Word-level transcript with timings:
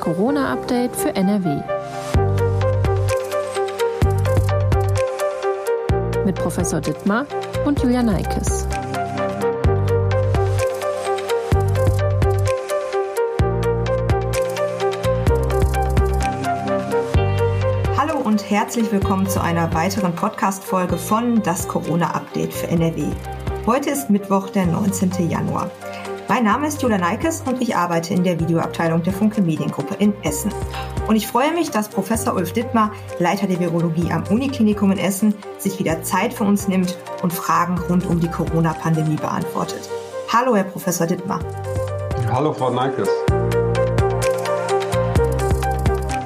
Corona-Update 0.00 0.96
für 0.96 1.14
NRW. 1.14 1.60
Mit 6.24 6.36
Professor 6.36 6.80
Dittmar 6.80 7.26
und 7.66 7.82
Julia 7.82 8.02
Neikes. 8.02 8.66
Hallo 17.98 18.20
und 18.24 18.50
herzlich 18.50 18.90
willkommen 18.90 19.28
zu 19.28 19.42
einer 19.42 19.72
weiteren 19.74 20.14
Podcast-Folge 20.14 20.96
von 20.96 21.42
Das 21.42 21.68
Corona-Update 21.68 22.54
für 22.54 22.68
NRW. 22.68 23.04
Heute 23.66 23.90
ist 23.90 24.08
Mittwoch, 24.08 24.48
der 24.48 24.64
19. 24.64 25.28
Januar. 25.28 25.70
Mein 26.30 26.44
Name 26.44 26.68
ist 26.68 26.80
Julia 26.80 26.96
Neikes 26.96 27.42
und 27.44 27.60
ich 27.60 27.74
arbeite 27.74 28.14
in 28.14 28.22
der 28.22 28.38
Videoabteilung 28.38 29.02
der 29.02 29.12
Funke 29.12 29.42
Mediengruppe 29.42 29.96
in 29.98 30.14
Essen. 30.22 30.52
Und 31.08 31.16
ich 31.16 31.26
freue 31.26 31.52
mich, 31.52 31.72
dass 31.72 31.88
Professor 31.88 32.36
Ulf 32.36 32.52
Dittmar, 32.52 32.92
Leiter 33.18 33.48
der 33.48 33.58
Virologie 33.58 34.12
am 34.12 34.22
Uniklinikum 34.28 34.92
in 34.92 34.98
Essen, 34.98 35.34
sich 35.58 35.80
wieder 35.80 36.04
Zeit 36.04 36.32
für 36.32 36.44
uns 36.44 36.68
nimmt 36.68 36.96
und 37.24 37.32
Fragen 37.32 37.80
rund 37.88 38.06
um 38.06 38.20
die 38.20 38.30
Corona-Pandemie 38.30 39.16
beantwortet. 39.16 39.90
Hallo, 40.32 40.54
Herr 40.54 40.62
Professor 40.62 41.04
Dittmar. 41.04 41.40
Hallo, 42.30 42.52
Frau 42.52 42.70
Neikes. 42.70 43.08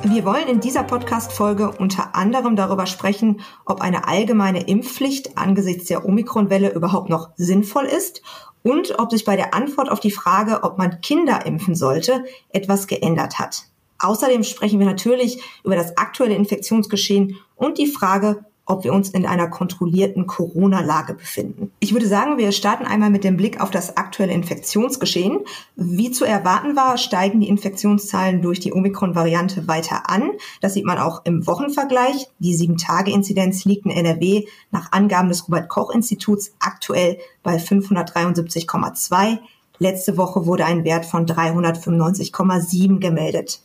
Wir 0.03 0.25
wollen 0.27 0.49
in 0.49 0.61
dieser 0.61 0.83
Podcast-Folge 0.83 1.71
unter 1.79 2.15
anderem 2.15 2.57
darüber 2.57 2.85
sprechen, 2.85 3.41
ob 3.65 3.81
eine 3.81 4.07
allgemeine 4.07 4.69
Impfpflicht 4.69 5.39
angesichts 5.39 5.87
der 5.87 6.05
Omikron-Welle 6.05 6.75
überhaupt 6.75 7.09
noch 7.09 7.31
sinnvoll 7.37 7.87
ist 7.87 8.21
und 8.65 8.99
ob 8.99 9.13
sich 9.13 9.25
bei 9.25 9.37
der 9.37 9.55
Antwort 9.55 9.91
auf 9.91 10.01
die 10.01 10.11
Frage, 10.11 10.65
ob 10.65 10.79
man 10.79 11.01
Kinder 11.03 11.47
impfen 11.47 11.77
sollte, 11.77 12.25
etwas 12.49 12.89
geändert 12.89 13.39
hat. 13.39 13.65
Außerdem 13.99 14.43
sprechen 14.43 14.81
wir 14.81 14.87
natürlich 14.87 15.41
über 15.63 15.77
das 15.77 15.97
aktuelle 15.97 16.35
Infektionsgeschehen 16.35 17.39
und 17.55 17.79
die 17.79 17.87
Frage, 17.87 18.45
ob 18.67 18.85
wir 18.85 18.93
uns 18.93 19.11
in 19.11 19.27
einer 19.27 19.49
kontrollierten 19.49 20.27
Corona-Lage 20.27 21.15
befinden. 21.15 21.71
Ich 21.81 21.93
würde 21.93 22.07
sagen, 22.07 22.39
wir 22.39 22.53
starten 22.53 22.87
einmal 22.87 23.11
mit 23.11 23.25
dem 23.25 23.37
Blick 23.37 23.61
auf 23.61 23.71
das 23.71 23.97
aktuelle 23.97 24.33
Infektionsgeschehen. 24.33 25.41
Wie 25.77 26.11
zu 26.11 26.25
erwarten 26.25 26.75
war, 26.77 26.97
steigen 26.97 27.41
die 27.41 27.49
Infektionszahlen 27.49 28.41
durch 28.43 28.61
die 28.61 28.73
Omikron-Variante 28.73 29.69
weiter 29.69 30.09
an. 30.09 30.31
Das 30.61 30.75
sieht 30.75 30.87
man 30.87 30.99
auch 30.99 31.25
im 31.25 31.47
Wochenvergleich. 31.47 32.29
Die 32.39 32.57
7-Tage-Inzidenz 32.57 33.65
liegt 33.65 33.85
in 33.85 33.93
NRW 33.93 34.47
nach 34.71 34.93
Angaben 34.93 35.29
des 35.29 35.47
Robert-Koch-Instituts 35.47 36.55
aktuell 36.61 37.19
bei 37.43 37.57
573,2. 37.57 39.39
Letzte 39.79 40.17
Woche 40.17 40.47
wurde 40.47 40.65
ein 40.65 40.85
Wert 40.85 41.05
von 41.05 41.27
395,7 41.27 43.01
gemeldet. 43.01 43.61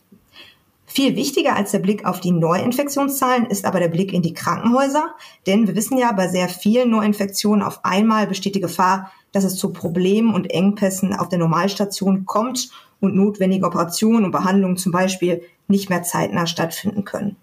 Viel 0.92 1.16
wichtiger 1.16 1.56
als 1.56 1.70
der 1.70 1.80
Blick 1.80 2.04
auf 2.06 2.20
die 2.20 2.32
Neuinfektionszahlen 2.32 3.45
ist 3.45 3.66
aber 3.66 3.80
der 3.80 3.90
Blick 3.90 4.12
in 4.12 4.23
die 4.23 4.34
Krankenhäuser, 4.34 5.14
denn 5.46 5.68
wir 5.68 5.76
wissen 5.76 6.00
ja, 6.00 6.12
bei 6.12 6.28
sehr 6.28 6.50
vielen 6.50 6.90
Neuinfektionen 6.90 7.62
auf 7.62 7.86
einmal 7.86 8.26
besteht 8.26 8.56
die 8.56 8.59
Gefahr, 8.59 9.12
dass 9.31 9.44
es 9.44 9.56
zu 9.56 9.72
Problemen 9.72 10.34
und 10.34 10.50
Engpässen 10.50 11.14
auf 11.14 11.30
der 11.30 11.38
Normalstation 11.38 12.26
kommt 12.26 12.72
und 13.00 13.16
notwendige 13.16 13.68
Operationen 13.68 14.26
und 14.26 14.31
Behandlungen 14.31 14.78
zum 14.78 14.92
Beispiel 14.92 15.44
nicht 15.68 15.92
mehr 15.92 16.02
zeitnah 16.02 16.48
stattfinden 16.48 17.06
können. 17.06 17.36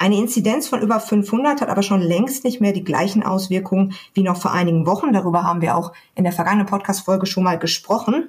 Eine 0.00 0.16
Inzidenz 0.16 0.68
von 0.68 0.80
über 0.80 1.00
500 1.00 1.60
hat 1.60 1.68
aber 1.68 1.82
schon 1.82 2.00
längst 2.00 2.44
nicht 2.44 2.60
mehr 2.60 2.72
die 2.72 2.84
gleichen 2.84 3.24
Auswirkungen 3.24 3.94
wie 4.14 4.22
noch 4.22 4.40
vor 4.40 4.52
einigen 4.52 4.86
Wochen. 4.86 5.12
Darüber 5.12 5.42
haben 5.42 5.60
wir 5.60 5.76
auch 5.76 5.92
in 6.14 6.22
der 6.22 6.32
vergangenen 6.32 6.66
Podcast-Folge 6.66 7.26
schon 7.26 7.42
mal 7.42 7.58
gesprochen. 7.58 8.28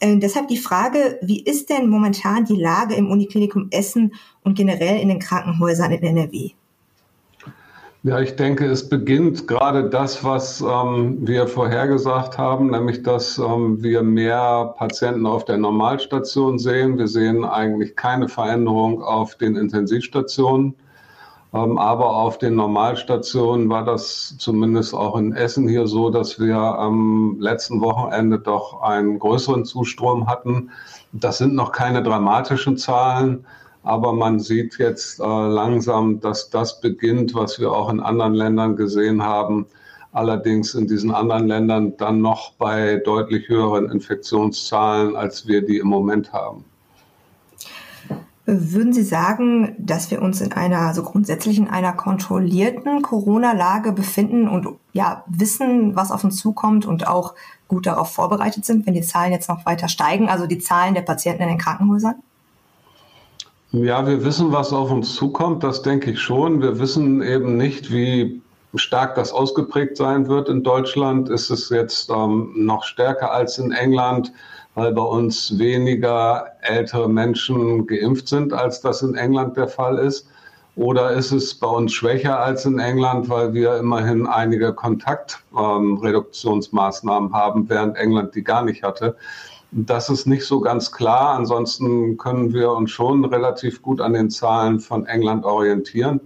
Äh, 0.00 0.16
deshalb 0.16 0.48
die 0.48 0.56
Frage, 0.56 1.18
wie 1.22 1.42
ist 1.42 1.70
denn 1.70 1.88
momentan 1.88 2.46
die 2.46 2.60
Lage 2.60 2.94
im 2.94 3.10
Uniklinikum 3.10 3.68
Essen 3.70 4.12
und 4.42 4.56
generell 4.56 4.98
in 4.98 5.08
den 5.08 5.18
Krankenhäusern 5.18 5.92
in 5.92 6.02
NRW? 6.02 6.50
Ja, 8.02 8.18
ich 8.18 8.34
denke, 8.34 8.64
es 8.64 8.88
beginnt 8.88 9.46
gerade 9.46 9.90
das, 9.90 10.24
was 10.24 10.62
ähm, 10.62 11.18
wir 11.20 11.46
vorhergesagt 11.46 12.38
haben, 12.38 12.70
nämlich 12.70 13.02
dass 13.02 13.36
ähm, 13.36 13.82
wir 13.82 14.02
mehr 14.02 14.74
Patienten 14.78 15.26
auf 15.26 15.44
der 15.44 15.58
Normalstation 15.58 16.58
sehen. 16.58 16.96
Wir 16.96 17.08
sehen 17.08 17.44
eigentlich 17.44 17.96
keine 17.96 18.30
Veränderung 18.30 19.02
auf 19.02 19.34
den 19.34 19.54
Intensivstationen. 19.54 20.74
Ähm, 21.52 21.78
aber 21.78 22.16
auf 22.16 22.38
den 22.38 22.54
Normalstationen 22.54 23.68
war 23.68 23.84
das 23.84 24.36
zumindest 24.38 24.94
auch 24.94 25.16
in 25.18 25.32
Essen 25.32 25.68
hier 25.68 25.86
so, 25.86 26.10
dass 26.10 26.38
wir 26.38 26.56
am 26.56 27.36
letzten 27.40 27.80
Wochenende 27.80 28.38
doch 28.38 28.80
einen 28.82 29.18
größeren 29.18 29.64
Zustrom 29.64 30.28
hatten. 30.28 30.70
Das 31.12 31.38
sind 31.38 31.54
noch 31.54 31.72
keine 31.72 32.02
dramatischen 32.02 32.76
Zahlen, 32.76 33.44
aber 33.82 34.12
man 34.12 34.38
sieht 34.38 34.78
jetzt 34.78 35.18
äh, 35.18 35.24
langsam, 35.24 36.20
dass 36.20 36.50
das 36.50 36.80
beginnt, 36.80 37.34
was 37.34 37.58
wir 37.58 37.72
auch 37.72 37.90
in 37.90 38.00
anderen 38.00 38.34
Ländern 38.34 38.76
gesehen 38.76 39.22
haben. 39.22 39.66
Allerdings 40.12 40.74
in 40.74 40.86
diesen 40.86 41.12
anderen 41.12 41.48
Ländern 41.48 41.96
dann 41.96 42.20
noch 42.20 42.52
bei 42.54 42.96
deutlich 43.04 43.48
höheren 43.48 43.90
Infektionszahlen, 43.90 45.16
als 45.16 45.46
wir 45.46 45.62
die 45.62 45.78
im 45.78 45.86
Moment 45.88 46.32
haben. 46.32 46.64
Würden 48.52 48.92
Sie 48.92 49.04
sagen, 49.04 49.76
dass 49.78 50.10
wir 50.10 50.20
uns 50.20 50.40
in 50.40 50.52
einer, 50.52 50.80
also 50.80 51.04
grundsätzlich 51.04 51.56
in 51.56 51.68
einer 51.68 51.92
kontrollierten 51.92 53.00
Corona-Lage 53.00 53.92
befinden 53.92 54.48
und 54.48 54.66
ja, 54.92 55.24
wissen, 55.28 55.94
was 55.94 56.10
auf 56.10 56.24
uns 56.24 56.38
zukommt 56.38 56.84
und 56.84 57.06
auch 57.06 57.34
gut 57.68 57.86
darauf 57.86 58.12
vorbereitet 58.12 58.64
sind, 58.64 58.86
wenn 58.86 58.94
die 58.94 59.02
Zahlen 59.02 59.30
jetzt 59.30 59.48
noch 59.48 59.64
weiter 59.66 59.88
steigen, 59.88 60.28
also 60.28 60.46
die 60.46 60.58
Zahlen 60.58 60.94
der 60.94 61.02
Patienten 61.02 61.44
in 61.44 61.48
den 61.50 61.58
Krankenhäusern? 61.58 62.16
Ja, 63.70 64.04
wir 64.04 64.24
wissen, 64.24 64.50
was 64.50 64.72
auf 64.72 64.90
uns 64.90 65.14
zukommt, 65.14 65.62
das 65.62 65.82
denke 65.82 66.10
ich 66.10 66.20
schon. 66.20 66.60
Wir 66.60 66.80
wissen 66.80 67.22
eben 67.22 67.56
nicht, 67.56 67.92
wie 67.92 68.42
stark 68.74 69.14
das 69.14 69.32
ausgeprägt 69.32 69.96
sein 69.96 70.26
wird 70.26 70.48
in 70.48 70.64
Deutschland. 70.64 71.28
Ist 71.28 71.50
es 71.50 71.68
jetzt 71.68 72.10
ähm, 72.10 72.52
noch 72.56 72.82
stärker 72.82 73.30
als 73.30 73.58
in 73.58 73.70
England? 73.70 74.32
Weil 74.80 74.92
bei 74.94 75.02
uns 75.02 75.58
weniger 75.58 76.46
ältere 76.62 77.06
Menschen 77.06 77.86
geimpft 77.86 78.28
sind, 78.28 78.54
als 78.54 78.80
das 78.80 79.02
in 79.02 79.14
England 79.14 79.58
der 79.58 79.68
Fall 79.68 79.98
ist? 79.98 80.26
Oder 80.74 81.12
ist 81.12 81.32
es 81.32 81.54
bei 81.54 81.66
uns 81.66 81.92
schwächer 81.92 82.40
als 82.40 82.64
in 82.64 82.78
England, 82.78 83.28
weil 83.28 83.52
wir 83.52 83.76
immerhin 83.76 84.26
einige 84.26 84.72
Kontaktreduktionsmaßnahmen 84.72 87.28
ähm, 87.28 87.36
haben, 87.36 87.68
während 87.68 87.98
England 87.98 88.34
die 88.34 88.42
gar 88.42 88.64
nicht 88.64 88.82
hatte? 88.82 89.16
Das 89.70 90.08
ist 90.08 90.26
nicht 90.26 90.46
so 90.46 90.60
ganz 90.60 90.90
klar. 90.90 91.34
Ansonsten 91.34 92.16
können 92.16 92.54
wir 92.54 92.72
uns 92.72 92.90
schon 92.90 93.26
relativ 93.26 93.82
gut 93.82 94.00
an 94.00 94.14
den 94.14 94.30
Zahlen 94.30 94.80
von 94.80 95.04
England 95.04 95.44
orientieren. 95.44 96.22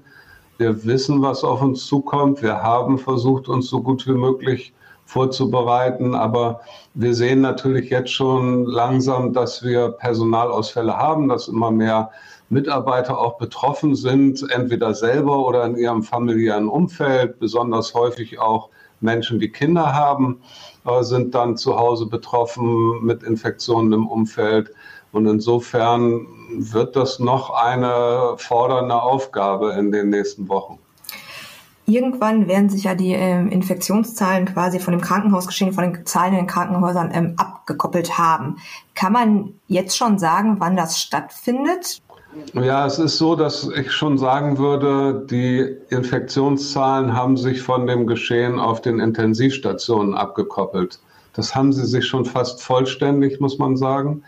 Wir 0.59 0.84
wissen, 0.84 1.22
was 1.22 1.43
auf 1.43 1.60
uns 1.60 1.87
zukommt. 1.87 2.41
Wir 2.41 2.62
haben 2.62 2.98
versucht, 2.98 3.48
uns 3.48 3.66
so 3.66 3.82
gut 3.82 4.06
wie 4.06 4.12
möglich 4.12 4.72
vorzubereiten. 5.14 6.14
Aber 6.16 6.60
wir 6.94 7.14
sehen 7.14 7.41
natürlich 7.41 7.88
jetzt 7.88 8.10
schon 8.10 8.64
langsam, 8.64 9.32
dass 9.32 9.62
wir 9.62 9.91
Personalausfälle 9.91 10.97
haben, 10.97 11.28
dass 11.28 11.47
immer 11.48 11.70
mehr 11.70 12.10
Mitarbeiter 12.50 13.19
auch 13.19 13.38
betroffen 13.38 13.94
sind, 13.94 14.44
entweder 14.50 14.92
selber 14.92 15.47
oder 15.47 15.64
in 15.64 15.76
ihrem 15.76 16.02
familiären 16.02 16.69
Umfeld, 16.69 17.38
besonders 17.38 17.94
häufig 17.94 18.41
auch 18.41 18.70
Menschen, 19.00 19.38
die 19.38 19.50
Kinder 19.50 19.94
haben, 19.94 20.41
äh, 20.84 21.02
sind 21.02 21.34
dann 21.34 21.56
zu 21.56 21.78
Hause 21.78 22.06
betroffen 22.06 23.04
mit 23.04 23.22
Infektionen 23.22 23.92
im 23.92 24.06
Umfeld. 24.08 24.70
Und 25.12 25.26
insofern 25.26 26.26
wird 26.58 26.96
das 26.96 27.20
noch 27.20 27.50
eine 27.50 28.34
fordernde 28.36 29.00
Aufgabe 29.00 29.75
in 29.78 29.92
den 29.92 30.10
nächsten 30.10 30.48
Wochen. 30.48 30.78
Irgendwann 31.87 32.49
werden 32.49 32.71
sich 32.71 32.84
ja 32.84 32.95
die 32.95 33.12
ähm, 33.12 33.49
Infektionszahlen 33.50 34.47
quasi 34.47 34.78
von 34.78 34.93
dem 34.93 35.03
Krankenhausgeschehen, 35.03 35.72
von 35.72 35.93
den 35.93 36.06
Zahlen 36.06 36.33
in 36.33 36.39
den 36.41 36.47
Krankenhäusern 36.47 37.11
ähm, 37.12 37.34
abgekoppelt 37.37 38.17
haben. 38.17 38.56
Kann 38.94 39.12
man 39.12 39.55
jetzt 39.69 39.97
schon 39.97 40.19
sagen, 40.19 40.56
wann 40.61 40.76
das 40.76 40.99
stattfindet? 40.99 42.00
Ja, 42.55 42.87
es 42.87 42.99
ist 42.99 43.19
so, 43.19 43.37
dass 43.37 43.69
ich 43.76 43.93
schon 43.93 44.19
sagen 44.19 44.58
würde, 44.58 45.26
die 45.31 45.76
Infektionszahlen 45.91 47.14
haben 47.14 47.37
sich 47.37 47.62
von 47.62 47.87
dem 47.87 48.06
Geschehen 48.06 48.58
auf 48.58 48.81
den 48.81 48.99
Intensivstationen 48.99 50.14
abgekoppelt. 50.14 50.99
Das 51.35 51.55
haben 51.55 51.73
sie 51.73 51.85
sich 51.85 52.06
schon 52.06 52.25
fast 52.25 52.62
vollständig, 52.62 53.41
muss 53.41 53.58
man 53.58 53.76
sagen, 53.76 54.23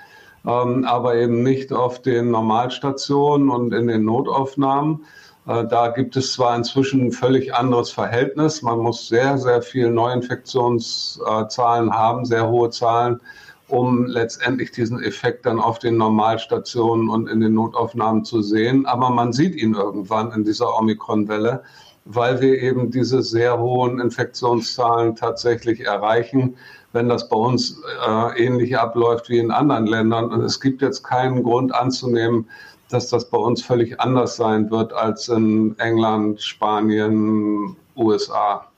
ähm, 0.47 0.85
aber 0.85 1.17
eben 1.17 1.43
nicht 1.43 1.73
auf 1.73 2.03
den 2.03 2.31
Normalstationen 2.31 3.49
und 3.49 3.73
in 3.73 3.87
den 3.89 4.05
Notaufnahmen. 4.05 5.05
Äh, 5.47 5.67
da 5.67 5.89
gibt 5.89 6.17
es 6.17 6.33
zwar 6.33 6.57
inzwischen 6.57 7.07
ein 7.07 7.13
völlig 7.13 7.55
anderes 7.55 7.91
Verhältnis. 7.91 8.63
Man 8.63 8.81
muss 8.81 9.09
sehr, 9.09 9.39
sehr 9.39 9.63
viel 9.63 9.91
Neuinfektionszahlen 9.91 11.93
haben, 11.93 12.25
sehr 12.25 12.49
hohe 12.49 12.71
Zahlen, 12.71 13.21
um 13.69 14.07
letztendlich 14.07 14.73
diesen 14.73 15.03
Effekt 15.03 15.47
dann 15.47 15.61
auf 15.61 15.79
den 15.79 15.97
Normalstationen 15.97 17.09
und 17.09 17.29
in 17.29 17.41
den 17.41 17.55
Notaufnahmen 17.55 18.25
zu 18.25 18.43
sehen. 18.43 18.87
Aber 18.87 19.11
man 19.11 19.33
sieht 19.33 19.55
ihn 19.57 19.75
irgendwann 19.75 20.33
in 20.33 20.45
dieser 20.45 20.77
Omikron-Welle. 20.79 21.63
weil 22.09 22.41
wir 22.41 22.63
eben 22.63 22.93
diese 22.93 23.21
sehr 23.21 23.59
hohen 23.59 23.99
Infektionszahlen 23.99 25.17
tatsächlich 25.17 25.81
erreichen, 25.81 26.57
wenn 26.93 27.09
das 27.09 27.29
bei 27.29 27.37
uns 27.37 27.83
äh, 28.07 28.45
ähnlich 28.45 28.79
abläuft 28.79 29.29
wie 29.29 29.39
in 29.39 29.51
anderen 29.51 29.87
Ländern. 29.87 30.33
Und 30.33 30.45
es 30.45 30.61
gibt 30.61 30.83
jetzt 30.83 31.03
keinen 31.03 31.43
Grund 31.43 31.75
anzunehmen, 31.75 32.47
dass 32.89 33.09
das 33.09 33.29
bei 33.29 33.39
uns 33.39 33.63
völlig 33.65 34.01
anders 34.01 34.37
sein 34.37 34.71
wird 34.71 34.93
als 34.93 35.29
in 35.29 35.79
England, 35.79 36.41
Spanien, 36.41 37.77
USA. 37.97 38.69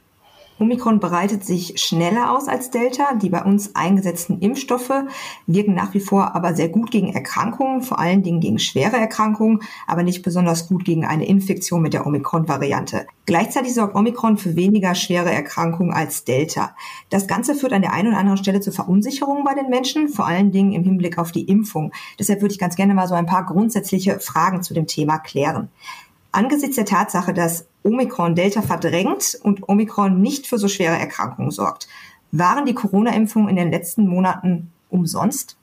Omikron 0.60 0.99
breitet 0.99 1.44
sich 1.44 1.75
schneller 1.81 2.32
aus 2.32 2.49
als 2.49 2.70
Delta. 2.70 3.14
Die 3.14 3.31
bei 3.31 3.44
uns 3.44 3.75
eingesetzten 3.76 4.40
Impfstoffe 4.40 4.93
wirken 5.46 5.75
nach 5.75 5.94
wie 5.94 6.00
vor 6.00 6.34
aber 6.34 6.55
sehr 6.55 6.69
gut 6.69 6.90
gegen 6.90 7.12
Erkrankungen, 7.12 7.82
vor 7.82 7.99
allen 7.99 8.22
Dingen 8.22 8.40
gegen 8.40 8.58
schwere 8.58 8.96
Erkrankungen, 8.96 9.60
aber 9.87 10.02
nicht 10.02 10.22
besonders 10.22 10.69
gut 10.69 10.84
gegen 10.84 11.05
eine 11.05 11.26
Infektion 11.26 11.82
mit 11.82 11.94
der 11.94 12.06
Omikron-Variante. 12.06 13.06
Gleichzeitig 13.26 13.75
sorgt 13.75 13.94
Omikron 13.94 14.38
für 14.38 14.56
weniger 14.56 14.94
schwere 14.94 15.31
Erkrankungen 15.31 15.93
als 15.93 16.25
Delta. 16.25 16.75
Das 17.11 17.26
Ganze 17.26 17.54
führt 17.54 17.72
an 17.72 17.82
der 17.82 17.93
einen 17.93 18.08
oder 18.08 18.19
anderen 18.19 18.38
Stelle 18.38 18.61
zu 18.61 18.72
Verunsicherungen 18.72 19.44
bei 19.44 19.54
den 19.54 19.69
Menschen, 19.69 20.08
vor 20.08 20.26
allen 20.26 20.50
Dingen 20.50 20.72
im 20.72 20.82
Hinblick 20.82 21.19
auf 21.19 21.31
die 21.31 21.44
Impfung. 21.44 21.93
Deshalb 22.19 22.40
würde 22.40 22.52
ich 22.52 22.58
ganz 22.58 22.75
gerne 22.75 22.94
mal 22.94 23.06
so 23.06 23.14
ein 23.14 23.26
paar 23.26 23.44
grundsätzliche 23.46 24.19
Fragen 24.19 24.62
zu 24.62 24.75
dem 24.75 24.87
Thema 24.87 25.19
klären. 25.19 25.69
Angesichts 26.38 26.76
der 26.76 26.85
Tatsache, 26.85 27.35
dass 27.35 27.67
Omikron 27.82 28.37
Delta 28.37 28.62
verdrängt 28.62 29.37
und 29.43 29.69
Omikron 29.69 30.20
nicht 30.20 30.46
für 30.46 30.56
so 30.56 30.69
schwere 30.69 30.96
Erkrankungen 30.96 31.50
sorgt, 31.50 31.88
waren 32.31 32.64
die 32.64 32.75
Corona-Impfungen 32.75 33.49
in 33.49 33.56
den 33.56 33.73
letzten 33.73 34.06
Monaten 34.06 34.70
umsonst? 34.88 35.56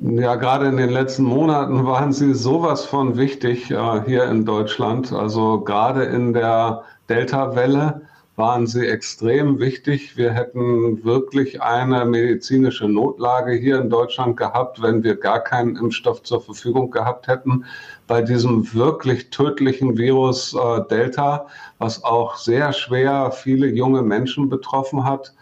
Ja, 0.00 0.34
gerade 0.34 0.66
in 0.66 0.76
den 0.76 0.90
letzten 0.90 1.22
Monaten 1.22 1.86
waren 1.86 2.12
sie 2.12 2.34
sowas 2.34 2.84
von 2.84 3.16
wichtig 3.16 3.70
äh, 3.70 4.02
hier 4.06 4.24
in 4.24 4.44
Deutschland. 4.44 5.12
Also 5.12 5.60
gerade 5.60 6.02
in 6.02 6.32
der 6.32 6.82
Delta-Welle 7.08 8.02
waren 8.40 8.66
sie 8.66 8.86
extrem 8.88 9.60
wichtig. 9.60 10.16
Wir 10.16 10.32
hätten 10.32 11.04
wirklich 11.04 11.62
eine 11.62 12.06
medizinische 12.06 12.88
Notlage 12.88 13.52
hier 13.52 13.78
in 13.80 13.90
Deutschland 13.90 14.36
gehabt, 14.38 14.82
wenn 14.82 15.04
wir 15.04 15.14
gar 15.14 15.40
keinen 15.40 15.76
Impfstoff 15.76 16.22
zur 16.22 16.40
Verfügung 16.40 16.90
gehabt 16.90 17.28
hätten. 17.28 17.66
Bei 18.06 18.22
diesem 18.22 18.74
wirklich 18.74 19.30
tödlichen 19.30 19.98
Virus 19.98 20.54
äh, 20.54 20.80
Delta, 20.90 21.46
was 21.78 22.02
auch 22.02 22.36
sehr 22.36 22.72
schwer 22.72 23.30
viele 23.30 23.68
junge 23.68 24.02
Menschen 24.02 24.48
betroffen 24.48 25.04
hat. 25.04 25.34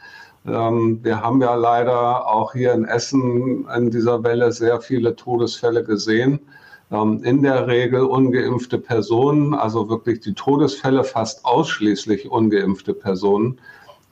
Ähm, 0.45 0.99
wir 1.03 1.23
haben 1.23 1.41
ja 1.41 1.55
leider 1.55 2.27
auch 2.27 2.53
hier 2.53 2.75
in 2.75 2.85
Essen 2.85 3.67
in 3.77 3.91
dieser 3.91 4.25
Welle 4.25 4.51
sehr 4.53 4.81
viele 4.81 5.15
Todesfälle 5.15 5.85
gesehen. 5.85 6.41
Ähm, 6.91 7.23
in 7.23 7.43
der 7.43 7.67
Regel 7.67 8.03
ungeimpfte 8.05 8.79
Personen, 8.79 9.55
also 9.55 9.89
wirklich 9.89 10.21
die 10.21 10.35
Todesfälle 10.35 11.05
fast 11.05 11.45
ausschließlich 11.45 12.31
ungeimpfte 12.31 12.95
Personen. 12.95 13.59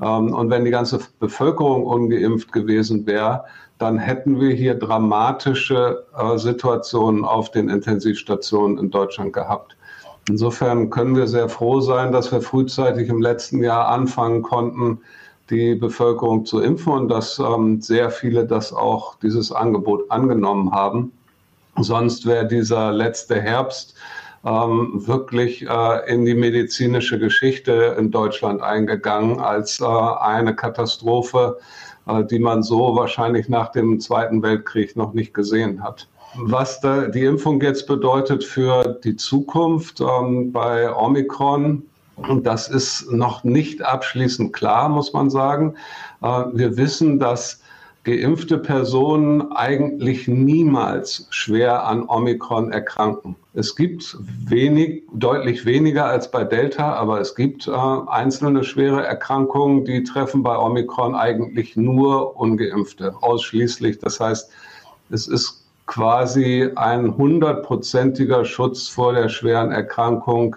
Ähm, 0.01 0.35
und 0.35 0.51
wenn 0.51 0.65
die 0.65 0.71
ganze 0.71 1.01
Bevölkerung 1.19 1.85
ungeimpft 1.85 2.53
gewesen 2.53 3.07
wäre, 3.07 3.45
dann 3.79 3.99
hätten 3.99 4.41
wir 4.41 4.55
hier 4.55 4.75
dramatische 4.75 6.05
äh, 6.17 6.39
Situationen 6.39 7.25
auf 7.25 7.51
den 7.51 7.69
Intensivstationen 7.69 8.79
in 8.79 8.91
Deutschland 8.91 9.33
gehabt. 9.33 9.77
Insofern 10.29 10.91
können 10.91 11.15
wir 11.15 11.29
sehr 11.29 11.49
froh 11.49 11.81
sein, 11.81 12.11
dass 12.13 12.33
wir 12.33 12.41
frühzeitig 12.41 13.09
im 13.09 13.23
letzten 13.23 13.63
Jahr 13.63 13.89
anfangen 13.89 14.43
konnten, 14.43 15.01
die 15.51 15.77
Bevölkerung 15.77 16.45
zu 16.45 16.61
impfen 16.61 16.93
und 16.93 17.09
dass 17.09 17.39
ähm, 17.39 17.81
sehr 17.81 18.11
viele 18.11 18.45
das 18.47 18.73
auch 18.73 19.17
dieses 19.21 19.53
Angebot 19.53 20.11
angenommen 20.11 20.73
haben. 20.73 21.13
Sonst 21.79 22.27
wäre 22.27 22.47
dieser 22.47 22.93
letzte 22.93 23.41
Herbst 23.41 23.95
ähm, 24.45 24.93
wirklich 25.07 25.67
äh, 25.69 26.13
in 26.13 26.25
die 26.25 26.35
medizinische 26.35 27.19
Geschichte 27.19 27.97
in 27.99 28.11
Deutschland 28.11 28.63
eingegangen 28.63 29.41
als 29.41 29.81
äh, 29.81 29.85
eine 29.85 30.55
Katastrophe, 30.55 31.59
äh, 32.07 32.25
die 32.25 32.39
man 32.39 32.63
so 32.63 32.95
wahrscheinlich 32.97 33.49
nach 33.49 33.73
dem 33.73 34.01
Zweiten 34.01 34.43
Weltkrieg 34.43 34.97
noch 34.97 35.13
nicht 35.13 35.35
gesehen 35.35 35.83
hat. 35.83 36.09
Was 36.39 36.81
da 36.81 37.07
die 37.07 37.25
Impfung 37.25 37.61
jetzt 37.61 37.87
bedeutet 37.87 38.45
für 38.45 38.99
die 39.05 39.17
Zukunft 39.17 40.01
ähm, 40.01 40.53
bei 40.53 40.95
Omikron, 40.95 41.83
das 42.43 42.69
ist 42.69 43.11
noch 43.11 43.45
nicht 43.45 43.83
abschließend 43.83 44.53
klar, 44.53 44.89
muss 44.89 45.13
man 45.13 45.29
sagen. 45.29 45.75
Äh, 46.23 46.45
wir 46.53 46.77
wissen, 46.77 47.19
dass 47.19 47.61
geimpfte 48.07 48.59
Personen 48.59 49.51
eigentlich 49.51 50.29
niemals 50.29 51.27
schwer 51.31 51.89
an 51.89 52.09
Omikron 52.09 52.71
erkranken. 52.71 53.35
Es 53.53 53.75
gibt 53.75 54.17
wenig, 54.49 55.03
deutlich 55.13 55.67
weniger 55.67 56.07
als 56.07 56.31
bei 56.31 56.45
Delta, 56.45 56.93
aber 56.93 57.21
es 57.21 57.35
gibt 57.35 57.67
äh, 57.67 57.73
einzelne 57.73 58.63
schwere 58.63 59.05
Erkrankungen, 59.05 59.85
die 59.85 60.05
treffen 60.05 60.45
bei 60.45 60.57
Omikron 60.57 61.17
eigentlich 61.17 61.75
nur 61.75 62.37
ungeimpfte, 62.37 63.13
ausschließlich. 63.23 63.99
Das 63.99 64.21
heißt, 64.21 64.53
es 65.11 65.27
ist 65.27 65.65
quasi 65.87 66.71
ein 66.77 67.17
hundertprozentiger 67.17 68.45
Schutz 68.45 68.87
vor 68.87 69.15
der 69.15 69.29
schweren 69.29 69.73
Erkrankung 69.73 70.55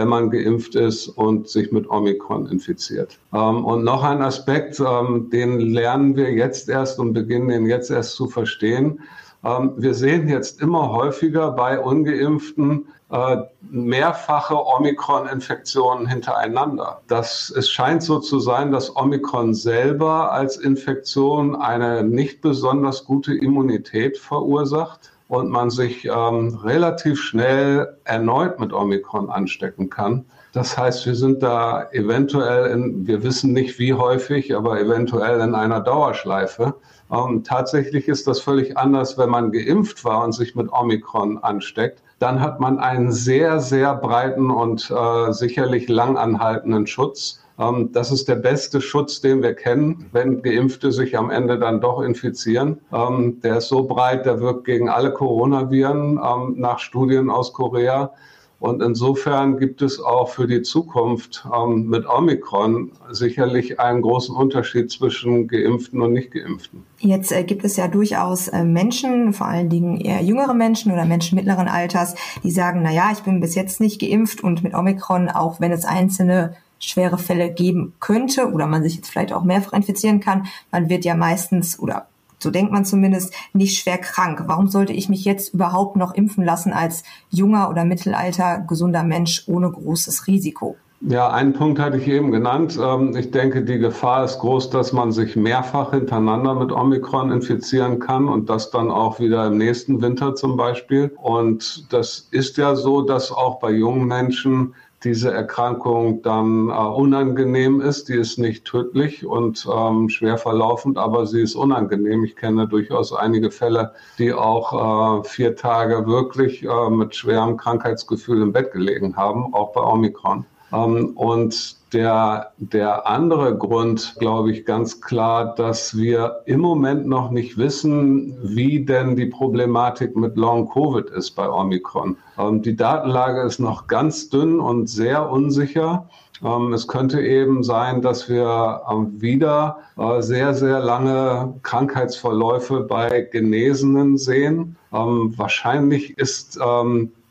wenn 0.00 0.08
man 0.08 0.30
geimpft 0.30 0.74
ist 0.76 1.08
und 1.08 1.50
sich 1.50 1.72
mit 1.72 1.90
Omikron 1.90 2.46
infiziert. 2.46 3.18
Ähm, 3.34 3.66
und 3.66 3.84
noch 3.84 4.02
ein 4.02 4.22
Aspekt, 4.22 4.80
ähm, 4.80 5.28
den 5.30 5.60
lernen 5.60 6.16
wir 6.16 6.32
jetzt 6.32 6.70
erst 6.70 6.98
und 6.98 7.12
beginnen 7.12 7.48
den 7.48 7.66
jetzt 7.66 7.90
erst 7.90 8.14
zu 8.14 8.26
verstehen. 8.26 9.00
Ähm, 9.44 9.74
wir 9.76 9.92
sehen 9.92 10.26
jetzt 10.26 10.62
immer 10.62 10.90
häufiger 10.90 11.50
bei 11.50 11.78
ungeimpften 11.78 12.88
äh, 13.10 13.36
mehrfache 13.60 14.56
Omikron-Infektionen 14.56 16.06
hintereinander. 16.06 17.02
Das, 17.06 17.52
es 17.54 17.68
scheint 17.68 18.02
so 18.02 18.20
zu 18.20 18.40
sein, 18.40 18.72
dass 18.72 18.96
Omikron 18.96 19.52
selber 19.52 20.32
als 20.32 20.56
Infektion 20.56 21.56
eine 21.56 22.04
nicht 22.04 22.40
besonders 22.40 23.04
gute 23.04 23.34
Immunität 23.34 24.16
verursacht 24.16 25.10
und 25.30 25.48
man 25.48 25.70
sich 25.70 26.06
ähm, 26.06 26.58
relativ 26.64 27.22
schnell 27.22 27.96
erneut 28.02 28.58
mit 28.58 28.72
Omikron 28.72 29.30
anstecken 29.30 29.88
kann. 29.88 30.24
Das 30.52 30.76
heißt, 30.76 31.06
wir 31.06 31.14
sind 31.14 31.40
da 31.40 31.88
eventuell, 31.92 32.72
in, 32.72 33.06
wir 33.06 33.22
wissen 33.22 33.52
nicht 33.52 33.78
wie 33.78 33.94
häufig, 33.94 34.56
aber 34.56 34.80
eventuell 34.80 35.38
in 35.40 35.54
einer 35.54 35.78
Dauerschleife. 35.78 36.74
Ähm, 37.12 37.44
tatsächlich 37.44 38.08
ist 38.08 38.26
das 38.26 38.40
völlig 38.40 38.76
anders, 38.76 39.18
wenn 39.18 39.30
man 39.30 39.52
geimpft 39.52 40.04
war 40.04 40.24
und 40.24 40.32
sich 40.32 40.56
mit 40.56 40.72
Omikron 40.72 41.38
ansteckt. 41.38 42.02
Dann 42.18 42.40
hat 42.40 42.58
man 42.58 42.80
einen 42.80 43.12
sehr, 43.12 43.60
sehr 43.60 43.94
breiten 43.94 44.50
und 44.50 44.90
äh, 44.90 45.32
sicherlich 45.32 45.88
langanhaltenden 45.88 46.88
Schutz. 46.88 47.40
Ähm, 47.60 47.90
das 47.92 48.10
ist 48.10 48.28
der 48.28 48.36
beste 48.36 48.80
Schutz, 48.80 49.20
den 49.20 49.42
wir 49.42 49.54
kennen, 49.54 50.06
wenn 50.12 50.42
Geimpfte 50.42 50.90
sich 50.92 51.16
am 51.16 51.30
Ende 51.30 51.58
dann 51.58 51.80
doch 51.80 52.00
infizieren. 52.00 52.80
Ähm, 52.92 53.40
der 53.42 53.58
ist 53.58 53.68
so 53.68 53.84
breit, 53.84 54.24
der 54.26 54.40
wirkt 54.40 54.64
gegen 54.64 54.88
alle 54.88 55.12
Coronaviren 55.12 56.18
ähm, 56.18 56.54
nach 56.56 56.78
Studien 56.78 57.30
aus 57.30 57.52
Korea. 57.52 58.12
Und 58.60 58.82
insofern 58.82 59.56
gibt 59.56 59.80
es 59.80 60.00
auch 60.00 60.28
für 60.28 60.46
die 60.46 60.60
Zukunft 60.60 61.48
ähm, 61.50 61.88
mit 61.88 62.06
Omikron 62.06 62.92
sicherlich 63.10 63.80
einen 63.80 64.02
großen 64.02 64.36
Unterschied 64.36 64.90
zwischen 64.90 65.48
Geimpften 65.48 66.02
und 66.02 66.12
Nicht-Geimpften. 66.12 66.84
Jetzt 66.98 67.32
äh, 67.32 67.42
gibt 67.44 67.64
es 67.64 67.78
ja 67.78 67.88
durchaus 67.88 68.48
äh, 68.48 68.62
Menschen, 68.62 69.32
vor 69.32 69.46
allen 69.46 69.70
Dingen 69.70 69.98
eher 69.98 70.22
jüngere 70.22 70.52
Menschen 70.52 70.92
oder 70.92 71.06
Menschen 71.06 71.36
mittleren 71.36 71.68
Alters, 71.68 72.14
die 72.42 72.50
sagen, 72.50 72.82
na 72.82 72.92
ja, 72.92 73.10
ich 73.12 73.20
bin 73.20 73.40
bis 73.40 73.54
jetzt 73.54 73.80
nicht 73.80 73.98
geimpft 73.98 74.44
und 74.44 74.62
mit 74.62 74.74
Omikron, 74.74 75.30
auch 75.30 75.58
wenn 75.60 75.72
es 75.72 75.86
einzelne 75.86 76.54
schwere 76.80 77.18
Fälle 77.18 77.52
geben 77.52 77.94
könnte 78.00 78.50
oder 78.50 78.66
man 78.66 78.82
sich 78.82 78.96
jetzt 78.96 79.10
vielleicht 79.10 79.32
auch 79.32 79.44
mehrfach 79.44 79.74
infizieren 79.74 80.20
kann, 80.20 80.46
man 80.72 80.88
wird 80.88 81.04
ja 81.04 81.14
meistens 81.14 81.78
oder 81.78 82.06
so 82.42 82.50
denkt 82.50 82.72
man 82.72 82.86
zumindest, 82.86 83.34
nicht 83.52 83.78
schwer 83.78 83.98
krank. 83.98 84.44
Warum 84.46 84.68
sollte 84.68 84.94
ich 84.94 85.10
mich 85.10 85.26
jetzt 85.26 85.52
überhaupt 85.52 85.96
noch 85.96 86.14
impfen 86.14 86.42
lassen 86.42 86.72
als 86.72 87.04
junger 87.28 87.68
oder 87.68 87.84
mittelalter 87.84 88.64
gesunder 88.66 89.04
Mensch 89.04 89.44
ohne 89.46 89.70
großes 89.70 90.26
Risiko? 90.26 90.76
Ja, 91.02 91.30
einen 91.30 91.54
Punkt 91.54 91.78
hatte 91.78 91.96
ich 91.96 92.06
eben 92.08 92.30
genannt. 92.30 92.78
Ähm, 92.82 93.16
ich 93.16 93.30
denke, 93.30 93.62
die 93.62 93.78
Gefahr 93.78 94.24
ist 94.24 94.38
groß, 94.40 94.68
dass 94.68 94.92
man 94.92 95.12
sich 95.12 95.34
mehrfach 95.34 95.92
hintereinander 95.92 96.54
mit 96.54 96.72
Omikron 96.72 97.32
infizieren 97.32 98.00
kann 98.00 98.28
und 98.28 98.50
das 98.50 98.70
dann 98.70 98.90
auch 98.90 99.18
wieder 99.18 99.46
im 99.46 99.56
nächsten 99.56 100.02
Winter 100.02 100.34
zum 100.34 100.58
Beispiel. 100.58 101.10
Und 101.22 101.90
das 101.90 102.28
ist 102.30 102.58
ja 102.58 102.74
so, 102.74 103.00
dass 103.00 103.32
auch 103.32 103.60
bei 103.60 103.70
jungen 103.70 104.06
Menschen 104.06 104.74
diese 105.02 105.32
Erkrankung 105.32 106.22
dann 106.22 106.68
äh, 106.68 106.72
unangenehm 106.72 107.80
ist. 107.80 108.08
Die 108.08 108.16
ist 108.16 108.38
nicht 108.38 108.64
tödlich 108.64 109.24
und 109.24 109.66
ähm, 109.72 110.08
schwer 110.08 110.36
verlaufend, 110.36 110.98
aber 110.98 111.26
sie 111.26 111.40
ist 111.40 111.54
unangenehm. 111.54 112.24
Ich 112.24 112.36
kenne 112.36 112.68
durchaus 112.68 113.12
einige 113.12 113.50
Fälle, 113.50 113.92
die 114.18 114.32
auch 114.32 115.22
äh, 115.22 115.28
vier 115.28 115.56
Tage 115.56 116.06
wirklich 116.06 116.64
äh, 116.64 116.90
mit 116.90 117.14
schwerem 117.14 117.56
Krankheitsgefühl 117.56 118.42
im 118.42 118.52
Bett 118.52 118.72
gelegen 118.72 119.16
haben, 119.16 119.54
auch 119.54 119.72
bei 119.72 119.80
Omikron. 119.80 120.44
Ähm, 120.72 121.10
und 121.16 121.76
der, 121.92 122.52
der 122.58 123.06
andere 123.08 123.56
Grund, 123.56 124.14
glaube 124.18 124.52
ich, 124.52 124.64
ganz 124.64 125.00
klar, 125.00 125.54
dass 125.54 125.96
wir 125.96 126.42
im 126.46 126.60
Moment 126.60 127.06
noch 127.06 127.30
nicht 127.30 127.58
wissen, 127.58 128.36
wie 128.42 128.84
denn 128.84 129.16
die 129.16 129.26
Problematik 129.26 130.16
mit 130.16 130.36
Long 130.36 130.68
Covid 130.68 131.10
ist 131.10 131.32
bei 131.32 131.50
Omikron. 131.50 132.16
Ähm, 132.38 132.62
die 132.62 132.76
Datenlage 132.76 133.42
ist 133.42 133.58
noch 133.58 133.88
ganz 133.88 134.28
dünn 134.28 134.60
und 134.60 134.88
sehr 134.88 135.30
unsicher. 135.30 136.08
Ähm, 136.44 136.72
es 136.72 136.86
könnte 136.86 137.20
eben 137.20 137.64
sein, 137.64 138.02
dass 138.02 138.28
wir 138.28 138.82
wieder 139.18 139.78
äh, 139.98 140.22
sehr, 140.22 140.54
sehr 140.54 140.80
lange 140.80 141.54
Krankheitsverläufe 141.62 142.80
bei 142.80 143.28
Genesenen 143.30 144.16
sehen. 144.16 144.76
Wahrscheinlich 144.92 146.18
ist 146.18 146.58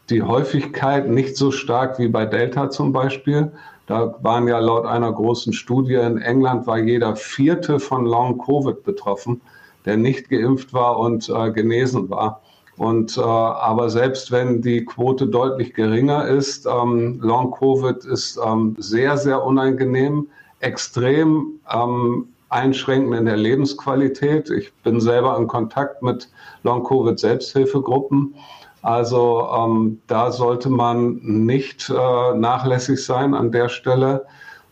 die 0.09 0.23
Häufigkeit 0.23 1.07
nicht 1.09 1.37
so 1.37 1.51
stark 1.51 1.99
wie 1.99 2.07
bei 2.07 2.25
Delta 2.25 2.69
zum 2.69 2.91
Beispiel. 2.91 3.51
Da 3.87 4.15
waren 4.21 4.47
ja 4.47 4.59
laut 4.59 4.85
einer 4.85 5.11
großen 5.11 5.53
Studie 5.53 5.95
in 5.95 6.19
England 6.19 6.67
war 6.67 6.77
jeder 6.77 7.15
vierte 7.15 7.79
von 7.79 8.05
Long 8.05 8.37
Covid 8.37 8.83
betroffen, 8.83 9.41
der 9.85 9.97
nicht 9.97 10.29
geimpft 10.29 10.73
war 10.73 10.99
und 10.99 11.29
äh, 11.29 11.51
genesen 11.51 12.09
war. 12.09 12.41
Und 12.77 13.17
äh, 13.17 13.21
aber 13.21 13.89
selbst 13.89 14.31
wenn 14.31 14.61
die 14.61 14.85
Quote 14.85 15.27
deutlich 15.27 15.73
geringer 15.73 16.25
ist, 16.27 16.65
ähm, 16.65 17.19
Long 17.21 17.51
Covid 17.51 18.05
ist 18.05 18.39
ähm, 18.45 18.75
sehr, 18.79 19.17
sehr 19.17 19.43
unangenehm, 19.43 20.27
extrem 20.59 21.59
ähm, 21.73 22.29
einschränkend 22.49 23.15
in 23.15 23.25
der 23.25 23.37
Lebensqualität. 23.37 24.49
Ich 24.49 24.73
bin 24.83 25.01
selber 25.01 25.37
in 25.37 25.47
Kontakt 25.47 26.01
mit 26.01 26.29
Long 26.63 26.83
Covid 26.83 27.19
Selbsthilfegruppen 27.19 28.35
also 28.81 29.48
ähm, 29.51 30.01
da 30.07 30.31
sollte 30.31 30.69
man 30.69 31.19
nicht 31.21 31.89
äh, 31.89 32.33
nachlässig 32.38 33.03
sein 33.03 33.33
an 33.33 33.51
der 33.51 33.69
Stelle. 33.69 34.25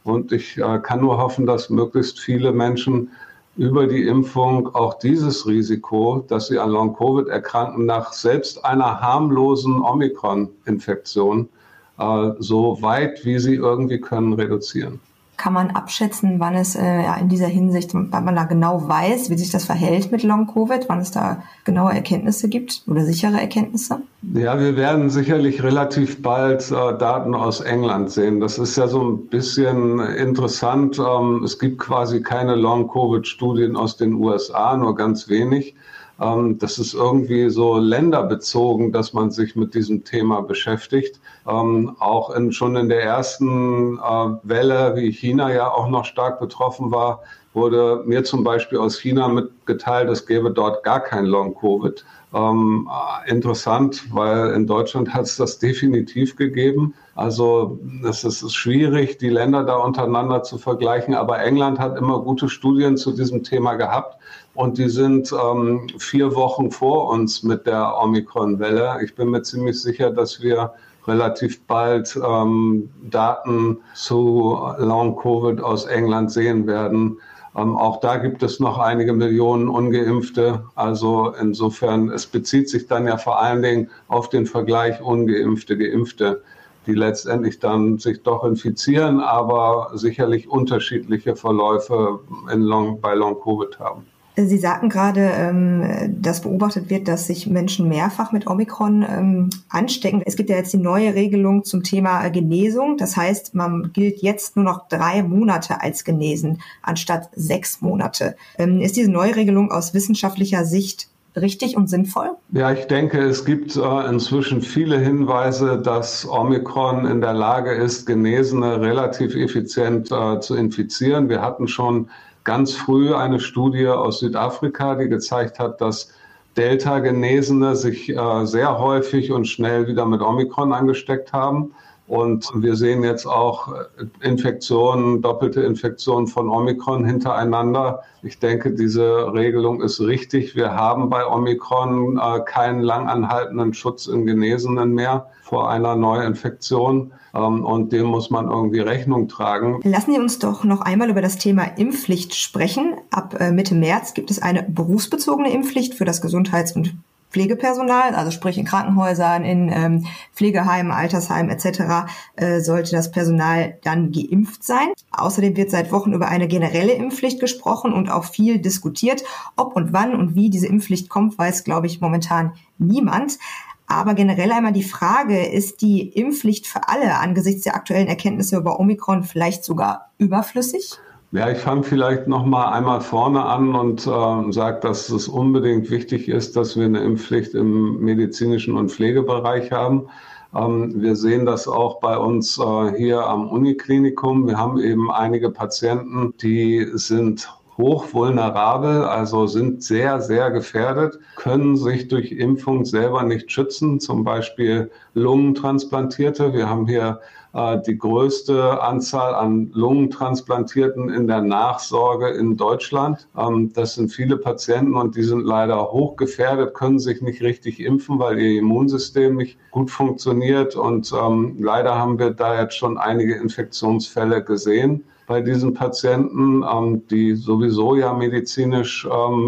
Und 0.04 0.32
ich 0.32 0.58
äh, 0.58 0.80
kann 0.80 1.02
nur 1.02 1.18
hoffen, 1.18 1.46
dass 1.46 1.70
möglichst 1.70 2.20
viele 2.20 2.52
Menschen 2.52 3.12
über 3.58 3.88
die 3.88 4.08
Impfung 4.08 4.74
auch 4.76 4.94
dieses 5.00 5.48
Risiko, 5.48 6.24
dass 6.28 6.48
sie 6.48 6.60
an 6.60 6.70
Long-Covid 6.70 7.28
erkranken, 7.28 7.86
nach 7.86 8.14
selbst 8.14 8.64
einer 8.64 9.02
harmlosen 9.02 9.82
Omikron-Infektion 9.82 11.50
äh, 11.98 12.30
so 12.40 12.82
weit 12.82 13.26
wie 13.26 13.40
sie 13.40 13.56
irgendwie 13.56 14.00
können 14.00 14.34
reduzieren 14.34 15.00
kann 15.38 15.53
man 15.53 15.70
abschätzen, 15.70 16.39
wann 16.39 16.56
es 16.56 16.75
äh, 16.75 17.03
ja, 17.03 17.15
in 17.15 17.29
dieser 17.29 17.48
Hinsicht, 17.48 17.94
wann 17.94 18.25
man 18.25 18.36
da 18.36 18.46
genau 18.46 18.88
weiß, 18.88 19.29
wie 19.29 19.38
sich 19.38 19.51
das 19.51 19.65
verhält 19.65 20.12
mit 20.12 20.24
Long-Covid, 20.24 20.89
wann 20.89 21.00
es 21.00 21.12
da 21.12 21.44
genaue 21.63 21.94
Erkenntnisse 21.94 22.50
gibt 22.50 22.84
oder 22.88 23.06
sichere 23.06 23.39
Erkenntnisse? 23.39 24.01
Ja, 24.34 24.60
wir 24.60 24.75
werden 24.75 25.12
sicherlich 25.12 25.62
relativ 25.62 26.24
bald 26.24 26.72
äh, 26.72 26.98
Daten 26.98 27.36
aus 27.36 27.62
England 27.62 28.10
sehen. 28.10 28.39
Das 28.39 28.58
ist 28.58 28.75
ja 28.77 28.88
so 28.88 29.03
ein 29.03 29.27
bisschen 29.27 30.00
interessant. 30.00 31.00
Ähm, 31.00 31.44
es 31.44 31.60
gibt 31.60 31.77
quasi 31.77 32.22
keine 32.22 32.56
Long-Covid-Studien 32.56 33.75
aus 33.75 33.96
den 33.96 34.15
USA, 34.15 34.75
nur 34.75 34.96
ganz 34.96 35.29
wenig. 35.29 35.75
Ähm, 36.20 36.58
das 36.58 36.80
ist 36.80 36.94
irgendwie 36.94 37.50
so 37.50 37.78
länderbezogen, 37.78 38.92
dass 38.92 39.14
man 39.14 39.32
sich 39.32 39.56
mit 39.56 39.74
diesem 39.74 40.04
Thema 40.04 40.42
beschäftigt. 40.42 41.20
Ähm, 41.48 41.96
auch 42.00 42.30
in, 42.32 42.52
schon 42.52 42.76
in 42.76 42.90
der 42.90 43.04
ersten 43.04 43.98
äh, 43.98 44.30
Welle, 44.44 44.96
wie 44.96 45.12
China 45.12 45.54
ja 45.54 45.70
auch 45.72 45.90
noch 45.90 46.06
stark 46.06 46.40
betroffen 46.40 46.92
war, 46.92 47.22
wurde 47.54 48.04
mir 48.06 48.24
zum 48.24 48.44
Beispiel 48.44 48.78
aus 48.78 49.00
China 49.00 49.28
mitgeteilt, 49.28 50.10
es 50.10 50.26
gäbe 50.26 50.52
dort 50.52 50.84
gar 50.84 51.00
kein 51.00 51.26
Long-Covid. 51.26 52.06
Ähm, 52.34 52.90
interessant, 53.26 54.04
weil 54.14 54.52
in 54.52 54.68
Deutschland 54.68 55.14
hat 55.14 55.26
es 55.26 55.38
das 55.38 55.60
definitiv 55.60 56.36
gegeben. 56.36 56.94
Also 57.16 57.80
es 58.08 58.24
ist 58.26 58.54
schwierig, 58.54 59.18
die 59.18 59.30
Länder 59.30 59.64
da 59.64 59.78
untereinander 59.78 60.44
zu 60.44 60.58
vergleichen, 60.58 61.16
aber 61.16 61.40
England 61.40 61.80
hat 61.80 61.98
immer 61.98 62.20
gute 62.20 62.50
Studien 62.50 62.98
zu 62.98 63.14
diesem 63.14 63.44
Thema 63.44 63.76
gehabt 63.76 64.18
und 64.56 64.78
die 64.78 64.90
sind 64.90 65.32
ähm, 65.32 65.88
vier 66.00 66.36
Wochen 66.36 66.70
vor 66.70 67.10
uns 67.10 67.44
mit 67.44 67.66
der 67.66 67.98
Omikron-Welle. 67.98 69.00
Ich 69.04 69.16
bin 69.16 69.30
mir 69.30 69.44
ziemlich 69.44 69.82
sicher, 69.82 70.12
dass 70.12 70.42
wir 70.42 70.74
relativ 71.08 71.62
bald 71.66 72.20
ähm, 72.22 72.90
Daten 73.10 73.78
zu 73.94 74.60
Long-Covid 74.78 75.62
aus 75.62 75.86
England 75.86 76.32
sehen 76.32 76.68
werden. 76.68 77.20
Ähm, 77.58 77.76
auch 77.76 78.00
da 78.00 78.18
gibt 78.18 78.44
es 78.44 78.60
noch 78.60 78.78
einige 78.78 79.14
Millionen 79.14 79.68
ungeimpfte. 79.68 80.66
Also 80.76 81.34
insofern, 81.40 82.10
es 82.10 82.28
bezieht 82.28 82.70
sich 82.70 82.88
dann 82.88 83.08
ja 83.08 83.18
vor 83.18 83.42
allen 83.42 83.64
Dingen 83.64 83.90
auf 84.08 84.30
den 84.30 84.46
Vergleich 84.46 85.02
ungeimpfte, 85.02 85.76
geimpfte, 85.78 86.44
die 86.86 86.94
letztendlich 86.94 87.60
dann 87.60 87.98
sich 87.98 88.22
doch 88.22 88.44
infizieren, 88.44 89.20
aber 89.20 89.92
sicherlich 89.96 90.48
unterschiedliche 90.48 91.36
Verläufe 91.36 92.20
in 92.54 92.62
Long, 92.62 93.02
bei 93.02 93.16
Long-Covid 93.16 93.80
haben. 93.80 94.06
Sie 94.39 94.60
sagten 94.60 94.89
gerade, 94.89 95.32
ähm, 95.34 96.15
dass 96.22 96.41
beobachtet 96.41 96.91
wird, 96.91 97.08
dass 97.08 97.25
sich 97.25 97.48
Menschen 97.48 97.89
mehrfach 97.89 98.32
mit 98.32 98.46
Omikron 98.46 99.03
ähm, 99.03 99.50
anstecken. 99.67 100.22
Es 100.24 100.36
gibt 100.36 100.51
ja 100.51 100.58
jetzt 100.58 100.74
die 100.74 100.77
neue 100.77 101.15
Regelung 101.15 101.63
zum 101.63 101.82
Thema 101.82 102.27
Genesung. 102.29 102.98
Das 102.98 103.17
heißt, 103.17 103.56
man 103.56 103.91
gilt 103.94 104.22
jetzt 104.22 104.56
nur 104.56 104.63
noch 104.63 104.89
drei 104.89 105.24
Monate 105.24 105.82
als 105.82 106.03
genesen 106.03 106.62
anstatt 106.84 107.29
sechs 107.36 107.82
Monate. 107.82 108.36
Ähm, 108.60 108.79
ist 108.79 108.96
diese 108.96 109.10
neue 109.10 109.36
Regelung 109.36 109.72
aus 109.72 109.96
wissenschaftlicher 109.96 110.65
Sicht 110.65 111.10
richtig 111.36 111.75
und 111.75 111.89
sinnvoll? 111.89 112.32
Ja, 112.51 112.72
ich 112.72 112.86
denke, 112.86 113.20
es 113.20 113.44
gibt 113.44 113.75
äh, 113.75 114.10
inzwischen 114.10 114.62
viele 114.62 115.00
Hinweise, 115.00 115.82
dass 115.82 116.27
Omikron 116.27 117.06
in 117.06 117.22
der 117.22 117.34
Lage 117.34 117.72
ist, 117.72 118.06
Genesene 118.06 118.82
relativ 118.82 119.36
effizient 119.36 120.12
äh, 120.12 120.39
zu 120.39 120.56
infizieren. 120.56 121.29
Wir 121.29 121.41
hatten 121.41 121.67
schon 121.67 122.10
ganz 122.48 122.74
früh 122.74 123.13
eine 123.13 123.42
Studie 123.42 123.89
aus 123.89 124.20
Südafrika, 124.20 124.96
die 124.96 125.10
gezeigt 125.10 125.60
hat, 125.60 125.82
dass 125.82 126.13
Delta-Genesene 126.56 127.75
sich 127.75 128.10
äh, 128.10 128.46
sehr 128.46 128.80
häufig 128.80 129.34
und 129.34 129.50
schnell 129.50 129.86
wieder 129.88 130.06
mit 130.06 130.22
Omikron 130.22 130.72
angesteckt 130.72 131.34
haben. 131.34 131.74
Und 132.08 132.50
wir 132.56 132.78
sehen 132.78 133.04
jetzt 133.04 133.26
auch 133.26 133.74
Infektionen, 134.22 135.22
doppelte 135.22 135.62
Infektionen 135.62 136.28
von 136.28 136.50
Omikron 136.50 137.06
hintereinander. 137.06 138.02
Ich 138.24 138.40
denke, 138.40 138.74
diese 138.74 139.34
Regelung 139.34 139.82
ist 139.82 140.00
richtig. 140.00 140.56
Wir 140.56 140.74
haben 140.74 141.10
bei 141.10 141.26
Omikron 141.26 142.18
äh, 142.18 142.40
keinen 142.46 142.82
langanhaltenden 142.82 143.74
Schutz 143.74 144.08
in 144.08 144.26
Genesenen 144.26 144.94
mehr 144.94 145.28
vor 145.44 145.70
einer 145.70 145.98
Neuinfektion. 145.98 147.12
Ähm, 147.34 147.66
und 147.66 147.92
dem 147.92 148.06
muss 148.06 148.30
man 148.30 148.50
irgendwie 148.50 148.80
Rechnung 148.80 149.28
tragen. 149.28 149.82
Lassen 149.84 150.14
Sie 150.14 150.20
uns 150.20 150.40
doch 150.40 150.64
noch 150.64 150.82
einmal 150.82 151.10
über 151.10 151.22
das 151.22 151.38
Thema 151.38 151.64
Impfpflicht 151.64 152.36
sprechen. 152.36 152.96
Ab 153.12 153.36
äh, 153.40 153.52
Mitte 153.52 153.76
März 153.76 154.14
gibt 154.14 154.32
es 154.32 154.42
eine 154.42 154.64
berufsbezogene 154.64 155.52
Impfpflicht 155.52 155.94
für 155.94 156.06
das 156.06 156.22
Gesundheits- 156.22 156.74
und 156.74 156.96
Pflegepersonal, 157.30 158.16
also 158.16 158.32
sprich 158.32 158.58
in 158.58 158.66
Krankenhäusern, 158.66 159.44
in 159.44 159.70
ähm, 159.72 160.06
Pflegeheimen, 160.34 160.92
Altersheimen 160.92 161.52
etc., 161.52 162.10
äh, 162.36 162.60
sollte 162.62 162.92
das 162.92 163.12
Personal 163.12 163.78
dann 163.84 164.12
geimpft 164.12 164.64
sein. 164.64 164.88
Außerdem 165.12 165.58
wird 165.58 165.72
seit 165.72 165.92
Wochen 165.92 166.14
über 166.14 166.30
eine 166.30 166.48
generelle 166.48 166.94
Impfpflicht 166.94 167.40
gesprochen 167.40 167.94
und 167.94 168.10
auch 168.10 168.24
viel 168.24 168.60
diskutiert. 168.60 169.24
Ob 169.56 169.76
und 169.76 169.94
wann 169.94 170.16
und 170.16 170.36
wie 170.36 170.50
diese 170.50 170.68
Impfpflicht 170.68 171.10
kommt, 171.10 171.38
weiß, 171.38 171.64
glaube 171.64 171.88
ich, 171.88 172.02
momentan 172.02 172.54
niemand. 172.78 173.40
Aber 173.88 174.16
generell 174.16 174.52
einmal 174.52 174.74
die 174.74 174.84
Frage, 174.84 175.46
ist 175.46 175.82
die 175.82 176.10
Impfpflicht 176.10 176.68
für 176.68 176.90
alle 176.90 177.16
angesichts 177.20 177.64
der 177.64 177.76
aktuellen 177.76 178.08
Erkenntnisse 178.08 178.58
über 178.58 178.80
Omikron 178.80 179.24
vielleicht 179.24 179.64
sogar 179.64 180.12
überflüssig? 180.18 181.00
Ja, 181.32 181.50
ich 181.52 181.58
fange 181.58 181.84
vielleicht 181.84 182.28
noch 182.28 182.46
mal 182.46 182.72
einmal 182.72 183.02
vorne 183.02 183.44
an 183.44 183.76
und 183.76 184.08
äh, 184.08 184.52
sage, 184.54 184.80
dass 184.80 185.10
es 185.10 185.28
unbedingt 185.28 185.90
wichtig 185.90 186.30
ist, 186.30 186.56
dass 186.56 186.78
wir 186.78 186.86
eine 186.86 187.02
Impfpflicht 187.02 187.54
im 187.54 188.00
medizinischen 188.00 188.78
und 188.78 188.92
Pflegebereich 188.92 189.74
haben. 189.74 190.08
Ähm, 190.56 191.02
wir 191.02 191.18
sehen 191.18 191.46
das 191.46 191.68
auch 191.68 192.00
bei 192.00 192.18
uns 192.18 192.58
äh, 192.58 192.94
hier 192.96 193.28
am 193.28 193.50
Uniklinikum. 193.50 194.48
Wir 194.48 194.58
haben 194.58 194.80
eben 194.80 195.12
einige 195.12 195.50
Patienten, 195.50 196.34
die 196.42 196.88
sind 196.94 197.50
hochvulnerabel, 197.78 199.04
also 199.04 199.48
sind 199.48 199.84
sehr, 199.84 200.22
sehr 200.22 200.50
gefährdet, 200.50 201.20
können 201.36 201.76
sich 201.76 202.08
durch 202.08 202.32
Impfung 202.32 202.86
selber 202.86 203.24
nicht 203.24 203.52
schützen, 203.52 204.00
zum 204.00 204.24
Beispiel 204.24 204.90
Lungentransplantierte. 205.14 206.54
Wir 206.54 206.70
haben 206.70 206.88
hier 206.88 207.20
die 207.58 207.98
größte 207.98 208.84
Anzahl 208.84 209.34
an 209.34 209.72
Lungentransplantierten 209.74 211.10
in 211.10 211.26
der 211.26 211.42
Nachsorge 211.42 212.30
in 212.30 212.56
Deutschland. 212.56 213.28
Ähm, 213.36 213.74
das 213.74 213.96
sind 213.96 214.10
viele 214.10 214.38
Patienten 214.38 214.96
und 214.96 215.16
die 215.16 215.24
sind 215.24 215.44
leider 215.44 215.92
hochgefährdet, 215.92 216.76
können 216.76 217.00
sich 217.00 217.22
nicht 217.22 217.42
richtig 217.42 217.80
impfen, 217.80 218.20
weil 218.20 218.38
ihr 218.40 218.60
Immunsystem 218.60 219.36
nicht 219.36 219.58
gut 219.72 219.90
funktioniert. 219.90 220.76
Und 220.76 221.12
ähm, 221.12 221.56
leider 221.60 221.96
haben 221.96 222.20
wir 222.20 222.30
da 222.30 222.62
jetzt 222.62 222.76
schon 222.76 223.00
einige 223.00 223.36
Infektionsfälle 223.36 224.44
gesehen 224.44 225.04
bei 225.26 225.42
diesen 225.42 225.74
Patienten, 225.74 226.64
ähm, 226.64 227.08
die 227.08 227.34
sowieso 227.34 227.96
ja 227.96 228.14
medizinisch 228.14 229.08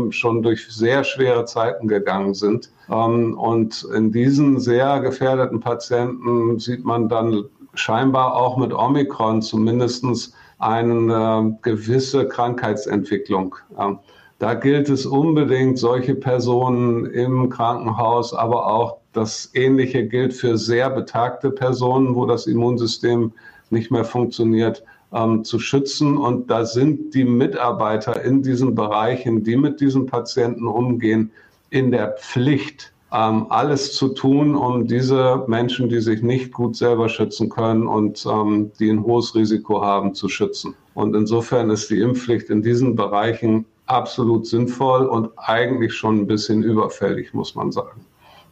schon 0.10 0.42
durch 0.42 0.68
sehr 0.68 1.04
schwere 1.04 1.46
Zeiten 1.46 1.88
gegangen 1.88 2.34
sind. 2.34 2.72
Und 2.88 3.88
in 3.96 4.12
diesen 4.12 4.60
sehr 4.60 5.00
gefährdeten 5.00 5.60
Patienten 5.60 6.58
sieht 6.58 6.84
man 6.84 7.08
dann 7.08 7.46
scheinbar 7.74 8.36
auch 8.36 8.58
mit 8.58 8.74
Omikron 8.74 9.42
zumindest 9.42 10.34
eine 10.58 11.58
gewisse 11.62 12.28
Krankheitsentwicklung. 12.28 13.56
Da 14.40 14.54
gilt 14.54 14.88
es 14.88 15.06
unbedingt, 15.06 15.78
solche 15.78 16.16
Personen 16.16 17.06
im 17.08 17.50
Krankenhaus, 17.50 18.34
aber 18.34 18.68
auch 18.68 18.98
das 19.12 19.52
Ähnliche 19.54 20.08
gilt 20.08 20.34
für 20.34 20.58
sehr 20.58 20.90
betagte 20.90 21.52
Personen, 21.52 22.16
wo 22.16 22.26
das 22.26 22.48
Immunsystem 22.48 23.34
nicht 23.70 23.92
mehr 23.92 24.06
funktioniert, 24.06 24.84
ähm, 25.14 25.44
zu 25.44 25.60
schützen. 25.60 26.18
Und 26.18 26.50
da 26.50 26.64
sind 26.64 27.14
die 27.14 27.26
Mitarbeiter 27.26 28.24
in 28.24 28.42
diesen 28.42 28.76
Bereichen, 28.76 29.44
die 29.44 29.58
mit 29.58 29.82
diesen 29.82 30.06
Patienten 30.06 30.68
umgehen, 30.68 31.32
in 31.70 31.92
der 31.92 32.14
Pflicht, 32.14 32.94
ähm, 33.12 33.48
alles 33.50 33.94
zu 33.94 34.10
tun, 34.10 34.56
um 34.56 34.88
diese 34.88 35.44
Menschen, 35.48 35.90
die 35.90 36.00
sich 36.00 36.22
nicht 36.22 36.54
gut 36.54 36.76
selber 36.76 37.10
schützen 37.10 37.50
können 37.50 37.88
und 37.88 38.26
ähm, 38.26 38.72
die 38.80 38.90
ein 38.90 39.04
hohes 39.04 39.34
Risiko 39.34 39.82
haben, 39.84 40.14
zu 40.14 40.30
schützen. 40.30 40.76
Und 40.94 41.16
insofern 41.16 41.70
ist 41.70 41.90
die 41.90 42.00
Impfpflicht 42.02 42.50
in 42.50 42.62
diesen 42.62 42.96
Bereichen 42.96 43.66
absolut 43.88 44.46
sinnvoll 44.46 45.06
und 45.08 45.32
eigentlich 45.38 45.94
schon 45.94 46.20
ein 46.20 46.28
bisschen 46.28 46.62
überfällig, 46.62 47.34
muss 47.34 47.56
man 47.56 47.72
sagen. 47.72 48.06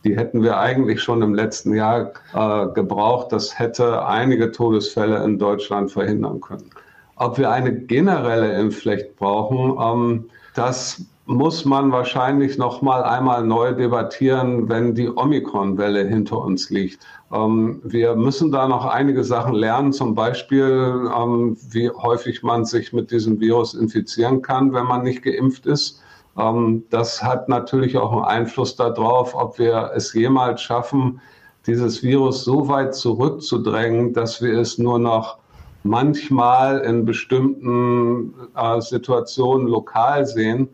Die 0.03 0.15
hätten 0.15 0.41
wir 0.41 0.57
eigentlich 0.57 1.01
schon 1.01 1.21
im 1.21 1.35
letzten 1.35 1.75
Jahr 1.75 2.13
äh, 2.33 2.67
gebraucht. 2.73 3.31
Das 3.31 3.59
hätte 3.59 4.05
einige 4.05 4.51
Todesfälle 4.51 5.23
in 5.23 5.37
Deutschland 5.37 5.91
verhindern 5.91 6.41
können. 6.41 6.69
Ob 7.17 7.37
wir 7.37 7.51
eine 7.51 7.73
generelle 7.73 8.53
Impfpflicht 8.59 9.15
brauchen, 9.17 9.77
ähm, 9.79 10.29
das 10.55 11.05
muss 11.27 11.65
man 11.65 11.91
wahrscheinlich 11.91 12.57
noch 12.57 12.81
mal 12.81 13.03
einmal 13.03 13.43
neu 13.43 13.73
debattieren, 13.73 14.69
wenn 14.69 14.95
die 14.95 15.09
Omikron-Welle 15.09 16.07
hinter 16.07 16.39
uns 16.39 16.69
liegt. 16.69 17.05
Ähm, 17.33 17.81
wir 17.83 18.15
müssen 18.15 18.49
da 18.49 18.65
noch 18.65 18.85
einige 18.85 19.25
Sachen 19.25 19.53
lernen, 19.53 19.91
zum 19.91 20.15
Beispiel, 20.15 21.09
ähm, 21.13 21.57
wie 21.69 21.89
häufig 21.89 22.43
man 22.43 22.63
sich 22.63 22.93
mit 22.93 23.11
diesem 23.11 23.41
Virus 23.41 23.73
infizieren 23.73 24.41
kann, 24.41 24.71
wenn 24.71 24.85
man 24.85 25.03
nicht 25.03 25.21
geimpft 25.21 25.65
ist. 25.65 26.01
Ähm, 26.37 26.85
das 26.91 27.21
hat 27.21 27.49
natürlich 27.49 27.97
auch 27.97 28.13
einen 28.13 28.23
Einfluss 28.23 28.77
darauf, 28.77 29.35
ob 29.35 29.59
wir 29.59 29.91
es 29.95 30.13
jemals 30.13 30.61
schaffen, 30.61 31.19
dieses 31.65 32.01
Virus 32.03 32.45
so 32.45 32.69
weit 32.69 32.95
zurückzudrängen, 32.95 34.13
dass 34.13 34.41
wir 34.41 34.57
es 34.57 34.77
nur 34.77 34.97
noch 34.97 35.39
manchmal 35.83 36.79
in 36.79 37.03
bestimmten 37.03 38.33
äh, 38.55 38.79
Situationen 38.79 39.67
lokal 39.67 40.25
sehen. 40.25 40.69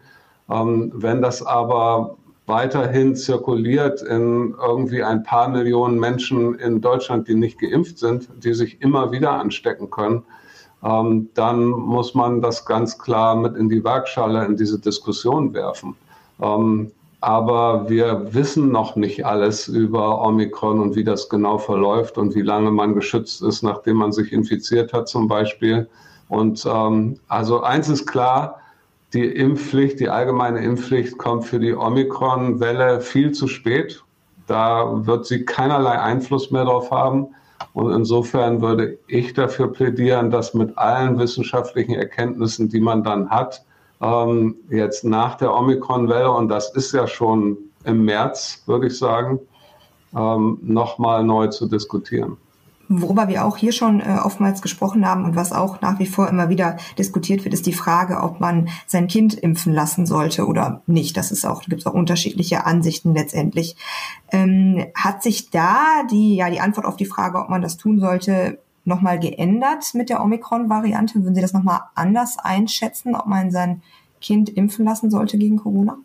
Ähm, 0.50 0.92
wenn 0.96 1.22
das 1.22 1.44
aber 1.46 2.18
weiterhin 2.46 3.16
zirkuliert 3.16 4.02
in 4.02 4.54
irgendwie 4.60 5.02
ein 5.04 5.24
paar 5.24 5.48
Millionen 5.48 6.00
Menschen 6.00 6.56
in 6.56 6.82
Deutschland, 6.82 7.28
die 7.28 7.36
nicht 7.36 7.60
geimpft 7.60 7.98
sind, 7.98 8.28
die 8.44 8.54
sich 8.54 8.82
immer 8.82 9.12
wieder 9.12 9.32
anstecken 9.32 9.90
können, 9.90 10.24
ähm, 10.84 11.30
dann 11.34 11.66
muss 11.66 12.14
man 12.14 12.42
das 12.42 12.66
ganz 12.66 12.98
klar 12.98 13.36
mit 13.36 13.56
in 13.56 13.70
die 13.70 13.84
Waagschale 13.84 14.46
in 14.46 14.58
diese 14.58 14.80
Diskussion 14.80 15.54
werfen. 15.54 15.96
Ähm, 16.42 16.92
aber 17.22 17.90
wir 17.90 18.34
wissen 18.34 18.70
noch 18.70 18.98
nicht 18.98 19.26
alles 19.26 19.70
über 19.70 20.22
Omikron 20.22 20.82
und 20.82 20.98
wie 20.98 21.06
das 21.06 21.30
genau 21.30 21.58
verläuft 21.58 22.18
und 22.18 22.36
wie 22.36 22.42
lange 22.42 22.70
man 22.70 22.96
geschützt 22.96 23.42
ist, 23.42 23.64
nachdem 23.64 23.96
man 23.96 24.12
sich 24.12 24.34
infiziert 24.34 24.92
hat 24.92 25.08
zum 25.08 25.30
Beispiel. 25.30 25.88
Und 26.28 26.66
ähm, 26.66 27.18
also 27.30 27.62
eins 27.64 27.88
ist 27.88 28.08
klar, 28.08 28.60
die 29.14 29.26
Impfpflicht, 29.26 30.00
die 30.00 30.10
allgemeine 30.10 30.60
Impfpflicht 30.64 31.18
kommt 31.18 31.46
für 31.46 31.60
die 31.60 31.74
Omikron-Welle 31.74 33.02
viel 33.02 33.32
zu 33.32 33.48
spät. 33.48 34.04
Da 34.48 35.06
wird 35.06 35.26
sie 35.26 35.46
keinerlei 35.46 36.00
Einfluss 36.00 36.52
mehr 36.52 36.66
drauf 36.66 36.90
haben. 36.92 37.28
Und 37.74 37.94
insofern 37.94 38.62
würde 38.62 38.98
ich 39.08 39.34
dafür 39.34 39.72
plädieren, 39.72 40.32
dass 40.32 40.54
mit 40.54 40.78
allen 40.78 41.18
wissenschaftlichen 41.18 41.94
Erkenntnissen, 41.94 42.70
die 42.70 42.80
man 42.80 43.04
dann 43.04 43.30
hat, 43.30 43.64
ähm, 44.02 44.56
jetzt 44.70 45.06
nach 45.06 45.36
der 45.36 45.54
Omikron-Welle, 45.54 46.32
und 46.32 46.50
das 46.50 46.74
ist 46.76 46.92
ja 46.92 47.08
schon 47.08 47.58
im 47.86 48.04
März, 48.06 48.64
würde 48.66 48.88
ich 48.88 48.98
sagen, 48.98 49.40
ähm, 50.16 50.60
nochmal 50.62 51.24
neu 51.24 51.48
zu 51.48 51.68
diskutieren 51.68 52.38
worüber 52.90 53.28
wir 53.28 53.46
auch 53.46 53.58
hier 53.58 53.72
schon 53.72 54.02
äh, 54.02 54.20
oftmals 54.24 54.62
gesprochen 54.62 55.08
haben 55.08 55.24
und 55.26 55.36
was 55.36 55.52
auch 55.52 55.82
nach 55.82 56.00
wie 56.00 56.06
vor 56.06 56.28
immer 56.28 56.50
wieder 56.50 56.78
diskutiert 56.98 57.44
wird, 57.44 57.54
ist 57.54 57.66
die 57.66 57.74
Frage, 57.74 58.22
ob 58.22 58.40
man 58.40 58.70
sein 58.88 59.08
Kind 59.08 59.34
impfen 59.34 59.74
lassen 59.74 60.06
sollte 60.06 60.46
oder 60.46 60.82
nicht. 60.86 61.18
Das 61.18 61.32
ist 61.32 61.46
auch, 61.46 61.62
gibt 61.64 61.82
es 61.82 61.86
auch 61.86 61.94
unterschiedliche 61.94 62.66
Ansichten 62.66 63.14
letztendlich. 63.14 63.76
Ähm, 64.32 64.86
hat 64.96 65.24
sich 65.24 65.50
da 65.50 66.04
die, 66.12 66.36
ja, 66.36 66.50
die 66.50 66.60
Antwort 66.60 66.86
auf 66.86 66.98
die 66.98 67.06
Frage, 67.06 67.40
ob 67.40 67.50
man 67.50 67.62
das 67.62 67.78
tun 67.78 68.00
sollte, 68.00 68.60
nochmal 68.86 69.20
geändert 69.20 69.94
mit 69.94 70.10
der 70.10 70.22
Omikron-Variante? 70.22 71.16
Würden 71.16 71.36
Sie 71.36 71.42
das 71.42 71.54
nochmal 71.54 71.82
anders 71.96 72.38
einschätzen, 72.38 73.16
ob 73.16 73.28
man 73.28 73.52
sein 73.52 73.82
Kind 74.22 74.50
impfen 74.50 74.86
lassen 74.86 75.10
sollte 75.10 75.38
gegen 75.38 75.58
Corona? 75.58 75.98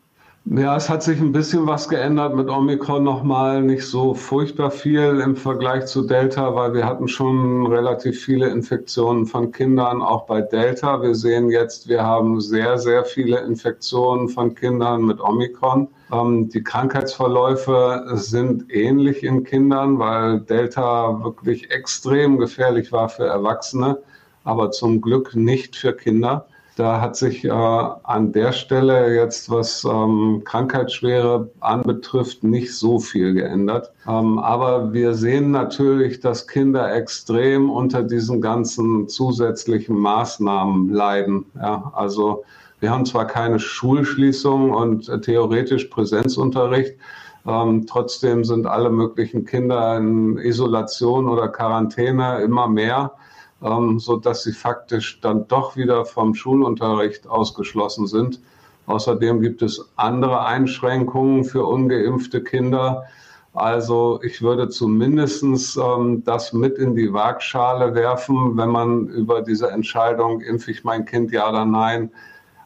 Ja, 0.51 0.77
es 0.77 0.89
hat 0.89 1.03
sich 1.03 1.21
ein 1.21 1.33
bisschen 1.33 1.67
was 1.67 1.91
geändert 1.91 2.35
mit 2.35 2.49
Omikron 2.49 3.05
nochmal, 3.05 3.61
nicht 3.61 3.85
so 3.85 4.15
furchtbar 4.15 4.71
viel 4.71 5.21
im 5.21 5.37
Vergleich 5.37 5.85
zu 5.85 6.07
Delta, 6.07 6.55
weil 6.55 6.73
wir 6.73 6.87
hatten 6.87 7.07
schon 7.07 7.67
relativ 7.67 8.25
viele 8.25 8.49
Infektionen 8.49 9.27
von 9.27 9.53
Kindern, 9.53 10.01
auch 10.01 10.25
bei 10.25 10.41
Delta. 10.41 11.03
Wir 11.03 11.15
sehen 11.15 11.51
jetzt, 11.51 11.87
wir 11.87 12.03
haben 12.03 12.41
sehr, 12.41 12.79
sehr 12.79 13.05
viele 13.05 13.41
Infektionen 13.41 14.31
von 14.31 14.55
Kindern 14.55 15.05
mit 15.05 15.21
Omikron. 15.21 15.89
Ähm, 16.11 16.49
die 16.49 16.63
Krankheitsverläufe 16.63 18.07
sind 18.15 18.73
ähnlich 18.73 19.25
in 19.25 19.45
Kindern, 19.45 19.99
weil 19.99 20.41
Delta 20.41 21.23
wirklich 21.23 21.71
extrem 21.71 22.39
gefährlich 22.39 22.91
war 22.91 23.11
für 23.11 23.27
Erwachsene, 23.27 23.99
aber 24.45 24.71
zum 24.71 25.03
Glück 25.03 25.37
nicht 25.37 25.77
für 25.77 25.93
Kinder. 25.93 26.47
Da 26.79 27.01
hat 27.01 27.17
sich 27.17 27.45
äh, 27.45 27.51
an 27.51 28.31
der 28.31 28.53
Stelle 28.53 29.12
jetzt, 29.12 29.51
was 29.51 29.83
ähm, 29.83 30.43
Krankheitsschwere 30.45 31.51
anbetrifft, 31.59 32.45
nicht 32.45 32.73
so 32.73 33.01
viel 33.01 33.35
geändert. 33.35 33.93
Ähm, 34.07 34.38
aber 34.38 34.93
wir 34.93 35.14
sehen 35.14 35.51
natürlich, 35.51 36.21
dass 36.21 36.47
Kinder 36.47 36.95
extrem 36.95 37.69
unter 37.69 38.05
diesen 38.05 38.41
ganzen 38.41 39.09
zusätzlichen 39.09 39.99
Maßnahmen 39.99 40.91
leiden. 40.91 41.47
Ja, 41.57 41.91
also 41.97 42.45
wir 42.79 42.93
haben 42.93 43.07
zwar 43.07 43.27
keine 43.27 43.59
Schulschließung 43.59 44.71
und 44.71 45.09
äh, 45.09 45.21
theoretisch 45.21 45.87
Präsenzunterricht, 45.87 46.95
ähm, 47.45 47.87
trotzdem 47.88 48.45
sind 48.45 48.69
alle 48.69 48.91
möglichen 48.91 49.45
Kinder 49.45 49.97
in 49.97 50.38
Isolation 50.38 51.29
oder 51.29 51.49
Quarantäne 51.49 52.41
immer 52.41 52.69
mehr 52.69 53.14
ähm, 53.62 53.99
so 53.99 54.16
dass 54.16 54.42
sie 54.42 54.53
faktisch 54.53 55.21
dann 55.21 55.49
doch 55.49 55.77
wieder 55.77 56.05
vom 56.05 56.35
Schulunterricht 56.35 57.27
ausgeschlossen 57.29 58.07
sind. 58.07 58.40
Außerdem 58.87 59.40
gibt 59.40 59.62
es 59.62 59.90
andere 59.97 60.44
Einschränkungen 60.47 61.44
für 61.44 61.64
ungeimpfte 61.66 62.42
Kinder. 62.42 63.05
Also 63.53 64.21
ich 64.23 64.40
würde 64.40 64.68
zumindest 64.68 65.42
ähm, 65.77 66.23
das 66.25 66.53
mit 66.53 66.79
in 66.79 66.94
die 66.94 67.12
Waagschale 67.12 67.94
werfen, 67.94 68.57
wenn 68.57 68.68
man 68.71 69.09
über 69.09 69.42
diese 69.42 69.71
Entscheidung, 69.71 70.40
impfe 70.40 70.71
ich 70.71 70.85
mein 70.85 71.05
Kind 71.05 71.33
ja 71.33 71.49
oder 71.49 71.64
nein, 71.64 72.11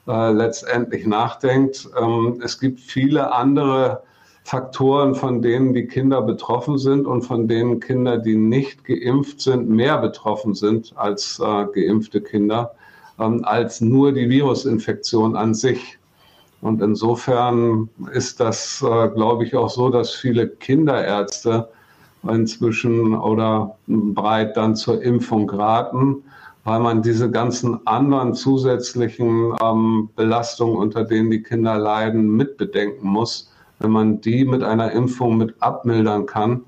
äh, 0.06 0.32
letztendlich 0.32 1.06
nachdenkt. 1.06 1.88
Ähm, 1.98 2.40
es 2.44 2.60
gibt 2.60 2.80
viele 2.80 3.32
andere 3.32 4.02
Faktoren, 4.44 5.14
von 5.14 5.40
denen 5.40 5.72
die 5.72 5.86
Kinder 5.86 6.20
betroffen 6.20 6.76
sind 6.76 7.06
und 7.06 7.22
von 7.22 7.46
denen 7.46 7.80
Kinder, 7.80 8.18
die 8.18 8.36
nicht 8.36 8.84
geimpft 8.84 9.40
sind, 9.40 9.68
mehr 9.68 9.98
betroffen 9.98 10.54
sind 10.54 10.92
als 10.96 11.38
äh, 11.38 11.66
geimpfte 11.72 12.20
Kinder, 12.20 12.74
ähm, 13.18 13.44
als 13.44 13.80
nur 13.80 14.12
die 14.12 14.28
Virusinfektion 14.28 15.36
an 15.36 15.54
sich. 15.54 15.98
Und 16.60 16.82
insofern 16.82 17.88
ist 18.12 18.40
das, 18.40 18.82
äh, 18.82 19.08
glaube 19.08 19.44
ich, 19.44 19.54
auch 19.54 19.70
so, 19.70 19.90
dass 19.90 20.12
viele 20.12 20.48
Kinderärzte 20.48 21.68
inzwischen 22.24 23.14
oder 23.14 23.76
breit 23.86 24.56
dann 24.56 24.76
zur 24.76 25.02
Impfung 25.02 25.48
raten, 25.50 26.22
weil 26.64 26.78
man 26.80 27.02
diese 27.02 27.30
ganzen 27.30 27.84
anderen 27.86 28.34
zusätzlichen 28.34 29.54
ähm, 29.60 30.10
Belastungen, 30.14 30.76
unter 30.76 31.04
denen 31.04 31.30
die 31.30 31.42
Kinder 31.42 31.78
leiden, 31.78 32.36
mitbedenken 32.36 33.08
muss 33.08 33.51
wenn 33.82 33.90
man 33.90 34.20
die 34.20 34.44
mit 34.44 34.62
einer 34.62 34.92
Impfung 34.92 35.36
mit 35.36 35.60
abmildern 35.60 36.26
kann, 36.26 36.62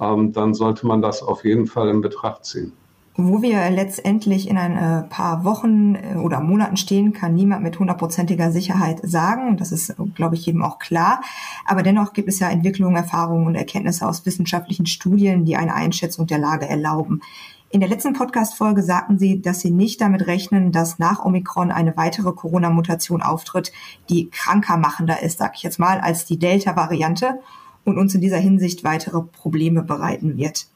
ähm, 0.00 0.32
dann 0.32 0.54
sollte 0.54 0.86
man 0.86 1.02
das 1.02 1.22
auf 1.22 1.44
jeden 1.44 1.66
Fall 1.66 1.88
in 1.88 2.00
Betracht 2.00 2.44
ziehen. 2.44 2.72
Wo 3.16 3.42
wir 3.42 3.68
letztendlich 3.70 4.48
in 4.48 4.56
ein 4.56 4.76
äh, 4.76 5.02
paar 5.08 5.44
Wochen 5.44 5.96
äh, 5.96 6.16
oder 6.16 6.40
Monaten 6.40 6.76
stehen, 6.76 7.12
kann 7.12 7.34
niemand 7.34 7.62
mit 7.62 7.78
hundertprozentiger 7.78 8.50
Sicherheit 8.52 9.00
sagen. 9.02 9.56
Das 9.56 9.72
ist, 9.72 9.94
glaube 10.14 10.36
ich, 10.36 10.46
jedem 10.46 10.62
auch 10.62 10.78
klar. 10.78 11.20
Aber 11.66 11.82
dennoch 11.82 12.12
gibt 12.12 12.28
es 12.28 12.38
ja 12.38 12.48
Entwicklungen, 12.48 12.96
Erfahrungen 12.96 13.46
und 13.46 13.56
Erkenntnisse 13.56 14.08
aus 14.08 14.24
wissenschaftlichen 14.24 14.86
Studien, 14.86 15.44
die 15.44 15.56
eine 15.56 15.74
Einschätzung 15.74 16.26
der 16.28 16.38
Lage 16.38 16.66
erlauben. 16.66 17.20
In 17.72 17.78
der 17.78 17.88
letzten 17.88 18.14
Podcast-Folge 18.14 18.82
sagten 18.82 19.16
Sie, 19.16 19.40
dass 19.40 19.60
Sie 19.60 19.70
nicht 19.70 20.00
damit 20.00 20.26
rechnen, 20.26 20.72
dass 20.72 20.98
nach 20.98 21.24
Omikron 21.24 21.70
eine 21.70 21.96
weitere 21.96 22.32
Corona-Mutation 22.32 23.22
auftritt, 23.22 23.70
die 24.08 24.28
kranker 24.28 24.76
machender 24.76 25.22
ist, 25.22 25.38
sag 25.38 25.54
ich 25.54 25.62
jetzt 25.62 25.78
mal, 25.78 26.00
als 26.00 26.24
die 26.26 26.36
Delta-Variante 26.36 27.38
und 27.84 27.96
uns 27.96 28.12
in 28.12 28.20
dieser 28.20 28.38
Hinsicht 28.38 28.82
weitere 28.82 29.22
Probleme 29.22 29.84
bereiten 29.84 30.36
wird. 30.36 30.66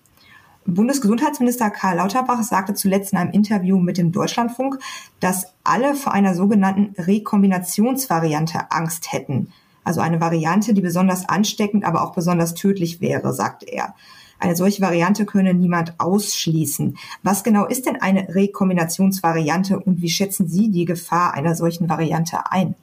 Bundesgesundheitsminister 0.66 1.68
Karl 1.70 1.96
Lauterbach 1.96 2.44
sagte 2.44 2.74
zuletzt 2.74 3.12
in 3.12 3.18
einem 3.18 3.33
Interview 3.33 3.80
mit 3.80 3.98
dem 3.98 4.12
Deutschlandfunk, 4.12 4.78
dass 5.18 5.48
alle 5.64 5.96
vor 5.96 6.12
einer 6.12 6.37
sogenannten 6.37 6.94
Rekombinationsvariante 6.96 8.70
Angst 8.70 9.12
hätten. 9.12 9.48
Also 9.83 10.00
eine 10.00 10.20
Variante, 10.20 10.74
die 10.74 10.80
besonders 10.80 11.28
ansteckend, 11.28 11.85
aber 11.85 12.04
auch 12.04 12.14
besonders 12.14 12.54
tödlich 12.54 13.00
wäre, 13.00 13.35
sagte 13.35 13.66
er. 13.66 13.96
Eine 14.44 14.57
solche 14.57 14.83
Variante 14.83 15.24
könne 15.24 15.54
niemand 15.54 15.94
ausschließen. 15.96 16.98
Was 17.22 17.44
genau 17.44 17.64
ist 17.64 17.87
denn 17.87 18.02
eine 18.02 18.28
Rekombinationsvariante 18.28 19.80
und 19.80 20.02
wie 20.02 20.11
schätzen 20.11 20.48
Sie 20.48 20.70
die 20.70 20.85
Gefahr 20.85 21.33
einer 21.33 21.54
solchen 21.54 21.88
Variante 21.88 22.37
ein? 22.50 22.74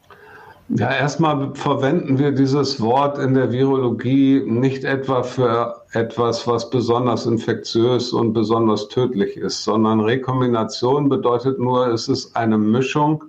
Ja, 0.70 0.92
erstmal 0.92 1.54
verwenden 1.54 2.18
wir 2.18 2.32
dieses 2.32 2.82
Wort 2.82 3.20
in 3.20 3.36
der 3.36 3.52
Virologie 3.52 4.42
nicht 4.44 4.86
etwa 4.86 5.22
für 5.22 5.84
etwas, 5.92 6.48
was 6.48 6.68
besonders 6.72 7.28
infektiös 7.28 8.12
und 8.12 8.34
besonders 8.34 8.88
tödlich 8.88 9.38
ist, 9.38 9.64
sondern 9.64 10.00
Rekombination 10.00 11.10
bedeutet 11.10 11.60
nur, 11.60 11.90
es 11.90 12.08
ist 12.08 12.36
eine 12.36 12.58
Mischung 12.58 13.24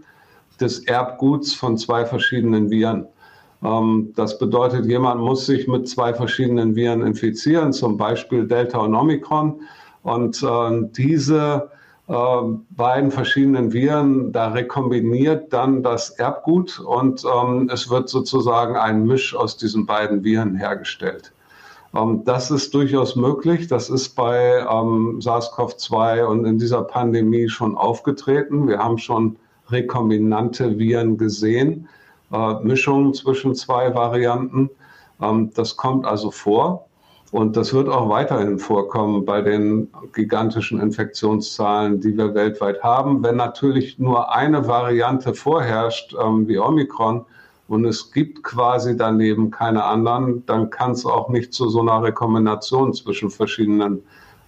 des 0.59 0.79
Erbguts 0.87 1.53
von 1.53 1.77
zwei 1.77 2.07
verschiedenen 2.07 2.71
Viren. 2.71 3.09
Ähm, 3.63 4.13
das 4.17 4.39
bedeutet, 4.39 4.87
jemand 4.87 5.21
muss 5.21 5.47
sich 5.47 5.69
mit 5.69 5.89
zwei 5.89 6.15
verschiedenen 6.15 6.75
Viren 6.75 7.03
infizieren, 7.03 7.73
zum 7.73 7.97
Beispiel 7.97 8.47
Delta 8.47 8.79
und 8.79 8.95
Omikron. 8.95 9.61
Und 10.03 10.43
äh, 10.43 10.89
diese 10.97 11.71
ähm, 12.09 12.67
beiden 12.71 13.11
verschiedenen 13.11 13.73
Viren, 13.73 14.33
da 14.33 14.49
rekombiniert 14.49 15.53
dann 15.53 15.83
das 15.83 16.11
Erbgut 16.11 16.81
und 16.81 17.25
ähm, 17.25 17.71
es 17.73 17.89
wird 17.89 18.09
sozusagen 18.09 18.77
ein 18.77 19.07
Misch 19.07 19.35
aus 19.37 19.57
diesen 19.57 19.87
beiden 19.87 20.25
Viren 20.25 20.57
hergestellt. 20.57 21.33
Ähm, 21.95 22.23
das 22.25 22.51
ist 22.51 22.75
durchaus 22.75 23.15
möglich. 23.15 23.69
Das 23.69 23.89
ist 23.89 24.11
bei 24.11 24.67
ähm, 24.69 25.21
SARS-CoV-2 25.21 26.25
und 26.25 26.45
in 26.45 26.59
dieser 26.59 26.83
Pandemie 26.83 27.49
schon 27.49 27.77
aufgetreten. 27.77 28.67
Wir 28.67 28.79
haben 28.79 28.99
schon 28.99 29.37
rekombinante 29.69 30.79
Viren 30.79 31.17
gesehen, 31.17 31.89
äh, 32.33 32.55
Mischungen 32.63 33.15
zwischen 33.15 33.55
zwei 33.55 33.95
Varianten. 33.95 34.71
Ähm, 35.21 35.51
das 35.55 35.77
kommt 35.77 36.07
also 36.07 36.31
vor. 36.31 36.87
Und 37.31 37.57
das 37.57 37.73
wird 37.73 37.89
auch 37.89 38.11
weiterhin 38.11 38.59
vorkommen 38.59 39.25
bei 39.25 39.41
den 39.41 39.89
gigantischen 40.13 40.81
Infektionszahlen, 40.81 41.99
die 41.99 42.15
wir 42.17 42.35
weltweit 42.35 42.83
haben. 42.83 43.23
Wenn 43.23 43.37
natürlich 43.37 43.99
nur 43.99 44.35
eine 44.35 44.69
Variante 44.69 45.33
vorherrscht, 45.33 46.15
ähm, 46.23 46.47
wie 46.47 46.59
Omikron, 46.59 47.25
und 47.69 47.87
es 47.87 48.13
gibt 48.13 48.43
quasi 48.43 48.99
daneben 48.99 49.51
keine 49.51 49.85
anderen, 49.85 50.45
dann 50.45 50.69
kann 50.69 50.91
es 50.91 51.07
auch 51.07 51.31
nicht 51.31 51.55
zu 51.55 51.71
so 51.71 51.81
einer 51.81 52.03
Rekombination 52.03 52.93
zwischen 52.93 53.31
verschiedenen 53.31 54.03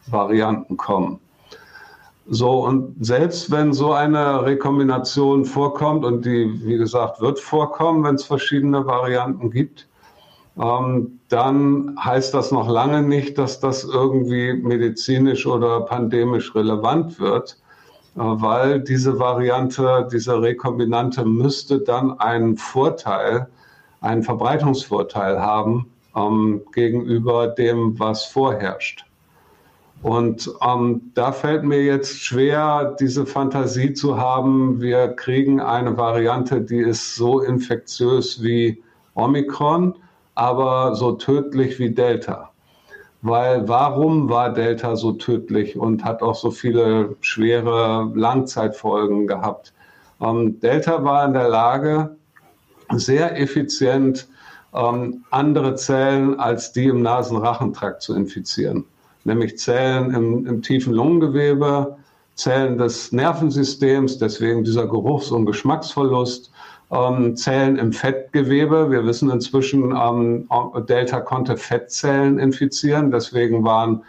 Varianten 0.09 0.77
kommen. 0.77 1.20
So, 2.26 2.64
und 2.64 3.04
selbst 3.04 3.50
wenn 3.50 3.74
so 3.74 3.92
eine 3.92 4.44
Rekombination 4.44 5.44
vorkommt, 5.44 6.04
und 6.04 6.24
die, 6.24 6.64
wie 6.64 6.78
gesagt, 6.78 7.20
wird 7.20 7.38
vorkommen, 7.38 8.02
wenn 8.04 8.14
es 8.14 8.24
verschiedene 8.24 8.87
Varianten 8.87 9.50
gibt, 9.50 9.87
ähm, 10.58 11.20
dann 11.28 11.96
heißt 12.02 12.32
das 12.32 12.50
noch 12.50 12.68
lange 12.68 13.02
nicht, 13.02 13.37
dass 13.37 13.60
das 13.60 13.84
irgendwie 13.84 14.54
medizinisch 14.54 15.46
oder 15.46 15.82
pandemisch 15.82 16.54
relevant 16.54 17.18
wird, 17.18 17.58
äh, 18.16 18.20
weil 18.20 18.80
diese 18.80 19.18
Variante, 19.18 20.08
diese 20.10 20.40
Rekombinante 20.40 21.24
müsste 21.26 21.80
dann 21.80 22.18
einen 22.20 22.56
Vorteil, 22.56 23.48
einen 24.00 24.22
Verbreitungsvorteil 24.22 25.40
haben 25.40 25.90
ähm, 26.16 26.62
gegenüber 26.72 27.48
dem, 27.48 27.98
was 27.98 28.24
vorherrscht. 28.24 29.04
Und 30.05 30.51
ähm, 30.61 31.11
da 31.14 31.33
fällt 31.33 31.64
mir 31.64 31.83
jetzt 31.83 32.21
schwer, 32.21 32.95
diese 33.01 33.25
Fantasie 33.25 33.95
zu 33.95 34.19
haben, 34.19 34.81
wir 34.81 35.09
kriegen 35.09 35.61
eine 35.61 35.97
Variante, 35.97 36.61
die 36.61 36.81
ist 36.81 37.17
so 37.17 37.40
infektiös 37.40 38.43
wie 38.43 38.83
Omikron 39.14 39.95
aber 40.35 40.95
so 40.95 41.12
tödlich 41.12 41.79
wie 41.79 41.90
Delta. 41.90 42.51
Weil 43.23 43.67
warum 43.69 44.29
war 44.29 44.53
Delta 44.53 44.97
so 44.97 45.12
tödlich 45.12 45.79
und 45.79 46.05
hat 46.05 46.23
auch 46.23 46.35
so 46.35 46.51
viele 46.51 47.17
schwere 47.21 48.12
Langzeitfolgen 48.14 49.27
gehabt? 49.27 49.73
Ähm, 50.21 50.61
Delta 50.61 51.03
war 51.03 51.25
in 51.25 51.33
der 51.33 51.49
Lage, 51.49 52.17
sehr 52.93 53.40
effizient 53.40 54.29
ähm, 54.75 55.25
andere 55.31 55.77
Zellen 55.77 56.38
als 56.38 56.73
die 56.73 56.87
im 56.87 57.01
Nasenrachentrakt 57.01 58.03
zu 58.03 58.14
infizieren. 58.14 58.85
Nämlich 59.24 59.58
Zellen 59.58 60.14
im, 60.14 60.46
im 60.46 60.62
tiefen 60.62 60.92
Lungengewebe, 60.92 61.96
Zellen 62.34 62.78
des 62.78 63.12
Nervensystems, 63.12 64.18
deswegen 64.18 64.64
dieser 64.64 64.87
Geruchs- 64.87 65.30
und 65.30 65.46
Geschmacksverlust, 65.46 66.50
ähm, 66.90 67.37
Zellen 67.37 67.76
im 67.76 67.92
Fettgewebe. 67.92 68.90
Wir 68.90 69.06
wissen 69.06 69.30
inzwischen, 69.30 69.94
ähm, 69.96 70.48
Delta 70.88 71.20
konnte 71.20 71.56
Fettzellen 71.56 72.38
infizieren. 72.38 73.10
Deswegen 73.10 73.64
waren 73.64 74.02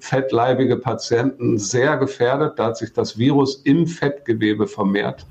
fettleibige 0.00 0.76
Patienten 0.76 1.58
sehr 1.58 1.96
gefährdet. 1.96 2.58
Da 2.58 2.66
hat 2.66 2.76
sich 2.76 2.92
das 2.92 3.18
Virus 3.18 3.56
im 3.64 3.86
Fettgewebe 3.86 4.66
vermehrt. 4.66 5.26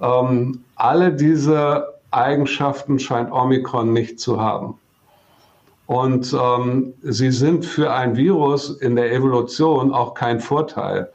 Ähm, 0.00 0.64
alle 0.74 1.12
diese 1.12 1.94
Eigenschaften 2.10 2.98
scheint 2.98 3.30
Omikron 3.30 3.92
nicht 3.92 4.18
zu 4.18 4.40
haben. 4.40 4.79
Und 5.90 6.32
ähm, 6.32 6.94
sie 7.02 7.32
sind 7.32 7.64
für 7.64 7.92
ein 7.92 8.16
Virus 8.16 8.70
in 8.70 8.94
der 8.94 9.12
Evolution 9.12 9.92
auch 9.92 10.14
kein 10.14 10.38
Vorteil 10.38 11.10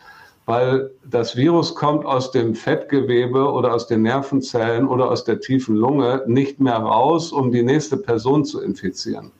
weil 0.46 0.92
das 1.04 1.36
Virus 1.36 1.74
kommt 1.74 2.06
aus 2.06 2.32
dem 2.32 2.54
Fettgewebe 2.54 3.52
oder 3.52 3.74
aus 3.74 3.88
den 3.88 4.04
Nervenzellen 4.04 4.88
oder 4.88 5.10
aus 5.10 5.24
der 5.24 5.40
tiefen 5.40 5.76
Lunge 5.76 6.24
nicht 6.28 6.60
mehr 6.60 6.78
raus, 6.78 7.32
um 7.32 7.52
die 7.52 7.64
nächste 7.64 7.98
Person 7.98 8.46
zu 8.46 8.62
infizieren. 8.62 9.32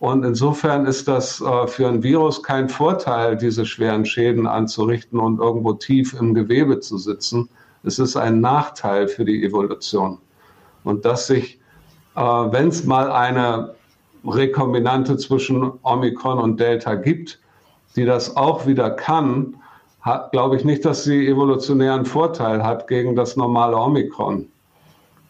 Und 0.00 0.24
insofern 0.24 0.86
ist 0.86 1.06
das 1.08 1.40
äh, 1.40 1.66
für 1.66 1.86
ein 1.86 2.02
Virus 2.02 2.42
kein 2.42 2.68
Vorteil, 2.68 3.36
diese 3.36 3.66
schweren 3.66 4.04
Schäden 4.04 4.46
anzurichten 4.46 5.20
und 5.20 5.38
irgendwo 5.38 5.74
tief 5.74 6.14
im 6.18 6.34
Gewebe 6.34 6.80
zu 6.80 6.96
sitzen. 6.96 7.48
Es 7.82 7.98
ist 7.98 8.16
ein 8.16 8.40
Nachteil 8.40 9.08
für 9.08 9.24
die 9.24 9.44
Evolution. 9.44 10.18
Und 10.84 11.04
dass 11.04 11.26
sich, 11.26 11.60
äh, 12.16 12.20
wenn 12.20 12.68
es 12.68 12.84
mal 12.84 13.12
eine 13.12 13.74
Rekombinante 14.26 15.16
zwischen 15.16 15.72
Omikron 15.82 16.38
und 16.38 16.60
Delta 16.60 16.94
gibt, 16.94 17.40
die 17.96 18.04
das 18.04 18.36
auch 18.36 18.66
wieder 18.66 18.90
kann, 18.90 19.56
glaube 20.32 20.56
ich 20.56 20.64
nicht, 20.64 20.84
dass 20.84 21.04
sie 21.04 21.26
evolutionären 21.26 22.06
Vorteil 22.06 22.64
hat 22.64 22.88
gegen 22.88 23.14
das 23.16 23.36
normale 23.36 23.76
Omikron. 23.76 24.48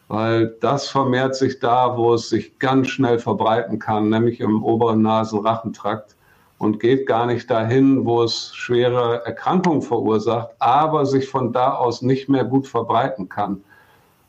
Weil 0.09 0.57
das 0.61 0.89
vermehrt 0.89 1.37
sich 1.37 1.61
da, 1.61 1.97
wo 1.97 2.15
es 2.15 2.29
sich 2.29 2.59
ganz 2.59 2.89
schnell 2.89 3.19
verbreiten 3.19 3.79
kann, 3.79 4.09
nämlich 4.09 4.41
im 4.41 4.63
oberen 4.63 5.03
Nasenrachentrakt 5.03 6.17
und 6.59 6.81
geht 6.81 7.07
gar 7.07 7.27
nicht 7.27 7.51
dahin, 7.51 8.05
wo 8.05 8.23
es 8.23 8.53
schwere 8.55 9.25
Erkrankungen 9.25 9.83
verursacht, 9.83 10.51
aber 10.59 11.07
sich 11.07 11.29
von 11.29 11.53
da 11.53 11.75
aus 11.75 12.03
nicht 12.03 12.29
mehr 12.29 12.45
gut 12.45 12.67
verbreiten 12.67 13.29
kann. 13.29 13.63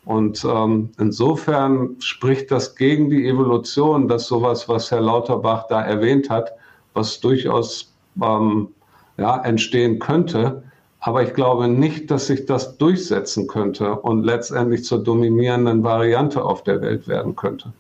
Und 0.06 0.44
ähm, 0.46 0.90
insofern 1.00 1.96
spricht 2.00 2.50
das 2.52 2.76
gegen 2.76 3.10
die 3.10 3.28
Evolution, 3.28 4.08
dass 4.08 4.26
sowas, 4.26 4.68
was 4.68 4.90
Herr 4.90 5.02
Lauterbach 5.02 5.68
da 5.68 5.82
erwähnt 5.82 6.30
hat, 6.30 6.54
was 6.94 7.20
durchaus 7.20 7.94
ähm, 8.22 8.70
ja, 9.18 9.38
entstehen 9.44 10.00
könnte. 10.00 10.64
Aber 11.00 11.24
ich 11.24 11.34
glaube 11.34 11.68
nicht, 11.68 12.12
dass 12.12 12.28
sich 12.28 12.46
das 12.46 12.78
durchsetzen 12.78 13.48
könnte 13.48 13.96
und 13.96 14.24
letztendlich 14.24 14.84
zur 14.84 15.04
dominierenden 15.04 15.84
Variante 15.84 16.44
auf 16.44 16.64
der 16.64 16.82
Welt 16.82 17.08
werden 17.08 17.36
könnte. 17.36 17.74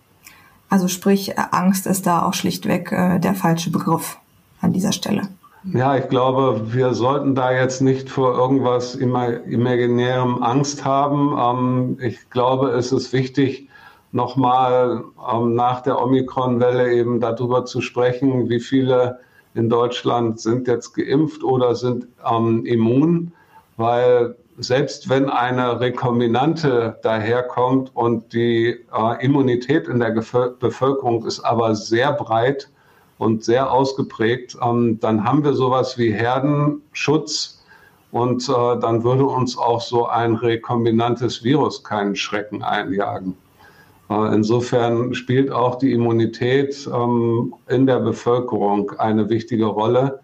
Also 0.69 0.87
sprich, 0.87 1.37
Angst 1.37 1.85
ist 1.85 2.07
da 2.07 2.25
auch 2.25 2.33
schlichtweg 2.33 2.91
äh, 2.91 3.19
der 3.19 3.33
falsche 3.33 3.71
Begriff 3.71 4.17
an 4.61 4.73
dieser 4.73 4.91
Stelle. 4.91 5.23
Ja, 5.63 5.95
ich 5.95 6.09
glaube, 6.09 6.73
wir 6.73 6.95
sollten 6.95 7.35
da 7.35 7.51
jetzt 7.51 7.81
nicht 7.81 8.09
vor 8.09 8.35
irgendwas 8.35 8.95
Imaginärem 8.95 10.41
Angst 10.41 10.85
haben. 10.85 11.37
Ähm, 11.37 11.97
ich 12.01 12.31
glaube, 12.31 12.69
es 12.69 12.91
ist 12.91 13.13
wichtig, 13.13 13.69
nochmal 14.11 15.03
ähm, 15.31 15.53
nach 15.53 15.81
der 15.81 16.01
Omikron-Welle 16.01 16.91
eben 16.93 17.19
darüber 17.19 17.65
zu 17.65 17.79
sprechen, 17.81 18.49
wie 18.49 18.59
viele 18.59 19.19
in 19.53 19.69
Deutschland 19.69 20.39
sind 20.39 20.67
jetzt 20.67 20.93
geimpft 20.95 21.43
oder 21.43 21.75
sind 21.75 22.07
ähm, 22.27 22.65
immun, 22.65 23.31
weil 23.77 24.35
selbst 24.57 25.09
wenn 25.09 25.29
eine 25.29 25.79
Rekombinante 25.79 26.97
daherkommt 27.03 27.95
und 27.95 28.33
die 28.33 28.79
äh, 28.93 29.25
Immunität 29.25 29.87
in 29.87 29.99
der 29.99 30.09
Bevölkerung 30.11 31.25
ist 31.25 31.41
aber 31.41 31.75
sehr 31.75 32.13
breit 32.13 32.69
und 33.21 33.43
sehr 33.43 33.71
ausgeprägt, 33.71 34.57
ähm, 34.63 34.99
dann 34.99 35.23
haben 35.23 35.43
wir 35.43 35.53
sowas 35.53 35.95
wie 35.99 36.11
Herdenschutz 36.11 37.63
und 38.09 38.49
äh, 38.49 38.79
dann 38.79 39.03
würde 39.03 39.25
uns 39.25 39.55
auch 39.55 39.79
so 39.79 40.07
ein 40.07 40.33
rekombinantes 40.33 41.43
Virus 41.43 41.83
keinen 41.83 42.15
Schrecken 42.15 42.63
einjagen. 42.63 43.37
Äh, 44.09 44.33
insofern 44.33 45.13
spielt 45.13 45.51
auch 45.51 45.75
die 45.75 45.91
Immunität 45.91 46.89
ähm, 46.91 47.53
in 47.69 47.85
der 47.85 47.99
Bevölkerung 47.99 48.93
eine 48.97 49.29
wichtige 49.29 49.67
Rolle. 49.67 50.19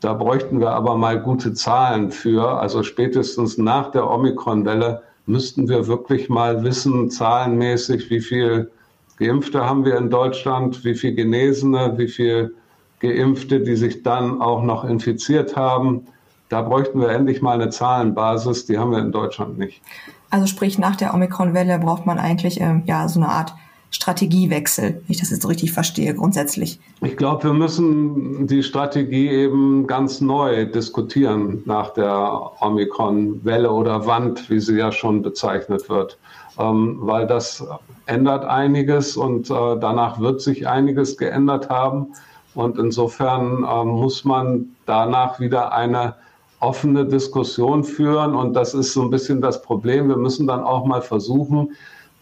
Da 0.00 0.12
bräuchten 0.12 0.60
wir 0.60 0.72
aber 0.72 0.98
mal 0.98 1.22
gute 1.22 1.54
Zahlen 1.54 2.10
für. 2.10 2.60
Also 2.60 2.82
spätestens 2.82 3.56
nach 3.56 3.92
der 3.92 4.10
Omikron-Welle 4.10 5.00
müssten 5.24 5.70
wir 5.70 5.86
wirklich 5.86 6.28
mal 6.28 6.62
wissen, 6.62 7.08
zahlenmäßig, 7.08 8.10
wie 8.10 8.20
viel 8.20 8.70
Geimpfte 9.18 9.64
haben 9.64 9.84
wir 9.84 9.96
in 9.96 10.10
Deutschland, 10.10 10.84
wie 10.84 10.94
viel 10.94 11.14
Genesene, 11.14 11.94
wie 11.96 12.08
viel 12.08 12.54
Geimpfte, 13.00 13.60
die 13.60 13.76
sich 13.76 14.02
dann 14.02 14.40
auch 14.40 14.62
noch 14.62 14.84
infiziert 14.84 15.56
haben. 15.56 16.06
Da 16.48 16.62
bräuchten 16.62 17.00
wir 17.00 17.08
endlich 17.08 17.42
mal 17.42 17.54
eine 17.54 17.70
Zahlenbasis, 17.70 18.66
die 18.66 18.78
haben 18.78 18.90
wir 18.90 18.98
in 18.98 19.12
Deutschland 19.12 19.58
nicht. 19.58 19.82
Also 20.30 20.46
sprich, 20.46 20.78
nach 20.78 20.96
der 20.96 21.14
Omikron-Welle 21.14 21.78
braucht 21.78 22.06
man 22.06 22.18
eigentlich 22.18 22.60
ähm, 22.60 22.82
ja 22.86 23.08
so 23.08 23.20
eine 23.20 23.28
Art 23.28 23.54
Strategiewechsel, 23.92 24.94
wenn 24.94 25.02
ich 25.06 25.20
das 25.20 25.30
jetzt 25.30 25.46
richtig 25.46 25.70
verstehe, 25.72 26.14
grundsätzlich. 26.14 26.80
Ich 27.02 27.16
glaube, 27.16 27.44
wir 27.44 27.52
müssen 27.52 28.46
die 28.46 28.62
Strategie 28.62 29.28
eben 29.28 29.86
ganz 29.86 30.20
neu 30.20 30.64
diskutieren 30.64 31.62
nach 31.66 31.90
der 31.90 32.52
Omikron-Welle 32.60 33.70
oder 33.70 34.06
Wand, 34.06 34.48
wie 34.48 34.60
sie 34.60 34.78
ja 34.78 34.90
schon 34.90 35.20
bezeichnet 35.22 35.88
wird. 35.90 36.18
Ähm, 36.58 36.98
weil 37.00 37.26
das 37.26 37.64
ändert 38.06 38.44
einiges 38.44 39.16
und 39.16 39.50
äh, 39.50 39.78
danach 39.78 40.18
wird 40.18 40.40
sich 40.40 40.66
einiges 40.66 41.16
geändert 41.18 41.68
haben. 41.68 42.08
Und 42.54 42.78
insofern 42.78 43.64
äh, 43.64 43.84
muss 43.84 44.24
man 44.24 44.74
danach 44.86 45.38
wieder 45.38 45.72
eine 45.72 46.14
offene 46.60 47.04
Diskussion 47.04 47.84
führen. 47.84 48.34
Und 48.34 48.54
das 48.54 48.72
ist 48.72 48.94
so 48.94 49.02
ein 49.02 49.10
bisschen 49.10 49.42
das 49.42 49.60
Problem. 49.60 50.08
Wir 50.08 50.16
müssen 50.16 50.46
dann 50.46 50.62
auch 50.62 50.86
mal 50.86 51.02
versuchen, 51.02 51.72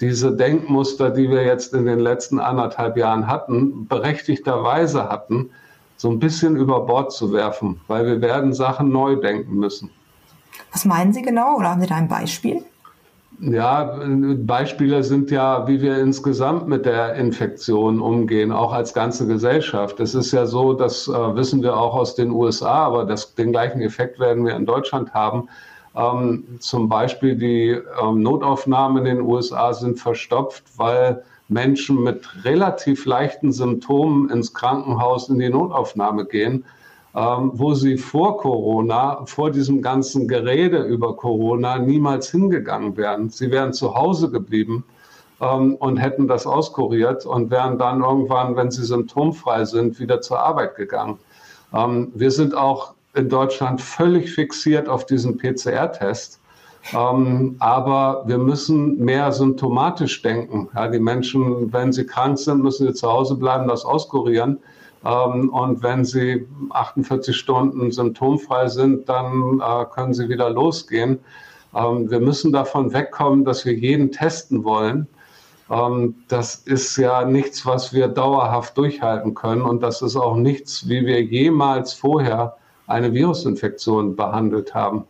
diese 0.00 0.34
Denkmuster, 0.34 1.10
die 1.10 1.28
wir 1.28 1.44
jetzt 1.44 1.74
in 1.74 1.86
den 1.86 1.98
letzten 1.98 2.38
anderthalb 2.38 2.96
Jahren 2.96 3.26
hatten, 3.26 3.86
berechtigterweise 3.86 5.08
hatten, 5.08 5.50
so 5.96 6.10
ein 6.10 6.18
bisschen 6.18 6.56
über 6.56 6.86
Bord 6.86 7.12
zu 7.12 7.32
werfen, 7.32 7.80
weil 7.86 8.06
wir 8.06 8.20
werden 8.22 8.54
Sachen 8.54 8.90
neu 8.90 9.16
denken 9.16 9.56
müssen. 9.56 9.90
Was 10.72 10.84
meinen 10.84 11.12
Sie 11.12 11.22
genau 11.22 11.56
oder 11.58 11.70
haben 11.70 11.80
Sie 11.80 11.86
da 11.86 11.96
ein 11.96 12.08
Beispiel? 12.08 12.64
Ja, 13.42 13.98
Beispiele 14.36 15.02
sind 15.02 15.30
ja, 15.30 15.66
wie 15.66 15.80
wir 15.80 15.98
insgesamt 15.98 16.68
mit 16.68 16.84
der 16.84 17.14
Infektion 17.14 18.00
umgehen, 18.00 18.52
auch 18.52 18.72
als 18.72 18.92
ganze 18.92 19.26
Gesellschaft. 19.26 19.98
Es 19.98 20.14
ist 20.14 20.32
ja 20.32 20.44
so, 20.44 20.74
das 20.74 21.08
äh, 21.08 21.12
wissen 21.12 21.62
wir 21.62 21.76
auch 21.76 21.94
aus 21.94 22.14
den 22.14 22.30
USA, 22.30 22.84
aber 22.84 23.06
das, 23.06 23.34
den 23.34 23.52
gleichen 23.52 23.80
Effekt 23.80 24.18
werden 24.20 24.44
wir 24.44 24.54
in 24.56 24.66
Deutschland 24.66 25.14
haben 25.14 25.48
ähm, 25.96 26.44
zum 26.60 26.88
Beispiel 26.88 27.36
die 27.36 27.70
ähm, 27.70 28.22
Notaufnahmen 28.22 29.04
in 29.04 29.16
den 29.16 29.26
USA 29.26 29.72
sind 29.72 29.98
verstopft, 29.98 30.64
weil 30.76 31.22
Menschen 31.48 32.02
mit 32.02 32.44
relativ 32.44 33.06
leichten 33.06 33.52
Symptomen 33.52 34.30
ins 34.30 34.54
Krankenhaus 34.54 35.28
in 35.28 35.40
die 35.40 35.48
Notaufnahme 35.48 36.24
gehen, 36.26 36.64
ähm, 37.14 37.50
wo 37.54 37.74
sie 37.74 37.96
vor 37.98 38.36
Corona, 38.36 39.24
vor 39.26 39.50
diesem 39.50 39.82
ganzen 39.82 40.28
Gerede 40.28 40.78
über 40.84 41.16
Corona 41.16 41.78
niemals 41.78 42.30
hingegangen 42.30 42.96
wären. 42.96 43.30
Sie 43.30 43.50
wären 43.50 43.72
zu 43.72 43.96
Hause 43.96 44.30
geblieben 44.30 44.84
ähm, 45.40 45.74
und 45.74 45.96
hätten 45.96 46.28
das 46.28 46.46
auskuriert 46.46 47.26
und 47.26 47.50
wären 47.50 47.78
dann 47.78 48.02
irgendwann, 48.02 48.54
wenn 48.54 48.70
sie 48.70 48.84
symptomfrei 48.84 49.64
sind, 49.64 49.98
wieder 49.98 50.20
zur 50.20 50.38
Arbeit 50.38 50.76
gegangen. 50.76 51.18
Ähm, 51.74 52.12
wir 52.14 52.30
sind 52.30 52.54
auch 52.54 52.94
in 53.14 53.28
Deutschland 53.28 53.80
völlig 53.80 54.32
fixiert 54.32 54.88
auf 54.88 55.06
diesen 55.06 55.36
PCR-Test. 55.36 56.40
Ähm, 56.94 57.56
aber 57.58 58.22
wir 58.26 58.38
müssen 58.38 58.98
mehr 58.98 59.32
symptomatisch 59.32 60.22
denken. 60.22 60.68
Ja, 60.74 60.88
die 60.88 60.98
Menschen, 60.98 61.72
wenn 61.72 61.92
sie 61.92 62.06
krank 62.06 62.38
sind, 62.38 62.62
müssen 62.62 62.86
sie 62.86 62.94
zu 62.94 63.08
Hause 63.08 63.34
bleiben, 63.34 63.68
das 63.68 63.84
auskurieren. 63.84 64.58
Ähm, 65.04 65.50
und 65.50 65.82
wenn 65.82 66.04
sie 66.04 66.46
48 66.70 67.36
Stunden 67.36 67.90
symptomfrei 67.90 68.68
sind, 68.68 69.08
dann 69.08 69.60
äh, 69.60 69.84
können 69.92 70.14
sie 70.14 70.28
wieder 70.28 70.50
losgehen. 70.50 71.18
Ähm, 71.74 72.10
wir 72.10 72.20
müssen 72.20 72.52
davon 72.52 72.92
wegkommen, 72.92 73.44
dass 73.44 73.64
wir 73.64 73.74
jeden 73.74 74.10
testen 74.10 74.64
wollen. 74.64 75.06
Ähm, 75.70 76.16
das 76.28 76.56
ist 76.56 76.96
ja 76.96 77.24
nichts, 77.24 77.64
was 77.66 77.92
wir 77.92 78.08
dauerhaft 78.08 78.76
durchhalten 78.76 79.34
können. 79.34 79.62
Und 79.62 79.82
das 79.82 80.02
ist 80.02 80.16
auch 80.16 80.36
nichts, 80.36 80.88
wie 80.88 81.04
wir 81.06 81.22
jemals 81.22 81.92
vorher 81.92 82.56
eine 82.90 83.12
Virusinfektion 83.14 84.16
behandelt 84.16 84.74
haben. 84.74 85.04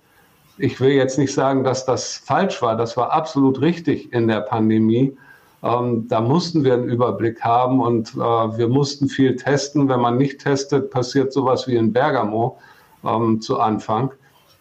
Ich 0.59 0.81
will 0.81 0.91
jetzt 0.91 1.19
nicht 1.19 1.33
sagen, 1.33 1.65
dass 1.65 1.87
das 1.87 2.17
falsch 2.17 2.61
war. 2.61 2.77
Das 2.77 2.97
war 2.97 3.13
absolut 3.13 3.61
richtig 3.61 4.13
in 4.13 4.29
der 4.29 4.41
Pandemie. 4.41 5.17
Ähm, 5.63 6.07
da 6.09 6.21
mussten 6.21 6.65
wir 6.65 6.75
einen 6.75 6.89
Überblick 6.89 7.43
haben 7.43 7.81
und 7.81 8.15
äh, 8.15 8.19
wir 8.19 8.69
mussten 8.69 9.09
viel 9.09 9.37
testen. 9.37 9.89
Wenn 9.89 10.01
man 10.01 10.17
nicht 10.17 10.41
testet, 10.41 10.91
passiert 10.91 11.33
sowas 11.33 11.67
wie 11.67 11.77
in 11.77 11.93
Bergamo 11.93 12.59
ähm, 13.05 13.41
zu 13.41 13.59
Anfang. 13.59 14.11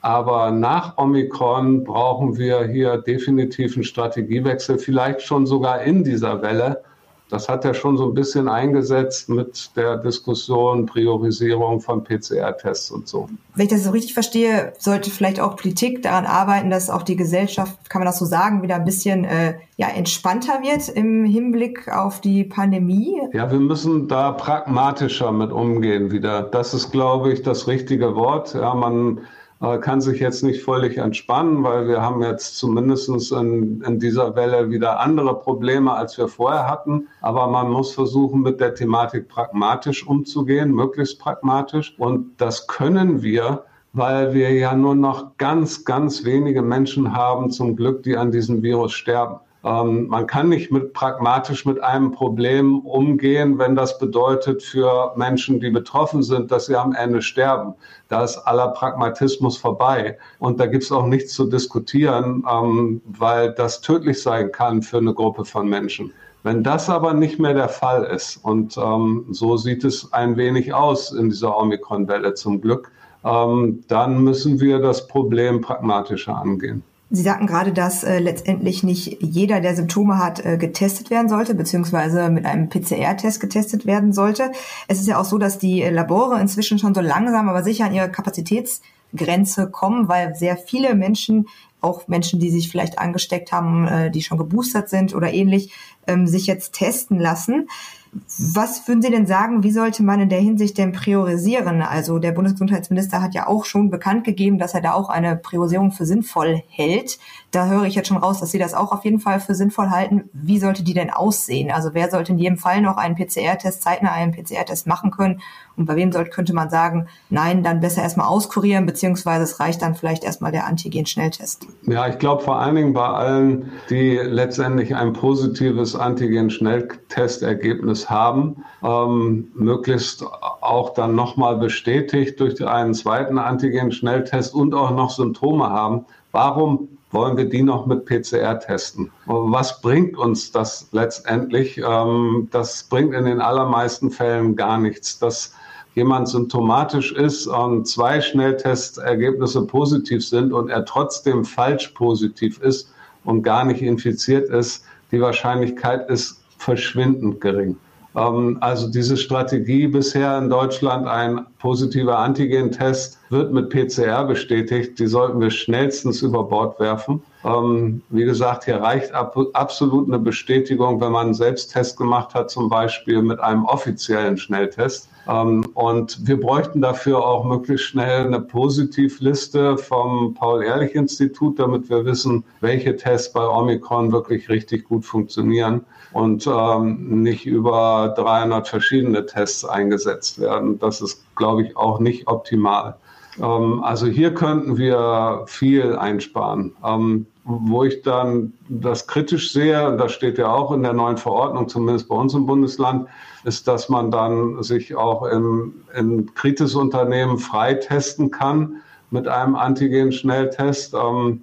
Aber 0.02 0.52
nach 0.52 0.98
Omikron 0.98 1.84
brauchen 1.84 2.38
wir 2.38 2.66
hier 2.66 2.98
definitiv 2.98 3.76
einen 3.76 3.84
Strategiewechsel, 3.84 4.78
vielleicht 4.78 5.22
schon 5.22 5.46
sogar 5.46 5.82
in 5.82 6.04
dieser 6.06 6.42
Welle, 6.42 6.84
das 7.30 7.48
hat 7.48 7.64
er 7.64 7.76
schon 7.76 7.96
so 7.96 8.06
ein 8.06 8.16
bisschen 8.16 8.50
eingesetzt 8.50 9.30
mit 9.30 9.72
der 9.76 9.98
Diskussion, 9.98 10.88
Priorisierung 10.88 11.80
von 11.80 12.04
PCR-Tests 12.04 12.90
und 12.90 13.08
so. 13.08 13.30
Wenn 13.54 13.66
ich 13.66 13.72
das 13.72 13.84
so 13.84 13.92
richtig 13.92 14.16
verstehe, 14.16 14.74
sollte 14.80 15.12
vielleicht 15.12 15.40
auch 15.40 15.56
Politik 15.56 16.02
daran 16.02 16.26
arbeiten, 16.26 16.72
dass 16.72 16.90
auch 16.90 17.04
die 17.04 17.16
Gesellschaft, 17.16 17.90
kann 17.90 18.00
man 18.00 18.08
das 18.08 18.18
so 18.18 18.26
sagen, 18.26 18.64
wieder 18.64 18.76
ein 18.76 18.86
bisschen 18.86 19.26
äh, 19.26 19.56
ja, 19.78 19.90
entspannter 19.90 20.62
wird 20.64 20.90
im 20.90 21.24
Hinblick 21.24 21.88
auf 21.88 22.20
die 22.20 22.44
Pandemie? 22.44 23.22
Ja, 23.34 23.52
wir 23.52 23.60
müssen 23.60 24.08
da 24.08 24.32
pragmatischer 24.32 25.32
mit 25.32 25.52
umgehen 25.52 26.12
wieder. 26.12 26.42
Das 26.42 26.74
ist, 26.74 26.92
glaube 26.92 27.32
ich, 27.32 27.44
das 27.44 27.68
richtige 27.68 28.16
Wort. 28.16 28.56
Ja, 28.56 28.74
man 28.74 29.22
kann 29.60 30.00
sich 30.00 30.22
jetzt 30.22 30.42
nicht 30.42 30.64
völlig 30.64 30.98
entspannen, 30.98 31.64
weil 31.64 31.88
wir 31.88 32.02
haben 32.02 32.22
jetzt 32.24 32.58
zumindest 32.58 33.10
in, 33.10 33.82
in 33.82 34.00
dieser 34.00 34.36
Welle 34.36 34.70
wieder 34.70 35.02
andere 35.02 35.38
Probleme, 35.38 35.94
als 35.94 36.18
wir 36.18 36.30
vorher 36.30 36.70
hatten. 36.70 37.10
Aber 37.20 37.48
man 37.48 37.70
muss 37.70 37.94
versuchen, 37.94 38.42
mit 38.42 38.62
der 38.62 38.74
Thematik 38.74 39.28
pragmatisch 39.28 40.08
umzugehen, 40.08 40.72
möglichst 40.72 41.20
pragmatisch. 41.20 41.94
Und 41.98 42.40
das 42.40 42.68
können 42.68 43.22
wir, 43.22 43.66
weil 43.92 44.34
wir 44.34 44.54
ja 44.54 44.74
nur 44.74 44.96
noch 44.96 45.36
ganz, 45.38 45.84
ganz 45.84 46.24
wenige 46.24 46.62
Menschen 46.62 47.14
haben, 47.14 47.52
zum 47.52 47.76
Glück, 47.76 48.04
die 48.04 48.16
an 48.16 48.32
diesem 48.32 48.64
Virus 48.64 48.94
sterben. 48.94 49.42
Ähm, 49.64 50.08
man 50.08 50.26
kann 50.26 50.50
nicht 50.50 50.72
mit, 50.72 50.94
pragmatisch 50.94 51.66
mit 51.66 51.82
einem 51.82 52.12
Problem 52.12 52.80
umgehen, 52.80 53.58
wenn 53.58 53.76
das 53.76 54.00
bedeutet 54.00 54.64
für 54.64 55.14
Menschen, 55.16 55.60
die 55.60 55.70
betroffen 55.70 56.24
sind, 56.24 56.52
dass 56.52 56.68
sie 56.68 56.76
am 56.76 56.94
Ende 56.94 57.22
sterben. 57.22 57.74
Da 58.08 58.24
ist 58.24 58.38
aller 58.38 58.70
Pragmatismus 58.70 59.58
vorbei. 59.58 60.18
Und 60.40 60.60
da 60.60 60.66
gibt 60.66 60.84
es 60.84 60.92
auch 60.92 61.06
nichts 61.06 61.34
zu 61.34 61.46
diskutieren, 61.46 62.46
ähm, 62.50 63.02
weil 63.06 63.54
das 63.54 63.82
tödlich 63.82 64.22
sein 64.22 64.52
kann 64.52 64.82
für 64.82 64.98
eine 64.98 65.14
Gruppe 65.14 65.44
von 65.44 65.68
Menschen. 65.68 66.14
Wenn 66.44 66.64
das 66.64 66.90
aber 66.90 67.14
nicht 67.14 67.38
mehr 67.38 67.54
der 67.54 67.68
Fall 67.68 68.06
ist, 68.06 68.38
und 68.38 68.78
ähm, 68.78 69.26
so 69.30 69.58
sieht 69.58 69.84
es 69.84 70.14
ein 70.14 70.38
wenig 70.38 70.74
aus 70.74 71.12
in 71.12 71.30
dieser 71.30 71.58
Omikron-Welle 71.58 72.34
zum 72.34 72.62
Glück, 72.62 72.94
ähm, 73.26 73.84
dann 73.90 74.24
müssen 74.24 74.62
wir 74.62 74.80
das 74.80 75.06
Problem 75.08 75.60
pragmatischer 75.60 76.38
angehen. 76.38 76.82
Sie 77.12 77.24
sagten 77.24 77.48
gerade, 77.48 77.74
dass 77.74 78.04
äh, 78.04 78.20
letztendlich 78.20 78.84
nicht 78.84 79.18
jeder, 79.22 79.62
der 79.62 79.76
Symptome 79.76 80.20
hat, 80.20 80.46
äh, 80.46 80.58
getestet 80.58 81.10
werden 81.10 81.28
sollte, 81.28 81.56
beziehungsweise 81.56 82.30
mit 82.30 82.46
einem 82.46 82.70
PCR-Test 82.70 83.40
getestet 83.40 83.88
werden 83.88 84.14
sollte. 84.14 84.52
Es 84.88 85.00
ist 85.00 85.08
ja 85.08 85.20
auch 85.20 85.26
so, 85.26 85.40
dass 85.40 85.58
die 85.58 85.82
Labore 85.82 86.40
inzwischen 86.40 86.78
schon 86.78 86.94
so 86.94 87.02
langsam, 87.02 87.50
aber 87.50 87.64
sicher 87.64 87.86
an 87.86 87.96
ihre 87.96 88.12
Kapazitätsgrenze 88.12 89.72
kommen, 89.72 90.08
weil 90.08 90.36
sehr 90.36 90.56
viele 90.56 90.94
Menschen, 90.94 91.48
auch 91.82 92.08
Menschen, 92.08 92.40
die 92.40 92.52
sich 92.52 92.70
vielleicht 92.70 93.00
angesteckt 93.00 93.52
haben, 93.52 93.88
äh, 93.88 94.12
die 94.12 94.22
schon 94.22 94.38
geboostert 94.38 94.90
sind 94.90 95.16
oder 95.16 95.34
ähnlich, 95.34 95.74
ähm, 96.06 96.28
sich 96.28 96.46
jetzt 96.46 96.74
testen 96.74 97.18
lassen. 97.18 97.70
Was 98.12 98.88
würden 98.88 99.04
Sie 99.04 99.12
denn 99.12 99.28
sagen, 99.28 99.62
wie 99.62 99.72
sollte 99.72 100.02
man 100.02 100.20
in 100.20 100.30
der 100.30 100.40
Hinsicht 100.40 100.80
denn 100.80 100.94
priorisieren? 100.94 101.84
Also 101.84 102.18
der 102.18 102.32
Bundesgesundheitsminister 102.32 103.22
hat 103.22 103.36
ja 103.36 103.46
auch 103.46 103.66
schon 103.66 103.92
bekannt 103.92 104.24
gegeben, 104.24 104.58
dass 104.58 104.74
er 104.74 104.82
da 104.82 104.94
auch 104.94 105.10
eine 105.10 105.36
Priorisierung 105.36 105.92
für 105.92 106.08
sinnvoll 106.08 106.64
hält. 106.70 107.20
Da 107.52 107.68
höre 107.68 107.84
ich 107.86 107.94
jetzt 107.94 108.08
schon 108.08 108.18
raus, 108.18 108.40
dass 108.40 108.50
Sie 108.50 108.58
das 108.58 108.74
auch 108.74 108.92
auf 108.92 109.06
jeden 109.06 109.20
Fall 109.20 109.40
für 109.40 109.54
sinnvoll 109.54 109.92
halten. 109.92 110.28
Wie 110.34 110.60
sollte 110.60 110.84
die 110.84 110.96
denn 110.96 111.12
aussehen? 111.12 111.72
Also 111.72 111.94
wer 111.94 112.10
sollte 112.10 112.32
in 112.32 112.40
jedem 112.40 112.58
Fall 112.58 112.82
noch 112.82 112.98
einen 112.98 113.16
PCR-Test, 113.16 113.84
zeitnah 113.84 114.12
einen 114.12 114.32
PCR-Test 114.32 114.88
machen 114.88 115.12
können? 115.12 115.42
Und 115.80 115.86
bei 115.86 115.96
wem 115.96 116.12
sollte, 116.12 116.30
könnte 116.30 116.54
man 116.54 116.70
sagen, 116.70 117.08
nein, 117.30 117.64
dann 117.64 117.80
besser 117.80 118.04
erstmal 118.04 118.28
auskurieren, 118.28 118.86
beziehungsweise 118.86 119.44
es 119.44 119.60
reicht 119.60 119.82
dann 119.82 119.96
vielleicht 119.96 120.24
erstmal 120.24 120.52
der 120.52 120.68
Antigen-Schnelltest? 120.68 121.66
Ja, 121.88 122.08
ich 122.08 122.20
glaube 122.20 122.44
vor 122.44 122.60
allen 122.60 122.76
Dingen 122.76 122.94
bei 122.94 123.08
allen, 123.08 123.72
die 123.90 124.18
letztendlich 124.18 124.96
ein 124.96 125.14
positives 125.14 125.96
Antigen-Schnelltestergebnis 125.96 127.80
Ergebnis 127.80 128.10
haben, 128.10 128.64
ähm, 128.84 129.52
möglichst 129.54 130.26
auch 130.62 130.94
dann 130.94 131.16
nochmal 131.16 131.58
bestätigt 131.58 132.40
durch 132.40 132.66
einen 132.66 132.94
zweiten 132.94 133.38
Antigen-Schnelltest 133.38 134.54
und 134.54 134.74
auch 134.74 134.92
noch 134.92 135.12
Symptome 135.12 135.70
haben. 135.70 136.06
Warum 136.32 136.90
wollen 137.12 137.38
wir 137.38 137.50
die 137.50 137.64
noch 137.64 137.86
mit 137.86 138.06
PCR 138.06 138.60
testen? 138.60 139.12
Was 139.26 139.82
bringt 139.82 140.18
uns 140.18 140.52
das 140.52 140.90
letztendlich? 140.92 141.78
Ähm, 141.78 142.48
das 142.52 142.84
bringt 142.84 143.14
in 143.14 143.26
den 143.26 143.42
allermeisten 143.42 144.12
Fällen 144.12 144.56
gar 144.56 144.78
nichts. 144.78 145.18
Das 145.20 145.54
jemand 145.96 146.30
symptomatisch 146.30 147.12
ist 147.12 147.48
und 147.48 147.88
zwei 147.88 148.22
Schnelltestergebnisse 148.22 149.66
positiv 149.66 150.26
sind 150.26 150.54
und 150.54 150.70
er 150.70 150.86
trotzdem 150.86 151.44
falsch 151.44 151.90
positiv 151.90 152.62
ist 152.62 152.94
und 153.24 153.44
gar 153.44 153.66
nicht 153.66 153.82
infiziert 153.82 154.50
ist, 154.50 154.86
die 155.12 155.22
Wahrscheinlichkeit 155.22 156.10
ist 156.10 156.42
verschwindend 156.58 157.42
gering. 157.42 157.78
Ähm, 158.16 158.58
also 158.62 158.90
diese 158.90 159.18
Strategie 159.18 159.88
bisher 159.88 160.38
in 160.38 160.50
Deutschland, 160.50 161.08
ein 161.08 161.46
positiver 161.60 162.18
Antigentest 162.18 163.20
wird 163.30 163.54
mit 163.54 163.70
PCR 163.70 164.24
bestätigt, 164.24 164.98
die 164.98 165.08
sollten 165.08 165.40
wir 165.40 165.52
schnellstens 165.52 166.22
über 166.22 166.44
Bord 166.44 166.80
werfen. 166.80 167.22
Ähm, 167.44 168.02
wie 168.10 168.26
gesagt, 168.26 168.66
hier 168.66 168.78
reicht 168.78 169.14
absolut 169.14 170.08
eine 170.08 170.20
Bestätigung, 170.20 171.00
wenn 171.00 171.12
man 171.12 171.28
einen 171.28 171.34
Selbsttest 171.34 171.98
gemacht 171.98 172.34
hat, 172.34 172.50
zum 172.50 172.70
Beispiel 172.70 173.22
mit 173.22 173.40
einem 173.40 173.66
offiziellen 173.66 174.38
Schnelltest. 174.38 175.10
Ähm, 175.28 175.66
und 175.74 176.28
wir 176.28 176.40
bräuchten 176.40 176.82
dafür 176.82 177.24
auch 177.26 177.46
möglichst 177.46 177.86
schnell 177.86 178.26
eine 178.26 178.42
Positivliste 178.42 179.78
vom 179.78 180.34
Paul-Ehrlich-Institut, 180.34 181.60
damit 181.60 181.90
wir 181.90 182.04
wissen, 182.06 182.44
welche 182.62 182.96
Tests 182.96 183.32
bei 183.32 183.46
Omikron 183.46 184.12
wirklich 184.12 184.50
richtig 184.50 184.86
gut 184.88 185.06
funktionieren 185.06 185.86
und 186.14 186.48
ähm, 186.48 187.22
nicht 187.22 187.46
über 187.46 188.14
300 188.18 188.68
verschiedene 188.68 189.26
Tests 189.26 189.64
eingesetzt 189.66 190.40
werden. 190.40 190.80
Das 190.80 191.02
ist, 191.02 191.24
glaube 191.40 191.64
ich, 191.64 191.76
auch 191.76 192.00
nicht 192.00 192.28
optimal. 192.28 192.98
Ähm, 193.42 193.84
also 193.84 194.06
hier 194.06 194.36
könnten 194.36 194.78
wir 194.78 195.46
viel 195.48 195.96
einsparen. 195.96 196.76
Ähm, 196.86 197.26
wo 197.50 197.84
ich 197.84 198.04
dann 198.04 198.54
das 198.68 199.08
kritisch 199.08 199.52
sehe, 199.52 199.90
und 199.90 199.98
das 199.98 200.12
steht 200.12 200.38
ja 200.38 200.52
auch 200.54 200.72
in 200.72 200.84
der 200.84 200.94
neuen 200.94 201.18
Verordnung, 201.18 201.68
zumindest 201.68 202.08
bei 202.08 202.16
uns 202.16 202.36
im 202.36 202.46
Bundesland, 202.46 203.08
ist, 203.44 203.68
dass 203.68 203.90
man 203.90 204.12
dann 204.12 204.62
sich 204.62 204.96
auch 204.96 205.26
im, 205.26 205.74
in 205.96 206.32
Kritis-Unternehmen 206.36 207.40
freitesten 207.40 208.30
kann 208.30 208.82
mit 209.10 209.28
einem 209.28 209.56
Antigen-Schnelltest. 209.56 210.94
Ähm, 210.94 211.42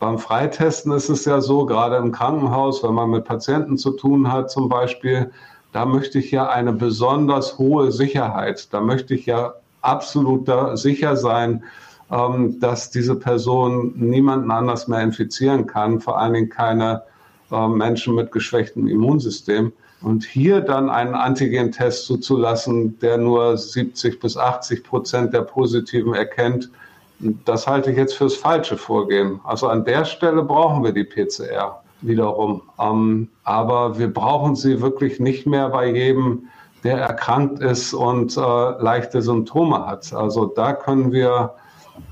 beim 0.00 0.18
Freitesten 0.18 0.90
ist 0.90 1.08
es 1.08 1.24
ja 1.24 1.40
so, 1.40 1.66
gerade 1.66 1.96
im 1.96 2.10
Krankenhaus, 2.10 2.82
wenn 2.82 2.94
man 2.94 3.10
mit 3.10 3.24
Patienten 3.24 3.78
zu 3.78 3.92
tun 3.92 4.32
hat 4.32 4.50
zum 4.50 4.68
Beispiel, 4.68 5.30
da 5.74 5.86
möchte 5.86 6.20
ich 6.20 6.30
ja 6.30 6.48
eine 6.48 6.72
besonders 6.72 7.58
hohe 7.58 7.90
Sicherheit. 7.90 8.72
Da 8.72 8.80
möchte 8.80 9.12
ich 9.12 9.26
ja 9.26 9.54
absolut 9.82 10.48
sicher 10.78 11.16
sein, 11.16 11.64
ähm, 12.12 12.60
dass 12.60 12.92
diese 12.92 13.16
Person 13.16 13.92
niemanden 13.96 14.52
anders 14.52 14.86
mehr 14.86 15.00
infizieren 15.00 15.66
kann, 15.66 16.00
vor 16.00 16.16
allen 16.20 16.34
Dingen 16.34 16.48
keine 16.48 17.02
äh, 17.50 17.66
Menschen 17.66 18.14
mit 18.14 18.30
geschwächtem 18.30 18.86
Immunsystem. 18.86 19.72
Und 20.00 20.22
hier 20.24 20.60
dann 20.60 20.90
einen 20.90 21.16
Antigentest 21.16 22.06
zuzulassen, 22.06 23.00
der 23.00 23.18
nur 23.18 23.58
70 23.58 24.20
bis 24.20 24.36
80 24.36 24.84
Prozent 24.84 25.34
der 25.34 25.42
Positiven 25.42 26.14
erkennt, 26.14 26.70
das 27.44 27.66
halte 27.66 27.90
ich 27.90 27.96
jetzt 27.96 28.14
fürs 28.14 28.36
falsche 28.36 28.76
Vorgehen. 28.76 29.40
Also 29.42 29.66
an 29.66 29.84
der 29.84 30.04
Stelle 30.04 30.44
brauchen 30.44 30.84
wir 30.84 30.92
die 30.92 31.04
PCR 31.04 31.83
wiederum. 32.06 32.62
Ähm, 32.78 33.28
aber 33.44 33.98
wir 33.98 34.12
brauchen 34.12 34.56
sie 34.56 34.80
wirklich 34.80 35.20
nicht 35.20 35.46
mehr 35.46 35.68
bei 35.70 35.90
jedem, 35.90 36.48
der 36.82 36.98
erkrankt 36.98 37.60
ist 37.60 37.94
und 37.94 38.36
äh, 38.36 38.40
leichte 38.40 39.22
Symptome 39.22 39.86
hat. 39.86 40.12
Also 40.12 40.46
da 40.46 40.72
können 40.74 41.12
wir 41.12 41.54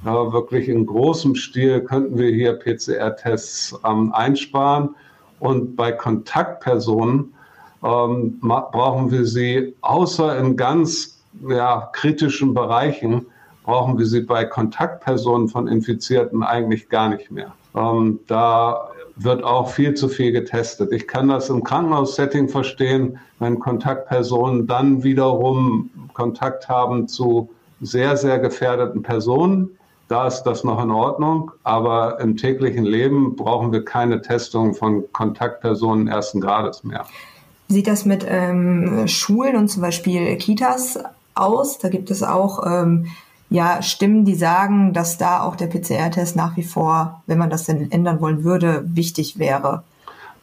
äh, 0.05 0.07
wirklich 0.07 0.69
in 0.69 0.87
großem 0.87 1.35
Stil 1.35 1.81
könnten 1.83 2.19
wir 2.19 2.31
hier 2.31 2.55
PCR-Tests 2.55 3.79
ähm, 3.85 4.13
einsparen. 4.13 4.95
Und 5.41 5.77
bei 5.77 5.93
Kontaktpersonen 5.93 7.35
ähm, 7.83 8.39
brauchen 8.41 9.11
wir 9.11 9.27
sie 9.27 9.75
außer 9.81 10.39
in 10.39 10.57
ganz 10.57 11.23
ja, 11.49 11.91
kritischen 11.93 12.55
Bereichen, 12.55 13.27
brauchen 13.65 13.99
wir 13.99 14.07
sie 14.07 14.21
bei 14.21 14.45
Kontaktpersonen 14.45 15.49
von 15.49 15.67
Infizierten 15.67 16.43
eigentlich 16.43 16.89
gar 16.89 17.09
nicht 17.09 17.31
mehr. 17.31 17.53
Ähm, 17.75 18.21
da 18.27 18.89
wird 19.17 19.45
auch 19.45 19.71
viel 19.71 19.95
zu 19.95 20.09
viel 20.09 20.33
getestet. 20.33 20.93
Ich 20.93 21.07
kann 21.07 21.29
das 21.29 21.49
im 21.51 21.63
Krankenhaussetting 21.63 22.49
verstehen, 22.49 23.19
wenn 23.39 23.59
Kontaktpersonen 23.59 24.67
dann 24.67 25.03
wiederum 25.03 25.91
Kontakt 26.15 26.69
haben 26.69 27.09
zu 27.09 27.51
sehr, 27.81 28.17
sehr 28.17 28.39
gefährdeten 28.39 29.03
Personen. 29.03 29.71
Da 30.09 30.27
ist 30.27 30.43
das 30.43 30.63
noch 30.63 30.83
in 30.83 30.91
Ordnung, 30.91 31.53
aber 31.63 32.21
im 32.21 32.37
täglichen 32.37 32.85
Leben 32.85 33.35
brauchen 33.37 33.73
wir 33.73 33.85
keine 33.85 34.21
Testung 34.21 34.75
von 34.75 35.05
Kontaktpersonen 35.13 36.09
ersten 36.09 36.41
Grades 36.41 36.85
mehr. 36.85 37.07
Wie 37.69 37.75
sieht 37.75 37.87
das 37.87 38.05
mit 38.05 38.27
ähm, 38.29 39.09
Schulen 39.09 39.57
und 39.57 39.69
zum 39.69 39.83
Beispiel 39.83 40.37
Kitas 40.37 40.99
aus? 41.35 41.79
Da 41.79 41.89
gibt 41.89 42.11
es 42.11 42.23
auch 42.23 42.67
ähm, 42.67 43.07
ja 43.53 43.83
Stimmen, 43.83 44.25
die 44.25 44.35
sagen, 44.35 44.93
dass 44.93 45.19
da 45.19 45.43
auch 45.43 45.57
der 45.57 45.67
PCR-Test 45.67 46.37
nach 46.37 46.57
wie 46.57 46.63
vor, 46.63 47.23
wenn 47.27 47.39
man 47.39 47.51
das 47.51 47.65
denn 47.65 47.91
ändern 47.91 48.21
wollen 48.21 48.45
würde, 48.45 48.83
wichtig 48.87 49.39
wäre. 49.39 49.83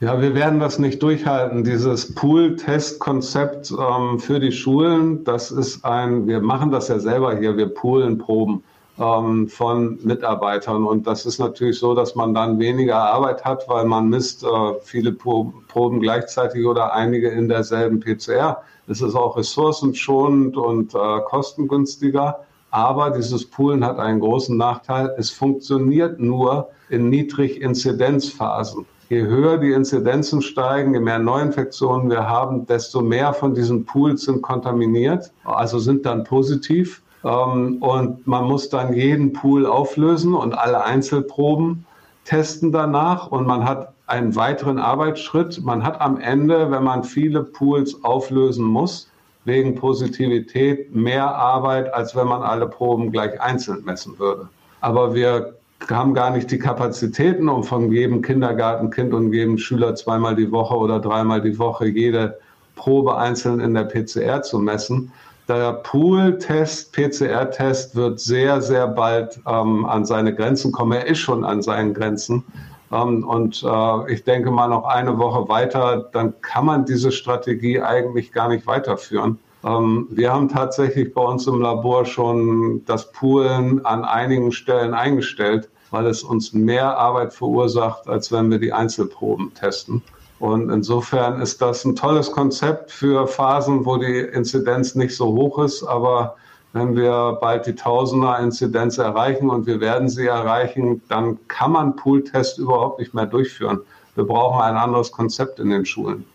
Ja, 0.02 0.22
wir 0.22 0.34
werden 0.34 0.62
das 0.62 0.80
nicht 0.80 1.04
durchhalten. 1.04 1.66
Dieses 1.66 2.16
Pool-Test-Konzept 2.16 3.72
ähm, 3.72 4.20
für 4.20 4.40
die 4.40 4.54
Schulen, 4.54 5.26
das 5.26 5.52
ist 5.52 5.84
ein, 5.84 6.26
wir 6.26 6.40
machen 6.40 6.72
das 6.72 6.88
ja 6.88 7.00
selber 7.00 7.38
hier, 7.38 7.58
wir 7.58 7.68
poolen 7.68 8.18
Proben 8.18 8.64
ähm, 8.98 9.50
von 9.50 10.00
Mitarbeitern. 10.02 10.86
Und 10.86 11.06
das 11.06 11.26
ist 11.26 11.40
natürlich 11.40 11.80
so, 11.80 11.96
dass 11.96 12.16
man 12.16 12.34
dann 12.34 12.60
weniger 12.60 12.98
Arbeit 12.98 13.44
hat, 13.44 13.68
weil 13.68 13.84
man 13.84 14.08
misst 14.08 14.44
äh, 14.44 14.48
viele 14.84 15.12
Proben 15.12 16.00
gleichzeitig 16.00 16.66
oder 16.66 16.94
einige 16.94 17.30
in 17.30 17.50
derselben 17.50 18.00
PCR. 18.00 18.64
Es 18.88 19.02
ist 19.02 19.16
auch 19.16 19.36
ressourcenschonend 19.36 20.56
und 20.56 20.96
äh, 20.96 21.20
kostengünstiger. 21.26 22.40
Aber 22.72 23.12
dieses 23.12 23.46
Poolen 23.46 23.84
hat 23.84 24.00
einen 24.00 24.20
großen 24.20 24.56
Nachteil. 24.56 25.14
Es 25.18 25.32
funktioniert 25.32 26.20
nur 26.20 26.70
in 26.90 27.10
Niedrig-Inzidenzphasen. 27.10 28.86
Je 29.10 29.22
höher 29.24 29.58
die 29.58 29.72
Inzidenzen 29.72 30.42
steigen, 30.42 30.94
je 30.94 31.00
mehr 31.00 31.18
Neuinfektionen 31.18 32.12
wir 32.12 32.30
haben, 32.30 32.68
desto 32.68 33.02
mehr 33.02 33.34
von 33.34 33.56
diesen 33.56 33.86
Pools 33.86 34.22
sind 34.22 34.44
kontaminiert, 34.44 35.32
also 35.46 35.80
sind 35.80 36.06
dann 36.06 36.24
positiv. 36.24 37.02
Ähm, 37.24 37.78
und 37.82 38.28
man 38.28 38.46
muss 38.46 38.70
dann 38.70 38.94
jeden 38.94 39.34
Pool 39.34 39.66
auflösen 39.66 40.36
und 40.36 40.54
alle 40.54 40.84
Einzelproben 40.84 41.86
testen 42.24 42.72
danach. 42.72 43.32
Und 43.32 43.48
man 43.48 43.66
hat 43.66 43.94
einen 44.06 44.36
weiteren 44.36 44.78
Arbeitsschritt. 44.78 45.64
Man 45.64 45.84
hat 45.84 46.00
am 46.02 46.20
Ende, 46.20 46.70
wenn 46.72 46.84
man 46.84 47.04
viele 47.04 47.44
Pools 47.44 48.04
auflösen 48.04 48.66
muss, 48.66 49.10
wegen 49.46 49.76
Positivität 49.76 50.94
mehr 50.94 51.34
Arbeit, 51.34 51.94
als 51.94 52.16
wenn 52.16 52.28
man 52.28 52.42
alle 52.42 52.68
Proben 52.68 53.12
gleich 53.12 53.40
einzeln 53.42 53.84
messen 53.86 54.20
würde. 54.20 54.50
Aber 54.82 55.14
wir 55.14 55.56
haben 55.90 56.14
gar 56.14 56.32
nicht 56.32 56.52
die 56.52 56.60
Kapazitäten, 56.60 57.48
um 57.50 57.64
von 57.64 57.92
jedem 57.92 58.22
Kindergartenkind 58.22 59.14
und 59.14 59.34
jedem 59.34 59.58
Schüler 59.58 59.96
zweimal 59.96 60.36
die 60.36 60.52
Woche 60.52 60.76
oder 60.76 61.00
dreimal 61.00 61.42
die 61.42 61.58
Woche 61.58 61.88
jede 61.88 62.38
Probe 62.76 63.18
einzeln 63.18 63.60
in 63.60 63.74
der 63.74 63.86
PCR 63.86 64.42
zu 64.42 64.60
messen. 64.60 65.12
Der 65.48 65.74
Pool-Test, 65.74 66.94
PCR-Test 66.94 67.96
wird 67.96 68.20
sehr, 68.20 68.62
sehr 68.62 68.88
bald 68.88 69.40
ähm, 69.48 69.86
an 69.86 70.06
seine 70.06 70.36
Grenzen 70.36 70.72
kommen. 70.72 70.92
Er 70.92 71.08
ist 71.08 71.18
schon 71.18 71.44
an 71.44 71.64
seinen 71.64 71.94
Grenzen. 71.94 72.44
Ähm, 72.92 73.28
und 73.28 73.64
äh, 73.64 74.14
ich 74.14 74.24
denke 74.24 74.52
mal 74.52 74.68
noch 74.68 74.86
eine 74.86 75.18
Woche 75.18 75.48
weiter, 75.48 76.10
dann 76.12 76.34
kann 76.42 76.66
man 76.66 76.86
diese 76.86 77.12
Strategie 77.12 77.82
eigentlich 77.82 78.32
gar 78.32 78.50
nicht 78.50 78.66
weiterführen. 78.68 79.40
Ähm, 79.64 80.08
wir 80.10 80.32
haben 80.32 80.50
tatsächlich 80.50 81.14
bei 81.14 81.22
uns 81.22 81.46
im 81.48 81.62
Labor 81.62 82.06
schon 82.06 82.84
das 82.86 83.12
Poolen 83.12 83.86
an 83.86 84.06
einigen 84.06 84.52
Stellen 84.52 84.94
eingestellt, 84.94 85.70
weil 85.92 86.06
es 86.08 86.24
uns 86.24 86.54
mehr 86.54 86.98
Arbeit 86.98 87.34
verursacht, 87.34 88.08
als 88.08 88.32
wenn 88.32 88.50
wir 88.50 88.60
die 88.60 88.74
Einzelproben 88.74 89.54
testen. 89.54 90.02
Und 90.40 90.70
insofern 90.70 91.42
ist 91.42 91.62
das 91.62 91.84
ein 91.84 91.96
tolles 91.98 92.32
Konzept 92.32 92.92
für 92.92 93.28
Phasen, 93.28 93.86
wo 93.86 93.98
die 93.98 94.20
Inzidenz 94.20 94.96
nicht 94.96 95.16
so 95.16 95.34
hoch 95.34 95.60
ist. 95.60 95.84
Aber 95.84 96.38
wenn 96.74 96.96
wir 96.96 97.38
bald 97.42 97.66
die 97.66 97.76
Tausender-Inzidenz 97.76 98.98
erreichen 98.98 99.50
und 99.50 99.66
wir 99.66 99.80
werden 99.80 100.10
sie 100.10 100.28
erreichen, 100.28 101.02
dann 101.10 101.38
kann 101.48 101.72
man 101.72 101.96
Pooltest 101.96 102.60
überhaupt 102.60 103.00
nicht 103.00 103.14
mehr 103.14 103.26
durchführen. 103.26 103.80
Wir 104.16 104.26
brauchen 104.26 104.62
ein 104.62 104.76
anderes 104.76 105.12
Konzept 105.12 105.60
in 105.60 105.70
den 105.70 105.86
Schulen. 105.86 106.26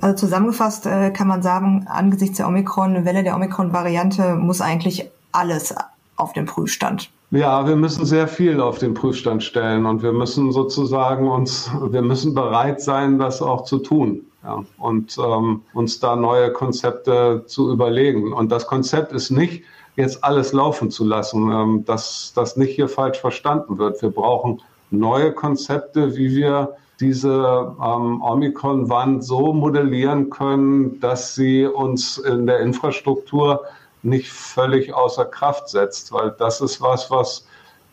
Also 0.00 0.26
zusammengefasst 0.26 0.86
äh, 0.86 1.10
kann 1.10 1.28
man 1.28 1.42
sagen, 1.42 1.86
angesichts 1.88 2.38
der 2.38 2.48
Omikron-Welle, 2.48 3.22
der 3.22 3.36
Omikron-Variante 3.36 4.34
muss 4.34 4.60
eigentlich 4.60 5.08
alles 5.32 5.74
auf 6.16 6.32
den 6.32 6.46
Prüfstand. 6.46 7.10
Ja, 7.30 7.66
wir 7.66 7.76
müssen 7.76 8.06
sehr 8.06 8.28
viel 8.28 8.60
auf 8.60 8.78
den 8.78 8.94
Prüfstand 8.94 9.42
stellen 9.42 9.86
und 9.86 10.02
wir 10.02 10.12
müssen 10.12 10.52
sozusagen 10.52 11.28
uns, 11.28 11.70
wir 11.90 12.02
müssen 12.02 12.34
bereit 12.34 12.80
sein, 12.80 13.18
das 13.18 13.42
auch 13.42 13.64
zu 13.64 13.78
tun. 13.78 14.22
Ja, 14.44 14.62
und 14.76 15.16
ähm, 15.18 15.62
uns 15.72 16.00
da 16.00 16.16
neue 16.16 16.52
Konzepte 16.52 17.44
zu 17.46 17.72
überlegen. 17.72 18.32
Und 18.32 18.52
das 18.52 18.66
Konzept 18.66 19.12
ist 19.12 19.30
nicht, 19.30 19.64
jetzt 19.96 20.24
alles 20.24 20.52
laufen 20.52 20.90
zu 20.90 21.04
lassen, 21.04 21.50
ähm, 21.50 21.84
dass 21.84 22.32
das 22.34 22.56
nicht 22.56 22.74
hier 22.74 22.88
falsch 22.88 23.18
verstanden 23.20 23.78
wird. 23.78 24.02
Wir 24.02 24.10
brauchen 24.10 24.60
neue 24.90 25.32
Konzepte, 25.32 26.16
wie 26.16 26.34
wir 26.34 26.76
diese 27.00 27.74
ähm, 27.84 28.22
Omikron-Wand 28.22 29.24
so 29.24 29.52
modellieren 29.52 30.30
können, 30.30 31.00
dass 31.00 31.34
sie 31.34 31.66
uns 31.66 32.18
in 32.18 32.46
der 32.46 32.60
Infrastruktur 32.60 33.62
nicht 34.02 34.30
völlig 34.30 34.94
außer 34.94 35.24
Kraft 35.24 35.68
setzt, 35.68 36.12
weil 36.12 36.34
das 36.38 36.60
ist 36.60 36.80
was, 36.80 37.10
was 37.10 37.46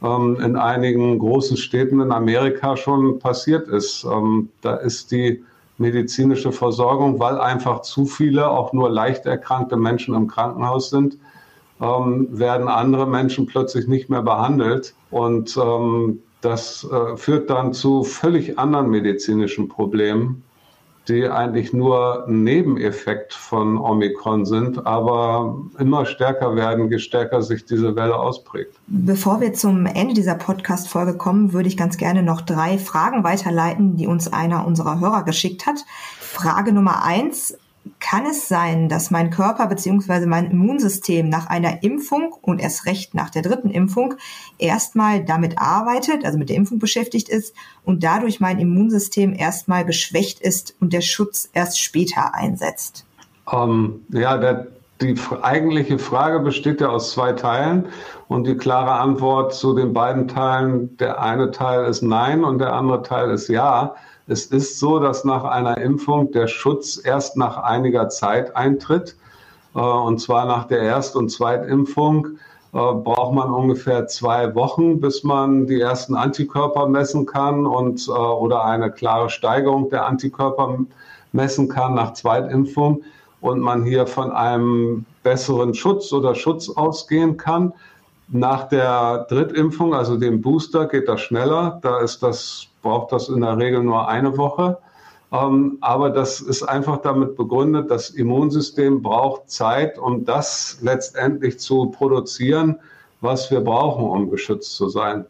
ähm, 0.03 0.37
in 0.41 0.55
einigen 0.55 1.17
großen 1.19 1.57
Städten 1.57 1.99
in 2.01 2.11
Amerika 2.11 2.77
schon 2.77 3.19
passiert 3.19 3.67
ist. 3.67 4.03
Ähm, 4.03 4.49
da 4.61 4.75
ist 4.75 5.11
die 5.11 5.43
medizinische 5.77 6.51
Versorgung, 6.51 7.19
weil 7.19 7.39
einfach 7.39 7.81
zu 7.81 8.05
viele 8.05 8.49
auch 8.49 8.71
nur 8.71 8.89
leicht 8.89 9.25
erkrankte 9.25 9.77
Menschen 9.77 10.13
im 10.13 10.27
Krankenhaus 10.27 10.89
sind, 10.91 11.17
ähm, 11.82 12.27
werden 12.32 12.67
andere 12.67 13.07
Menschen 13.07 13.47
plötzlich 13.47 13.88
nicht 13.88 14.09
mehr 14.09 14.21
behandelt. 14.21 14.93
Und 15.09 15.57
ähm, 15.57 16.19
das 16.41 16.88
äh, 16.91 17.17
führt 17.17 17.49
dann 17.49 17.73
zu 17.73 18.03
völlig 18.03 18.57
anderen 18.57 18.89
medizinischen 18.89 19.67
Problemen 19.67 20.43
die 21.07 21.27
eigentlich 21.27 21.73
nur 21.73 22.27
ein 22.27 22.43
Nebeneffekt 22.43 23.34
von 23.34 23.77
Omikron 23.77 24.45
sind, 24.45 24.86
aber 24.86 25.57
immer 25.79 26.05
stärker 26.05 26.55
werden, 26.55 26.89
je 26.89 26.99
stärker 26.99 27.41
sich 27.41 27.65
diese 27.65 27.95
Welle 27.95 28.15
ausprägt. 28.15 28.75
Bevor 28.88 29.41
wir 29.41 29.53
zum 29.53 29.86
Ende 29.88 30.13
dieser 30.13 30.36
Podcast-Folge 30.36 31.15
kommen, 31.17 31.53
würde 31.53 31.67
ich 31.67 31.77
ganz 31.77 31.97
gerne 31.97 32.21
noch 32.21 32.41
drei 32.41 32.77
Fragen 32.77 33.23
weiterleiten, 33.23 33.97
die 33.97 34.07
uns 34.07 34.32
einer 34.32 34.65
unserer 34.65 34.99
Hörer 34.99 35.23
geschickt 35.23 35.65
hat. 35.65 35.84
Frage 36.19 36.71
Nummer 36.71 37.03
eins 37.03 37.57
kann 37.99 38.25
es 38.25 38.47
sein, 38.47 38.89
dass 38.89 39.09
mein 39.09 39.29
Körper 39.29 39.67
bzw. 39.67 40.25
mein 40.25 40.51
Immunsystem 40.51 41.29
nach 41.29 41.47
einer 41.47 41.84
Impfung 41.84 42.34
und 42.41 42.59
erst 42.59 42.86
recht 42.86 43.13
nach 43.13 43.29
der 43.29 43.41
dritten 43.41 43.69
Impfung 43.69 44.15
erstmal 44.57 45.23
damit 45.23 45.57
arbeitet, 45.57 46.25
also 46.25 46.38
mit 46.38 46.49
der 46.49 46.57
Impfung 46.57 46.79
beschäftigt 46.79 47.29
ist 47.29 47.55
und 47.84 48.03
dadurch 48.03 48.39
mein 48.39 48.59
Immunsystem 48.59 49.34
erstmal 49.34 49.86
geschwächt 49.86 50.39
ist 50.39 50.75
und 50.79 50.93
der 50.93 51.01
Schutz 51.01 51.49
erst 51.53 51.79
später 51.79 52.36
einsetzt? 52.36 53.05
Um, 53.45 54.01
ähm, 54.13 54.19
ja, 54.21 54.38
der, 54.38 54.67
die 55.01 55.15
eigentliche 55.41 55.97
Frage 55.97 56.39
besteht 56.39 56.82
ja 56.82 56.89
aus 56.89 57.11
zwei 57.11 57.34
Teilen 57.34 57.88
und 58.27 58.45
die 58.45 58.57
klare 58.57 58.91
Antwort 58.91 59.53
zu 59.53 59.73
den 59.73 59.93
beiden 59.93 60.27
Teilen, 60.27 60.95
der 60.97 61.21
eine 61.21 61.51
Teil 61.51 61.86
ist 61.86 62.03
Nein 62.03 62.43
und 62.43 62.59
der 62.59 62.73
andere 62.73 63.01
Teil 63.01 63.32
ist 63.32 63.47
Ja. 63.47 63.95
Es 64.32 64.45
ist 64.45 64.79
so, 64.79 64.99
dass 64.99 65.25
nach 65.25 65.43
einer 65.43 65.77
Impfung 65.79 66.32
der 66.32 66.47
Schutz 66.47 66.97
erst 67.03 67.36
nach 67.36 67.57
einiger 67.57 68.07
Zeit 68.07 68.55
eintritt. 68.55 69.17
Äh, 69.75 69.79
und 69.79 70.21
zwar 70.21 70.45
nach 70.45 70.67
der 70.67 70.79
Erst- 70.79 71.17
und 71.17 71.27
Zweitimpfung 71.27 72.27
äh, 72.71 72.77
braucht 72.77 73.34
man 73.34 73.49
ungefähr 73.53 74.07
zwei 74.07 74.55
Wochen, 74.55 75.01
bis 75.01 75.25
man 75.25 75.67
die 75.67 75.82
ersten 75.82 76.15
Antikörper 76.15 76.88
messen 76.88 77.25
kann 77.25 77.67
und 77.67 78.07
äh, 78.07 78.11
oder 78.11 78.63
eine 78.63 78.89
klare 78.89 79.29
Steigerung 79.29 79.89
der 79.89 80.05
Antikörper 80.05 80.79
messen 81.34 81.67
kann 81.67 81.95
nach 81.95 82.13
Zweitimpfung 82.13 83.03
und 83.41 83.59
man 83.59 83.84
hier 83.84 84.07
von 84.07 84.32
einem 84.32 85.05
besseren 85.23 85.73
Schutz 85.73 86.13
oder 86.13 86.36
Schutz 86.36 86.69
ausgehen 86.69 87.36
kann. 87.36 87.73
Nach 88.29 88.69
der 88.69 89.25
Drittimpfung, 89.27 89.93
also 89.93 90.15
dem 90.15 90.41
Booster, 90.41 90.86
geht 90.86 91.09
das 91.09 91.19
schneller. 91.19 91.79
Da 91.82 91.99
ist 91.99 92.23
das 92.23 92.70
braucht 92.82 93.11
das 93.11 93.29
in 93.29 93.41
der 93.41 93.57
Regel 93.57 93.84
nur 93.84 94.07
eine 94.07 94.38
Woche. 94.38 94.77
Ähm, 95.32 95.77
aber 95.82 96.09
das 96.09 96.41
ist 96.41 96.63
einfach 96.63 97.01
damit 97.01 97.38
begründet, 97.38 97.89
das 97.89 98.09
Immunsystem 98.09 99.01
braucht 99.01 99.49
Zeit, 99.49 99.97
um 99.97 100.25
das 100.25 100.79
letztendlich 100.82 101.59
zu 101.59 101.88
produzieren, 101.88 102.79
was 103.21 103.49
wir 103.49 103.61
brauchen, 103.61 104.05
um 104.05 104.29
geschützt 104.29 104.75
zu 104.75 104.89
sein. 104.89 105.25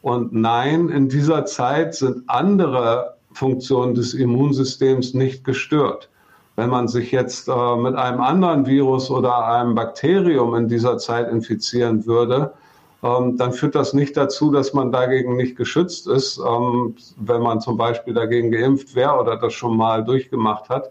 Und 0.00 0.32
nein, 0.32 0.88
in 0.88 1.08
dieser 1.08 1.44
Zeit 1.46 1.94
sind 1.94 2.24
andere 2.28 3.16
Funktionen 3.32 3.94
des 3.94 4.14
Immunsystems 4.14 5.12
nicht 5.14 5.44
gestört. 5.44 6.08
Wenn 6.56 6.70
man 6.70 6.88
sich 6.88 7.10
jetzt 7.10 7.48
äh, 7.48 7.76
mit 7.76 7.96
einem 7.96 8.20
anderen 8.20 8.64
Virus 8.64 9.10
oder 9.10 9.46
einem 9.46 9.74
Bakterium 9.74 10.54
in 10.54 10.68
dieser 10.68 10.98
Zeit 10.98 11.28
infizieren 11.28 12.06
würde, 12.06 12.52
dann 13.04 13.52
führt 13.52 13.74
das 13.74 13.92
nicht 13.92 14.16
dazu, 14.16 14.50
dass 14.50 14.72
man 14.72 14.90
dagegen 14.90 15.36
nicht 15.36 15.56
geschützt 15.56 16.06
ist, 16.06 16.38
ähm, 16.38 16.96
wenn 17.16 17.42
man 17.42 17.60
zum 17.60 17.76
Beispiel 17.76 18.14
dagegen 18.14 18.50
geimpft 18.50 18.94
wäre 18.94 19.20
oder 19.20 19.36
das 19.36 19.52
schon 19.52 19.76
mal 19.76 20.02
durchgemacht 20.04 20.70
hat, 20.70 20.90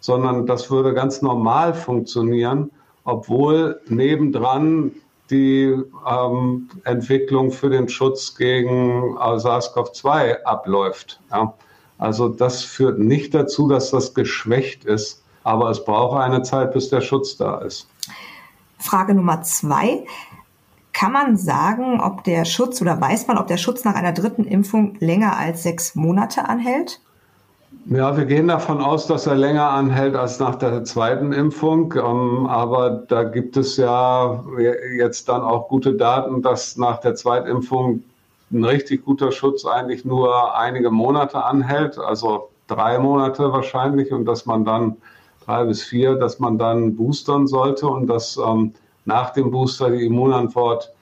sondern 0.00 0.46
das 0.46 0.70
würde 0.70 0.94
ganz 0.94 1.20
normal 1.20 1.74
funktionieren, 1.74 2.70
obwohl 3.04 3.78
nebendran 3.88 4.92
die 5.28 5.76
ähm, 6.10 6.70
Entwicklung 6.84 7.50
für 7.50 7.68
den 7.68 7.90
Schutz 7.90 8.34
gegen 8.36 9.16
äh, 9.18 9.38
SARS-CoV-2 9.38 10.42
abläuft. 10.44 11.20
Also 11.98 12.30
das 12.30 12.62
führt 12.62 12.98
nicht 12.98 13.34
dazu, 13.34 13.68
dass 13.68 13.90
das 13.90 14.14
geschwächt 14.14 14.86
ist, 14.86 15.22
aber 15.44 15.68
es 15.68 15.84
braucht 15.84 16.18
eine 16.18 16.42
Zeit, 16.42 16.72
bis 16.72 16.88
der 16.88 17.02
Schutz 17.02 17.36
da 17.36 17.58
ist. 17.58 17.86
Frage 18.78 19.14
Nummer 19.14 19.42
zwei. 19.42 20.06
Kann 21.00 21.12
man 21.12 21.38
sagen, 21.38 21.98
ob 21.98 22.24
der 22.24 22.44
Schutz 22.44 22.82
oder 22.82 23.00
weiß 23.00 23.26
man, 23.26 23.38
ob 23.38 23.46
der 23.46 23.56
Schutz 23.56 23.84
nach 23.84 23.94
einer 23.94 24.12
dritten 24.12 24.44
Impfung 24.44 24.96
länger 25.00 25.38
als 25.38 25.62
sechs 25.62 25.94
Monate 25.94 26.46
anhält? 26.46 27.00
Ja, 27.86 28.18
wir 28.18 28.26
gehen 28.26 28.48
davon 28.48 28.82
aus, 28.82 29.06
dass 29.06 29.26
er 29.26 29.34
länger 29.34 29.70
anhält 29.70 30.14
als 30.14 30.38
nach 30.40 30.56
der 30.56 30.84
zweiten 30.84 31.32
Impfung. 31.32 31.94
Ähm, 31.96 32.46
aber 32.46 32.90
da 33.08 33.22
gibt 33.22 33.56
es 33.56 33.78
ja 33.78 34.44
jetzt 34.94 35.30
dann 35.30 35.40
auch 35.40 35.68
gute 35.68 35.94
Daten, 35.94 36.42
dass 36.42 36.76
nach 36.76 37.00
der 37.00 37.14
Zweitimpfung 37.14 38.02
ein 38.52 38.62
richtig 38.62 39.02
guter 39.02 39.32
Schutz 39.32 39.64
eigentlich 39.64 40.04
nur 40.04 40.54
einige 40.54 40.90
Monate 40.90 41.42
anhält, 41.42 41.98
also 41.98 42.50
drei 42.66 42.98
Monate 42.98 43.50
wahrscheinlich, 43.54 44.12
und 44.12 44.26
dass 44.26 44.44
man 44.44 44.66
dann 44.66 44.98
drei 45.46 45.64
bis 45.64 45.82
vier, 45.82 46.16
dass 46.16 46.40
man 46.40 46.58
dann 46.58 46.94
boostern 46.94 47.46
sollte 47.46 47.86
und 47.86 48.06
dass 48.06 48.36
ähm, 48.36 48.74
nach 49.10 49.30
dem 49.30 49.50
Booster 49.50 49.90
die 49.90 50.06
Immunantwort 50.06 50.92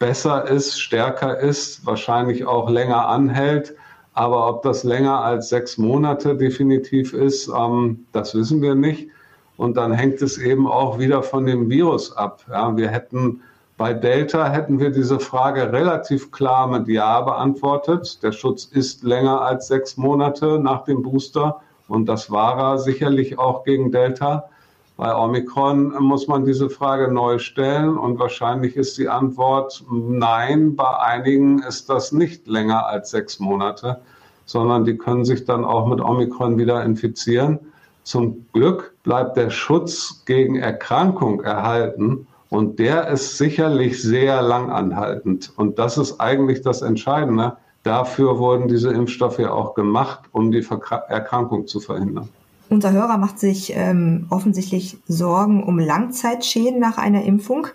besser 0.00 0.48
ist, 0.48 0.80
stärker 0.80 1.38
ist, 1.38 1.86
wahrscheinlich 1.86 2.44
auch 2.44 2.68
länger 2.68 3.08
anhält. 3.08 3.74
Aber 4.12 4.48
ob 4.48 4.62
das 4.62 4.82
länger 4.82 5.20
als 5.20 5.48
sechs 5.50 5.78
Monate 5.78 6.36
definitiv 6.36 7.12
ist, 7.12 7.48
ähm, 7.48 8.06
das 8.12 8.34
wissen 8.34 8.60
wir 8.60 8.74
nicht. 8.74 9.08
Und 9.56 9.76
dann 9.76 9.92
hängt 9.92 10.20
es 10.20 10.36
eben 10.36 10.66
auch 10.66 10.98
wieder 10.98 11.22
von 11.22 11.46
dem 11.46 11.70
Virus 11.70 12.16
ab. 12.16 12.44
Ja, 12.50 12.76
wir 12.76 12.88
hätten 12.88 13.40
bei 13.76 13.92
Delta 13.92 14.48
hätten 14.48 14.78
wir 14.78 14.90
diese 14.90 15.18
Frage 15.18 15.72
relativ 15.72 16.30
klar 16.30 16.66
mit 16.68 16.86
Ja 16.88 17.20
beantwortet. 17.20 18.22
Der 18.22 18.32
Schutz 18.32 18.64
ist 18.64 19.02
länger 19.02 19.40
als 19.40 19.68
sechs 19.68 19.96
Monate 19.96 20.58
nach 20.60 20.84
dem 20.84 21.02
Booster. 21.02 21.60
Und 21.88 22.06
das 22.06 22.30
war 22.30 22.56
er 22.58 22.78
sicherlich 22.78 23.38
auch 23.38 23.64
gegen 23.64 23.90
Delta. 23.90 24.48
Bei 24.96 25.16
Omikron 25.16 25.92
muss 26.00 26.28
man 26.28 26.44
diese 26.44 26.70
Frage 26.70 27.12
neu 27.12 27.38
stellen 27.38 27.98
und 27.98 28.20
wahrscheinlich 28.20 28.76
ist 28.76 28.96
die 28.96 29.08
Antwort 29.08 29.82
nein. 29.90 30.76
Bei 30.76 30.98
einigen 31.00 31.60
ist 31.62 31.90
das 31.90 32.12
nicht 32.12 32.46
länger 32.46 32.86
als 32.86 33.10
sechs 33.10 33.40
Monate, 33.40 34.00
sondern 34.46 34.84
die 34.84 34.96
können 34.96 35.24
sich 35.24 35.44
dann 35.44 35.64
auch 35.64 35.86
mit 35.88 36.00
Omikron 36.00 36.58
wieder 36.58 36.84
infizieren. 36.84 37.58
Zum 38.04 38.46
Glück 38.52 38.94
bleibt 39.02 39.36
der 39.36 39.50
Schutz 39.50 40.22
gegen 40.26 40.56
Erkrankung 40.56 41.42
erhalten 41.42 42.28
und 42.50 42.78
der 42.78 43.08
ist 43.08 43.36
sicherlich 43.36 44.00
sehr 44.00 44.42
langanhaltend. 44.42 45.52
Und 45.56 45.80
das 45.80 45.98
ist 45.98 46.20
eigentlich 46.20 46.62
das 46.62 46.82
Entscheidende. 46.82 47.56
Dafür 47.82 48.38
wurden 48.38 48.68
diese 48.68 48.92
Impfstoffe 48.92 49.40
ja 49.40 49.50
auch 49.50 49.74
gemacht, 49.74 50.20
um 50.30 50.52
die 50.52 50.64
Erkrankung 51.08 51.66
zu 51.66 51.80
verhindern. 51.80 52.28
Unser 52.74 52.90
Hörer 52.90 53.18
macht 53.18 53.38
sich 53.38 53.72
ähm, 53.76 54.26
offensichtlich 54.30 54.98
Sorgen 55.06 55.62
um 55.62 55.78
Langzeitschäden 55.78 56.80
nach 56.80 56.98
einer 56.98 57.22
Impfung. 57.22 57.68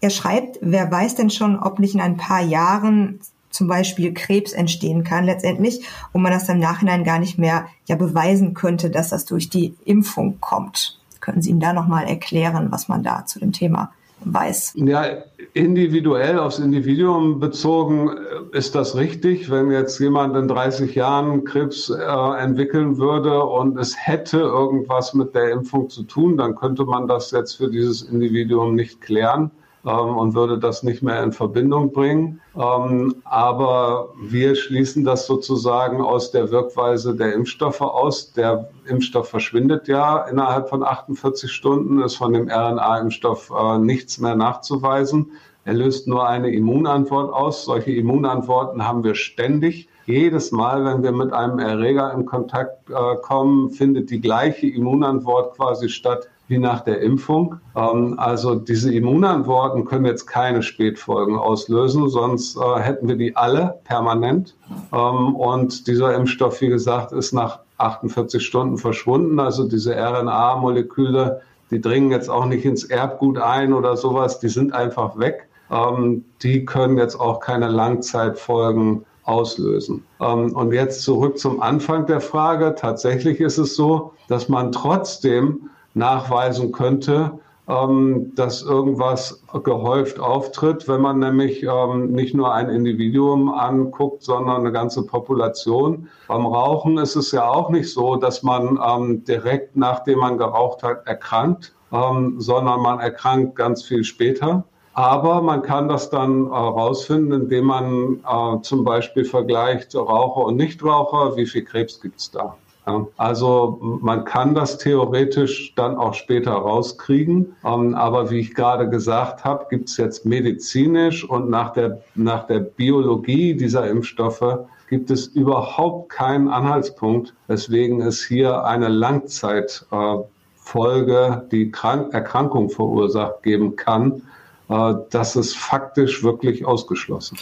Er 0.00 0.08
schreibt, 0.08 0.58
wer 0.62 0.90
weiß 0.90 1.14
denn 1.14 1.28
schon, 1.28 1.58
ob 1.58 1.78
nicht 1.78 1.94
in 1.94 2.00
ein 2.00 2.16
paar 2.16 2.40
Jahren 2.40 3.20
zum 3.50 3.68
Beispiel 3.68 4.14
Krebs 4.14 4.54
entstehen 4.54 5.04
kann 5.04 5.26
letztendlich 5.26 5.84
und 6.14 6.22
man 6.22 6.32
das 6.32 6.48
im 6.48 6.58
Nachhinein 6.58 7.04
gar 7.04 7.18
nicht 7.18 7.36
mehr 7.36 7.66
ja 7.84 7.96
beweisen 7.96 8.54
könnte, 8.54 8.88
dass 8.88 9.10
das 9.10 9.26
durch 9.26 9.50
die 9.50 9.74
Impfung 9.84 10.40
kommt. 10.40 10.98
Können 11.20 11.42
Sie 11.42 11.50
ihm 11.50 11.60
da 11.60 11.74
nochmal 11.74 12.08
erklären, 12.08 12.68
was 12.70 12.88
man 12.88 13.02
da 13.02 13.26
zu 13.26 13.38
dem 13.38 13.52
Thema 13.52 13.92
weiß. 14.24 14.74
Ja, 14.76 15.04
individuell 15.52 16.38
aufs 16.38 16.58
Individuum 16.58 17.38
bezogen 17.38 18.10
äh, 18.52 18.56
ist 18.56 18.74
das 18.74 18.96
richtig. 18.96 19.50
Wenn 19.50 19.70
jetzt 19.70 19.98
jemand 19.98 20.36
in 20.36 20.48
30 20.48 20.94
Jahren 20.94 21.44
Krebs 21.44 21.90
äh, 21.90 22.02
entwickeln 22.38 22.98
würde 22.98 23.42
und 23.44 23.78
es 23.78 23.96
hätte 23.96 24.38
irgendwas 24.38 25.14
mit 25.14 25.34
der 25.34 25.50
Impfung 25.50 25.88
zu 25.88 26.02
tun, 26.02 26.36
dann 26.36 26.54
könnte 26.56 26.84
man 26.84 27.06
das 27.06 27.30
jetzt 27.30 27.54
für 27.54 27.70
dieses 27.70 28.02
Individuum 28.02 28.74
nicht 28.74 29.00
klären 29.00 29.50
ähm, 29.86 30.16
und 30.16 30.34
würde 30.34 30.58
das 30.58 30.82
nicht 30.82 31.02
mehr 31.02 31.22
in 31.22 31.32
Verbindung 31.32 31.92
bringen. 31.92 32.40
Ähm, 32.56 33.14
aber 33.24 34.08
wir 34.20 34.56
schließen 34.56 35.04
das 35.04 35.26
sozusagen 35.26 36.00
aus 36.00 36.32
der 36.32 36.50
Wirkweise 36.50 37.14
der 37.14 37.34
Impfstoffe 37.34 37.80
aus. 37.80 38.32
Der 38.32 38.68
Impfstoff 38.86 39.28
verschwindet 39.28 39.88
ja 39.88 40.18
innerhalb 40.24 40.68
von 40.68 40.82
48 40.82 41.50
Stunden, 41.50 42.02
ist 42.02 42.16
von 42.16 42.32
dem 42.32 42.48
RNA-Impfstoff 42.48 43.52
äh, 43.56 43.78
nichts 43.78 44.18
mehr 44.18 44.34
nachzuweisen. 44.34 45.30
Er 45.64 45.74
löst 45.74 46.06
nur 46.06 46.28
eine 46.28 46.52
Immunantwort 46.52 47.32
aus. 47.32 47.64
Solche 47.64 47.92
Immunantworten 47.92 48.86
haben 48.86 49.02
wir 49.02 49.14
ständig. 49.14 49.88
Jedes 50.06 50.52
Mal, 50.52 50.84
wenn 50.84 51.02
wir 51.02 51.10
mit 51.10 51.32
einem 51.32 51.58
Erreger 51.58 52.12
in 52.12 52.26
Kontakt 52.26 52.88
äh, 52.88 53.16
kommen, 53.22 53.70
findet 53.70 54.10
die 54.10 54.20
gleiche 54.20 54.68
Immunantwort 54.68 55.56
quasi 55.56 55.88
statt 55.88 56.28
wie 56.48 56.58
nach 56.58 56.80
der 56.80 57.00
Impfung. 57.00 57.56
Ähm, 57.74 58.14
also 58.18 58.54
diese 58.54 58.92
Immunantworten 58.92 59.84
können 59.84 60.06
jetzt 60.06 60.26
keine 60.26 60.62
Spätfolgen 60.62 61.36
auslösen, 61.36 62.08
sonst 62.08 62.56
äh, 62.56 62.80
hätten 62.80 63.08
wir 63.08 63.16
die 63.16 63.36
alle 63.36 63.78
permanent. 63.84 64.54
Ähm, 64.92 65.34
und 65.36 65.86
dieser 65.86 66.14
Impfstoff, 66.14 66.60
wie 66.60 66.68
gesagt, 66.68 67.12
ist 67.12 67.32
nach 67.32 67.60
48 67.78 68.44
Stunden 68.44 68.78
verschwunden. 68.78 69.40
Also 69.40 69.68
diese 69.68 69.94
RNA-Moleküle, 69.94 71.40
die 71.70 71.80
dringen 71.80 72.10
jetzt 72.10 72.30
auch 72.30 72.46
nicht 72.46 72.64
ins 72.64 72.84
Erbgut 72.84 73.38
ein 73.38 73.72
oder 73.72 73.96
sowas, 73.96 74.38
die 74.38 74.48
sind 74.48 74.72
einfach 74.72 75.18
weg. 75.18 75.48
Ähm, 75.70 76.24
die 76.42 76.64
können 76.64 76.96
jetzt 76.96 77.18
auch 77.18 77.40
keine 77.40 77.68
Langzeitfolgen 77.68 79.04
auslösen. 79.24 80.04
Und 80.20 80.72
jetzt 80.72 81.02
zurück 81.02 81.36
zum 81.36 81.60
Anfang 81.60 82.06
der 82.06 82.20
Frage. 82.20 82.76
Tatsächlich 82.78 83.40
ist 83.40 83.58
es 83.58 83.74
so, 83.74 84.12
dass 84.28 84.48
man 84.48 84.70
trotzdem 84.70 85.68
nachweisen 85.96 86.72
könnte, 86.72 87.38
ähm, 87.68 88.32
dass 88.36 88.62
irgendwas 88.62 89.42
gehäuft 89.64 90.20
auftritt, 90.20 90.86
wenn 90.86 91.00
man 91.00 91.18
nämlich 91.18 91.64
ähm, 91.64 92.12
nicht 92.12 92.34
nur 92.34 92.52
ein 92.54 92.68
Individuum 92.68 93.52
anguckt, 93.52 94.22
sondern 94.22 94.60
eine 94.60 94.72
ganze 94.72 95.04
Population. 95.04 96.08
Beim 96.28 96.46
Rauchen 96.46 96.98
ist 96.98 97.16
es 97.16 97.32
ja 97.32 97.48
auch 97.48 97.70
nicht 97.70 97.92
so, 97.92 98.16
dass 98.16 98.42
man 98.42 98.78
ähm, 98.86 99.24
direkt 99.24 99.76
nachdem 99.76 100.20
man 100.20 100.38
geraucht 100.38 100.82
hat 100.82 101.06
erkrankt, 101.06 101.72
sondern 101.88 102.80
man 102.80 102.98
erkrankt 102.98 103.54
ganz 103.54 103.84
viel 103.84 104.02
später. 104.02 104.64
Aber 104.96 105.42
man 105.42 105.60
kann 105.60 105.88
das 105.88 106.08
dann 106.08 106.50
herausfinden, 106.50 107.32
äh, 107.32 107.36
indem 107.36 107.66
man 107.66 108.20
äh, 108.26 108.62
zum 108.62 108.82
Beispiel 108.82 109.26
vergleicht 109.26 109.94
Raucher 109.94 110.46
und 110.46 110.56
Nichtraucher, 110.56 111.36
wie 111.36 111.44
viel 111.44 111.64
Krebs 111.64 112.00
gibt 112.00 112.18
es 112.18 112.30
da. 112.30 112.56
Ja, 112.86 113.06
also 113.16 113.98
man 114.00 114.24
kann 114.24 114.54
das 114.54 114.78
theoretisch 114.78 115.74
dann 115.74 115.96
auch 115.96 116.14
später 116.14 116.52
rauskriegen. 116.52 117.56
Ähm, 117.64 117.96
aber 117.96 118.30
wie 118.30 118.38
ich 118.38 118.54
gerade 118.54 118.88
gesagt 118.88 119.44
habe, 119.44 119.66
gibt 119.70 119.88
es 119.88 119.96
jetzt 119.96 120.24
medizinisch 120.24 121.28
und 121.28 121.50
nach 121.50 121.72
der, 121.72 122.00
nach 122.14 122.46
der 122.46 122.60
Biologie 122.60 123.54
dieser 123.54 123.88
Impfstoffe 123.88 124.60
gibt 124.88 125.10
es 125.10 125.26
überhaupt 125.26 126.10
keinen 126.10 126.46
Anhaltspunkt, 126.48 127.34
weswegen 127.48 128.02
es 128.02 128.24
hier 128.24 128.64
eine 128.64 128.86
Langzeitfolge, 128.86 131.48
die 131.50 131.72
Krank 131.72 132.14
Erkrankung 132.14 132.70
verursacht, 132.70 133.42
geben 133.42 133.74
kann. 133.74 134.22
Äh, 134.68 134.94
das 135.10 135.34
ist 135.34 135.56
faktisch 135.56 136.22
wirklich 136.22 136.64
ausgeschlossen. 136.64 137.36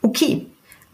Okay, 0.00 0.46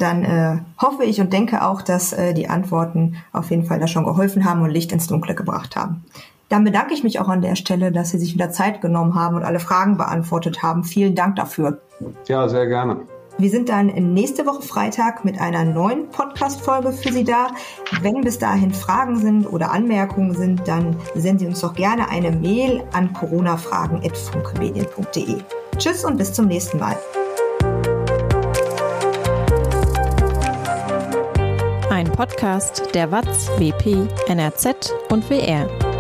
dann 0.02 0.24
äh, 0.24 0.58
hoffe 0.80 1.04
ich 1.04 1.20
und 1.20 1.32
denke 1.32 1.64
auch, 1.64 1.82
dass 1.82 2.12
äh, 2.12 2.34
die 2.34 2.48
Antworten 2.48 3.16
auf 3.32 3.50
jeden 3.50 3.64
Fall 3.64 3.78
da 3.78 3.86
schon 3.86 4.04
geholfen 4.04 4.44
haben 4.44 4.62
und 4.62 4.70
Licht 4.70 4.92
ins 4.92 5.06
Dunkle 5.06 5.34
gebracht 5.34 5.76
haben. 5.76 6.04
Dann 6.48 6.64
bedanke 6.64 6.92
ich 6.92 7.02
mich 7.02 7.20
auch 7.20 7.28
an 7.28 7.40
der 7.40 7.56
Stelle, 7.56 7.92
dass 7.92 8.10
Sie 8.10 8.18
sich 8.18 8.34
wieder 8.34 8.50
Zeit 8.50 8.82
genommen 8.82 9.14
haben 9.14 9.36
und 9.36 9.44
alle 9.44 9.60
Fragen 9.60 9.96
beantwortet 9.96 10.62
haben. 10.62 10.84
Vielen 10.84 11.14
Dank 11.14 11.36
dafür. 11.36 11.80
Ja, 12.26 12.48
sehr 12.48 12.66
gerne. 12.66 12.98
Wir 13.38 13.48
sind 13.48 13.70
dann 13.70 13.86
nächste 13.86 14.44
Woche 14.44 14.60
Freitag 14.60 15.24
mit 15.24 15.40
einer 15.40 15.64
neuen 15.64 16.10
Podcast-Folge 16.10 16.92
für 16.92 17.10
Sie 17.10 17.24
da. 17.24 17.46
Wenn 18.02 18.20
bis 18.20 18.38
dahin 18.38 18.74
Fragen 18.74 19.16
sind 19.16 19.46
oder 19.46 19.72
Anmerkungen 19.72 20.34
sind, 20.34 20.68
dann 20.68 20.96
senden 21.14 21.38
Sie 21.38 21.46
uns 21.46 21.60
doch 21.60 21.72
gerne 21.74 22.10
eine 22.10 22.30
Mail 22.30 22.84
an 22.92 23.14
coronafragen.funkmedien.de. 23.14 25.36
Tschüss 25.78 26.04
und 26.04 26.18
bis 26.18 26.34
zum 26.34 26.48
nächsten 26.48 26.78
Mal. 26.78 26.98
Ein 32.02 32.10
Podcast 32.10 32.92
der 32.96 33.12
WAZ, 33.12 33.48
WP, 33.60 34.08
NRZ 34.26 34.92
und 35.10 35.30
WR. 35.30 35.91